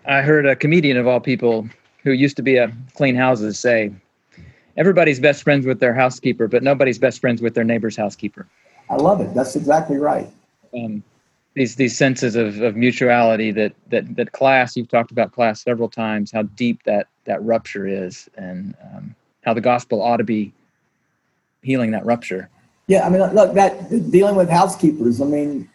I 0.05 0.21
heard 0.21 0.45
a 0.45 0.55
comedian 0.55 0.97
of 0.97 1.07
all 1.07 1.19
people 1.19 1.67
who 2.03 2.11
used 2.11 2.36
to 2.38 2.43
be 2.43 2.57
a 2.57 2.71
clean 2.95 3.15
houses 3.15 3.57
say, 3.57 3.91
everybody's 4.78 5.19
best 5.19 5.43
friends 5.43 5.65
with 5.65 5.80
their 5.80 5.93
housekeeper, 5.93 6.47
but 6.47 6.61
nobody's 6.61 6.99
best 6.99 7.19
friends 7.19 7.41
with 7.41 7.55
their 7.55 7.63
neighbor's 7.63 7.95
housekeeper. 7.95 8.45
I 8.89 8.97
love 8.97 9.21
it. 9.21 9.34
That's 9.34 9.55
exactly 9.55 9.97
right. 9.97 10.28
Um, 10.76 11.01
these 11.55 11.75
these 11.75 11.97
senses 11.97 12.35
of, 12.35 12.61
of 12.61 12.75
mutuality 12.75 13.51
that 13.51 13.73
that 13.89 14.15
that 14.15 14.31
class 14.33 14.75
you've 14.75 14.89
talked 14.89 15.11
about 15.11 15.31
class 15.31 15.61
several 15.63 15.89
times 15.89 16.31
how 16.31 16.43
deep 16.43 16.83
that 16.83 17.07
that 17.23 17.41
rupture 17.43 17.87
is 17.87 18.29
and 18.37 18.75
um, 18.83 19.15
how 19.43 19.53
the 19.53 19.61
gospel 19.61 20.01
ought 20.01 20.17
to 20.17 20.23
be 20.23 20.53
healing 21.63 21.91
that 21.91 22.05
rupture. 22.05 22.49
Yeah 22.87 23.05
i 23.05 23.09
mean 23.09 23.21
look 23.33 23.55
that 23.55 23.89
dealing 24.11 24.35
with 24.35 24.49
housekeepers 24.49 25.21
i 25.21 25.25
mean 25.25 25.69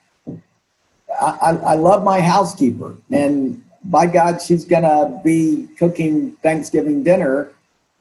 i 1.21 1.39
i, 1.43 1.51
I 1.51 1.75
love 1.75 2.05
my 2.05 2.21
housekeeper 2.21 2.97
and 3.11 3.65
by 3.85 4.07
god 4.07 4.41
she's 4.41 4.65
gonna 4.65 5.21
be 5.25 5.67
cooking 5.79 6.33
thanksgiving 6.43 7.03
dinner 7.03 7.51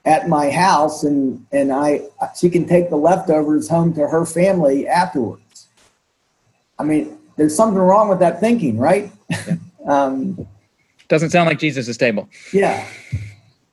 at 0.05 0.27
my 0.27 0.49
house 0.49 1.03
and 1.03 1.45
and 1.51 1.71
i 1.71 2.01
she 2.37 2.49
can 2.49 2.67
take 2.67 2.89
the 2.89 2.97
leftovers 2.97 3.69
home 3.69 3.93
to 3.93 4.07
her 4.07 4.25
family 4.25 4.87
afterwards. 4.87 5.67
I 6.77 6.83
mean 6.83 7.18
there's 7.39 7.55
something 7.55 7.79
wrong 7.79 8.09
with 8.09 8.19
that 8.19 8.39
thinking, 8.39 8.77
right? 8.77 9.11
Yeah. 9.29 9.55
um, 9.87 10.47
Doesn't 11.07 11.29
sound 11.29 11.47
like 11.47 11.59
Jesus 11.59 11.87
is 11.87 11.95
stable. 11.95 12.29
Yeah. 12.51 12.85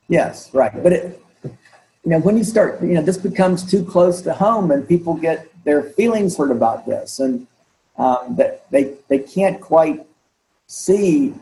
Yes, 0.07 0.53
right. 0.53 0.71
But 0.81 0.93
it, 0.93 1.23
you 1.43 2.11
know, 2.11 2.19
when 2.19 2.37
you 2.37 2.45
start, 2.45 2.81
you 2.81 2.93
know, 2.93 3.01
this 3.01 3.17
becomes 3.17 3.69
too 3.69 3.83
close 3.83 4.21
to 4.21 4.33
home, 4.33 4.71
and 4.71 4.87
people 4.87 5.15
get 5.15 5.47
their 5.65 5.83
feelings 5.83 6.37
hurt 6.37 6.51
about 6.51 6.85
this, 6.85 7.19
and 7.19 7.45
um, 7.97 8.35
that 8.37 8.69
they 8.71 8.93
they 9.09 9.19
can't 9.19 9.59
quite 9.59 10.05
see 10.67 11.33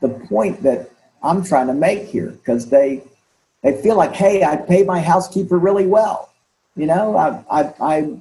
the 0.00 0.08
point 0.08 0.64
that 0.64 0.90
I'm 1.22 1.44
trying 1.44 1.68
to 1.68 1.74
make 1.74 2.08
here 2.08 2.30
because 2.30 2.70
they 2.70 3.04
they 3.62 3.80
feel 3.80 3.94
like, 3.94 4.14
hey, 4.14 4.42
I 4.42 4.56
pay 4.56 4.82
my 4.82 5.00
housekeeper 5.00 5.56
really 5.58 5.86
well. 5.86 6.32
You 6.74 6.86
know, 6.86 7.16
I 7.16 7.44
I 7.48 7.74
I, 7.80 8.20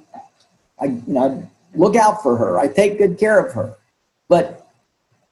I 0.80 0.86
you 0.86 1.04
know 1.08 1.50
look 1.76 1.96
out 1.96 2.22
for 2.22 2.38
her. 2.38 2.60
I 2.60 2.68
take 2.68 2.98
good 2.98 3.18
care 3.18 3.44
of 3.44 3.54
her, 3.54 3.76
but 4.28 4.68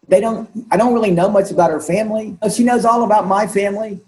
they 0.07 0.21
don't. 0.21 0.49
I 0.71 0.77
don't 0.77 0.93
really 0.93 1.11
know 1.11 1.29
much 1.29 1.51
about 1.51 1.71
her 1.71 1.79
family. 1.79 2.37
She 2.53 2.63
knows 2.63 2.85
all 2.85 3.03
about 3.03 3.27
my 3.27 3.47
family. 3.47 3.99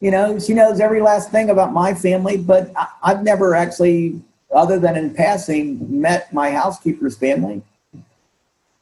You 0.00 0.10
know, 0.10 0.38
she 0.38 0.52
knows 0.52 0.80
every 0.80 1.00
last 1.00 1.30
thing 1.30 1.48
about 1.50 1.72
my 1.72 1.94
family, 1.94 2.36
but 2.36 2.70
I, 2.76 2.86
I've 3.02 3.22
never 3.22 3.54
actually, 3.54 4.20
other 4.50 4.78
than 4.78 4.94
in 4.96 5.14
passing, 5.14 6.00
met 6.00 6.32
my 6.34 6.50
housekeeper's 6.50 7.16
family. 7.16 7.62
You 7.94 8.02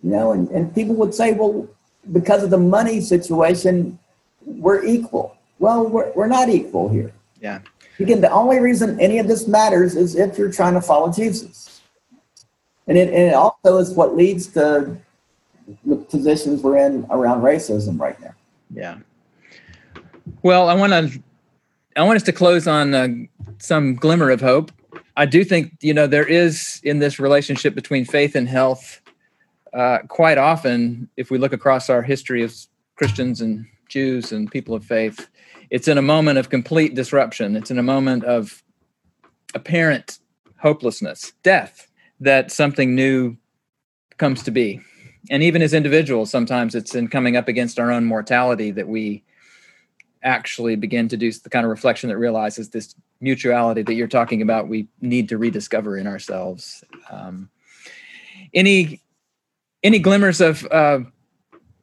know, 0.02 0.32
and, 0.32 0.48
and 0.50 0.74
people 0.74 0.96
would 0.96 1.14
say, 1.14 1.32
well, 1.32 1.68
because 2.12 2.42
of 2.42 2.50
the 2.50 2.58
money 2.58 3.00
situation, 3.00 3.98
we're 4.44 4.84
equal. 4.84 5.38
Well, 5.60 5.86
we're, 5.86 6.12
we're 6.12 6.26
not 6.26 6.48
equal 6.48 6.88
here. 6.88 7.12
Yeah. 7.40 7.60
Again, 8.00 8.20
the 8.20 8.30
only 8.30 8.58
reason 8.58 8.98
any 9.00 9.18
of 9.18 9.28
this 9.28 9.46
matters 9.46 9.94
is 9.94 10.16
if 10.16 10.36
you're 10.36 10.52
trying 10.52 10.74
to 10.74 10.80
follow 10.80 11.12
Jesus. 11.12 11.73
And 12.86 12.98
it, 12.98 13.08
and 13.08 13.28
it 13.30 13.34
also 13.34 13.78
is 13.78 13.92
what 13.92 14.16
leads 14.16 14.46
to 14.48 14.96
the 15.84 15.96
positions 15.96 16.62
we're 16.62 16.76
in 16.76 17.06
around 17.10 17.42
racism 17.42 17.98
right 17.98 18.20
now. 18.20 18.34
Yeah. 18.72 18.98
Well, 20.42 20.68
I 20.68 20.74
want 20.74 20.92
to 20.92 21.22
I 21.96 22.02
want 22.02 22.16
us 22.16 22.22
to 22.24 22.32
close 22.32 22.66
on 22.66 22.94
uh, 22.94 23.08
some 23.58 23.94
glimmer 23.94 24.30
of 24.30 24.40
hope. 24.40 24.72
I 25.16 25.26
do 25.26 25.44
think 25.44 25.72
you 25.80 25.94
know 25.94 26.06
there 26.06 26.26
is 26.26 26.80
in 26.82 26.98
this 26.98 27.18
relationship 27.18 27.74
between 27.74 28.04
faith 28.04 28.34
and 28.34 28.48
health. 28.48 29.00
Uh, 29.72 29.98
quite 30.08 30.38
often, 30.38 31.08
if 31.16 31.30
we 31.30 31.38
look 31.38 31.52
across 31.52 31.90
our 31.90 32.02
history 32.02 32.42
of 32.42 32.54
Christians 32.96 33.40
and 33.40 33.66
Jews 33.88 34.32
and 34.32 34.50
people 34.50 34.74
of 34.74 34.84
faith, 34.84 35.28
it's 35.70 35.88
in 35.88 35.98
a 35.98 36.02
moment 36.02 36.38
of 36.38 36.50
complete 36.50 36.94
disruption. 36.94 37.56
It's 37.56 37.70
in 37.70 37.78
a 37.78 37.82
moment 37.82 38.24
of 38.24 38.62
apparent 39.54 40.18
hopelessness, 40.58 41.32
death, 41.42 41.88
that 42.24 42.50
something 42.50 42.94
new 42.94 43.36
comes 44.18 44.42
to 44.42 44.50
be. 44.50 44.80
And 45.30 45.42
even 45.42 45.62
as 45.62 45.72
individuals, 45.72 46.30
sometimes 46.30 46.74
it's 46.74 46.94
in 46.94 47.08
coming 47.08 47.36
up 47.36 47.48
against 47.48 47.78
our 47.78 47.90
own 47.90 48.04
mortality 48.04 48.70
that 48.72 48.88
we 48.88 49.24
actually 50.22 50.76
begin 50.76 51.08
to 51.08 51.16
do 51.16 51.30
the 51.30 51.50
kind 51.50 51.64
of 51.64 51.70
reflection 51.70 52.08
that 52.08 52.18
realizes 52.18 52.70
this 52.70 52.94
mutuality 53.20 53.82
that 53.82 53.94
you're 53.94 54.08
talking 54.08 54.42
about 54.42 54.68
we 54.68 54.88
need 55.00 55.28
to 55.28 55.38
rediscover 55.38 55.96
in 55.96 56.06
ourselves 56.06 56.82
um, 57.10 57.48
any 58.52 59.00
any 59.82 59.98
glimmers 59.98 60.40
of 60.40 60.66
uh, 60.70 61.00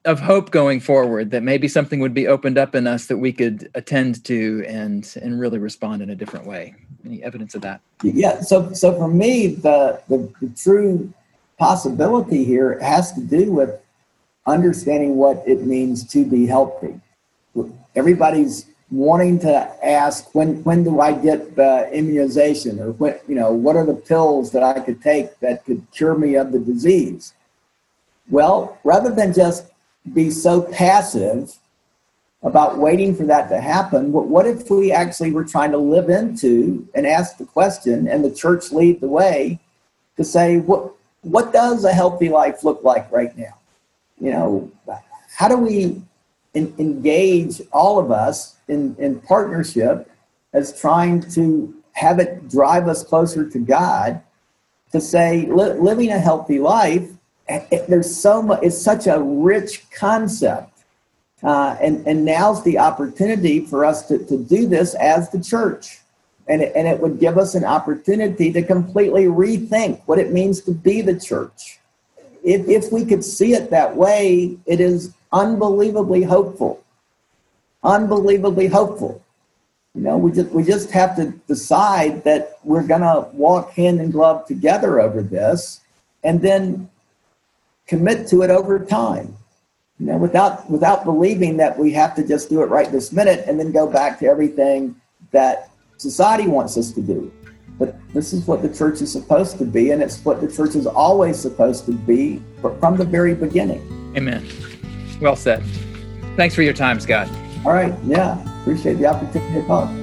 of 0.05 0.19
hope 0.19 0.51
going 0.51 0.79
forward 0.79 1.31
that 1.31 1.43
maybe 1.43 1.67
something 1.67 1.99
would 1.99 2.13
be 2.13 2.27
opened 2.27 2.57
up 2.57 2.73
in 2.73 2.87
us 2.87 3.05
that 3.05 3.17
we 3.17 3.31
could 3.31 3.69
attend 3.75 4.23
to 4.25 4.63
and 4.67 5.15
and 5.21 5.39
really 5.39 5.59
respond 5.59 6.01
in 6.01 6.09
a 6.09 6.15
different 6.15 6.45
way. 6.45 6.73
Any 7.05 7.23
evidence 7.23 7.53
of 7.55 7.61
that? 7.61 7.81
Yeah 8.03 8.41
so 8.41 8.73
so 8.73 8.97
for 8.97 9.07
me 9.07 9.47
the 9.47 10.01
the, 10.09 10.31
the 10.41 10.49
true 10.55 11.13
possibility 11.59 12.43
here 12.43 12.79
has 12.79 13.11
to 13.13 13.21
do 13.21 13.51
with 13.51 13.79
understanding 14.47 15.17
what 15.17 15.43
it 15.45 15.61
means 15.61 16.07
to 16.07 16.25
be 16.25 16.47
healthy. 16.47 16.99
Everybody's 17.95 18.65
wanting 18.89 19.39
to 19.39 19.85
ask 19.85 20.33
when 20.33 20.63
when 20.63 20.83
do 20.83 20.99
I 20.99 21.13
get 21.13 21.55
the 21.55 21.89
immunization? 21.93 22.79
Or 22.79 22.91
when 22.93 23.19
you 23.27 23.35
know 23.35 23.51
what 23.51 23.75
are 23.75 23.85
the 23.85 23.93
pills 23.93 24.51
that 24.51 24.63
I 24.63 24.79
could 24.79 25.01
take 25.01 25.39
that 25.41 25.63
could 25.65 25.85
cure 25.91 26.17
me 26.17 26.35
of 26.35 26.51
the 26.51 26.59
disease. 26.59 27.33
Well, 28.29 28.79
rather 28.83 29.11
than 29.11 29.33
just 29.33 29.70
be 30.13 30.29
so 30.29 30.61
passive 30.61 31.57
about 32.43 32.79
waiting 32.79 33.15
for 33.15 33.23
that 33.23 33.49
to 33.49 33.61
happen, 33.61 34.11
what, 34.11 34.27
what 34.27 34.47
if 34.47 34.69
we 34.69 34.91
actually 34.91 35.31
were 35.31 35.45
trying 35.45 35.71
to 35.71 35.77
live 35.77 36.09
into 36.09 36.87
and 36.95 37.05
ask 37.05 37.37
the 37.37 37.45
question 37.45 38.07
and 38.07 38.23
the 38.23 38.31
church 38.31 38.71
lead 38.71 38.99
the 38.99 39.07
way 39.07 39.59
to 40.17 40.23
say 40.23 40.57
what 40.57 40.91
what 41.21 41.53
does 41.53 41.85
a 41.85 41.93
healthy 41.93 42.29
life 42.29 42.63
look 42.63 42.83
like 42.83 43.11
right 43.11 43.37
now? 43.37 43.53
You 44.19 44.31
know, 44.31 44.71
how 45.35 45.47
do 45.47 45.57
we 45.57 46.01
in, 46.55 46.73
engage 46.79 47.61
all 47.71 47.99
of 47.99 48.11
us 48.11 48.55
in, 48.67 48.95
in 48.97 49.19
partnership 49.19 50.09
as 50.53 50.79
trying 50.79 51.21
to 51.31 51.73
have 51.93 52.19
it 52.19 52.49
drive 52.49 52.87
us 52.87 53.03
closer 53.03 53.47
to 53.49 53.59
God 53.59 54.21
to 54.91 54.99
say 54.99 55.45
li- 55.45 55.73
living 55.73 56.09
a 56.09 56.19
healthy 56.19 56.59
life 56.59 57.09
there's 57.87 58.15
so 58.15 58.41
much 58.41 58.59
it's 58.63 58.81
such 58.81 59.07
a 59.07 59.19
rich 59.19 59.89
concept 59.91 60.83
uh, 61.43 61.75
and 61.81 62.05
and 62.07 62.23
now's 62.25 62.63
the 62.63 62.77
opportunity 62.77 63.65
for 63.65 63.85
us 63.85 64.07
to, 64.07 64.17
to 64.25 64.37
do 64.37 64.67
this 64.67 64.93
as 64.95 65.29
the 65.31 65.41
church 65.41 65.99
and 66.47 66.61
it, 66.61 66.71
and 66.75 66.87
it 66.87 66.99
would 66.99 67.19
give 67.19 67.37
us 67.37 67.55
an 67.55 67.63
opportunity 67.63 68.51
to 68.51 68.61
completely 68.61 69.25
rethink 69.25 70.01
what 70.05 70.19
it 70.19 70.31
means 70.31 70.61
to 70.61 70.71
be 70.71 71.01
the 71.01 71.19
church 71.19 71.79
if, 72.43 72.67
if 72.67 72.91
we 72.91 73.05
could 73.05 73.23
see 73.23 73.53
it 73.53 73.69
that 73.69 73.95
way 73.95 74.57
it 74.65 74.79
is 74.79 75.13
unbelievably 75.31 76.23
hopeful. 76.23 76.83
Unbelievably 77.83 78.67
hopeful. 78.67 79.23
You 79.95 80.01
know, 80.01 80.17
we 80.17 80.31
just 80.31 80.49
we 80.51 80.63
just 80.63 80.91
have 80.91 81.15
to 81.17 81.31
decide 81.47 82.23
that 82.23 82.59
we're 82.63 82.87
gonna 82.87 83.27
walk 83.33 83.71
hand 83.71 83.99
in 83.99 84.11
glove 84.11 84.45
together 84.45 85.01
over 85.01 85.21
this 85.21 85.81
and 86.23 86.41
then 86.41 86.89
commit 87.91 88.25
to 88.25 88.41
it 88.41 88.49
over 88.49 88.79
time. 88.79 89.35
You 89.99 90.05
know, 90.07 90.17
without 90.17 90.67
without 90.71 91.03
believing 91.03 91.57
that 91.57 91.77
we 91.77 91.91
have 91.91 92.15
to 92.15 92.25
just 92.25 92.49
do 92.49 92.63
it 92.63 92.67
right 92.67 92.89
this 92.89 93.11
minute 93.11 93.43
and 93.47 93.59
then 93.59 93.73
go 93.73 93.85
back 93.85 94.17
to 94.19 94.27
everything 94.27 94.95
that 95.31 95.69
society 95.97 96.47
wants 96.47 96.77
us 96.77 96.91
to 96.93 97.01
do. 97.01 97.31
But 97.77 97.95
this 98.13 98.31
is 98.31 98.47
what 98.47 98.61
the 98.61 98.73
church 98.73 99.01
is 99.01 99.11
supposed 99.11 99.57
to 99.57 99.65
be, 99.65 99.91
and 99.91 100.01
it's 100.01 100.23
what 100.23 100.39
the 100.39 100.49
church 100.49 100.75
is 100.75 100.87
always 100.87 101.37
supposed 101.37 101.85
to 101.87 101.91
be 101.91 102.41
from 102.61 102.95
the 102.95 103.05
very 103.05 103.35
beginning. 103.35 103.81
Amen. 104.15 104.47
Well 105.19 105.35
said. 105.35 105.61
Thanks 106.37 106.55
for 106.55 106.61
your 106.61 106.73
time, 106.73 106.99
Scott. 107.01 107.27
All 107.65 107.73
right. 107.73 107.93
Yeah. 108.05 108.39
Appreciate 108.61 108.95
the 108.95 109.07
opportunity 109.07 109.61
to 109.61 109.67
talk. 109.67 110.00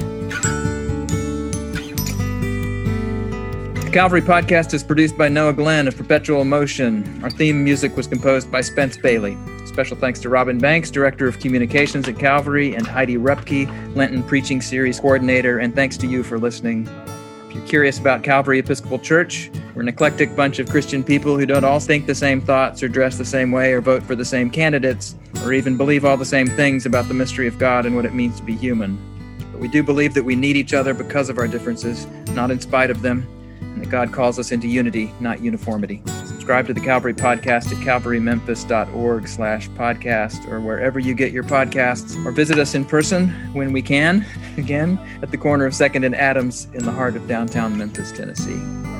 The 3.89 3.95
Calvary 3.95 4.21
podcast 4.21 4.75
is 4.75 4.85
produced 4.85 5.17
by 5.17 5.31
Noah 5.31 5.55
Glenn 5.55 5.89
of 5.89 5.97
Perpetual 5.97 6.45
Motion. 6.45 7.23
Our 7.25 7.31
theme 7.31 7.65
music 7.65 7.97
was 7.97 8.07
composed 8.07 8.53
by 8.53 8.61
Spence 8.61 8.99
Bailey. 8.99 9.35
Special 9.65 9.97
thanks 9.97 10.21
to 10.21 10.29
Robin 10.29 10.59
Banks, 10.59 10.91
Director 10.91 11.27
of 11.27 11.39
Communications 11.39 12.07
at 12.07 12.19
Calvary, 12.19 12.75
and 12.75 12.87
Heidi 12.87 13.17
Repke, 13.17 13.67
Lenten 13.97 14.23
Preaching 14.23 14.61
Series 14.61 15.01
Coordinator. 15.01 15.61
And 15.61 15.75
thanks 15.75 15.97
to 15.97 16.07
you 16.07 16.23
for 16.23 16.39
listening. 16.39 16.87
If 17.49 17.55
you're 17.55 17.67
curious 17.67 17.99
about 17.99 18.23
Calvary 18.23 18.59
Episcopal 18.59 18.99
Church, 18.99 19.51
we're 19.75 19.81
an 19.81 19.89
eclectic 19.89 20.37
bunch 20.37 20.59
of 20.59 20.69
Christian 20.69 21.03
people 21.03 21.39
who 21.39 21.47
don't 21.47 21.65
all 21.65 21.81
think 21.81 22.05
the 22.05 22.15
same 22.15 22.43
thoughts 22.43 22.83
or 22.83 22.89
dress 22.89 23.17
the 23.17 23.25
same 23.25 23.53
way 23.53 23.73
or 23.73 23.81
vote 23.81 24.03
for 24.03 24.15
the 24.15 24.23
same 24.23 24.51
candidates 24.51 25.17
or 25.43 25.55
even 25.55 25.79
believe 25.79 26.05
all 26.05 26.19
the 26.19 26.27
same 26.27 26.49
things 26.49 26.85
about 26.85 27.09
the 27.09 27.15
mystery 27.15 27.49
of 27.49 27.59
God 27.59 27.87
and 27.87 27.97
what 27.97 28.05
it 28.05 28.13
means 28.13 28.37
to 28.37 28.43
be 28.43 28.55
human. 28.55 28.99
But 29.51 29.63
we 29.63 29.69
do 29.69 29.83
believe 29.83 30.13
that 30.13 30.25
we 30.25 30.37
need 30.37 30.59
each 30.59 30.75
other 30.75 30.93
because 30.93 31.31
of 31.31 31.39
our 31.39 31.49
differences, 31.49 32.07
not 32.35 32.51
in 32.51 32.61
spite 32.61 32.91
of 32.91 33.01
them, 33.01 33.27
and 33.61 33.83
that 33.83 33.91
God 33.91 34.13
calls 34.13 34.39
us 34.39 34.53
into 34.53 34.69
unity, 34.69 35.13
not 35.21 35.41
uniformity 35.41 36.03
subscribe 36.49 36.67
to 36.67 36.73
the 36.73 36.81
Calvary 36.81 37.13
Podcast 37.13 37.71
at 37.71 37.77
calvarymemphis.org 37.85 39.29
slash 39.29 39.69
podcast 39.69 40.51
or 40.51 40.63
wherever 40.63 40.99
you 40.99 41.13
get 41.13 41.31
your 41.31 41.45
podcasts, 41.45 42.25
or 42.25 42.33
visit 42.33 42.59
us 42.59 42.75
in 42.75 42.87
person 42.87 43.29
when 43.53 43.71
we 43.71 43.83
can, 43.83 44.25
again, 44.57 44.99
at 45.21 45.31
the 45.31 45.37
corner 45.37 45.67
of 45.67 45.75
2nd 45.75 46.07
and 46.07 46.15
Adams 46.15 46.67
in 46.73 46.87
the 46.87 46.91
heart 46.91 47.17
of 47.17 47.29
downtown 47.29 47.77
Memphis, 47.77 48.13
Tennessee. 48.13 48.98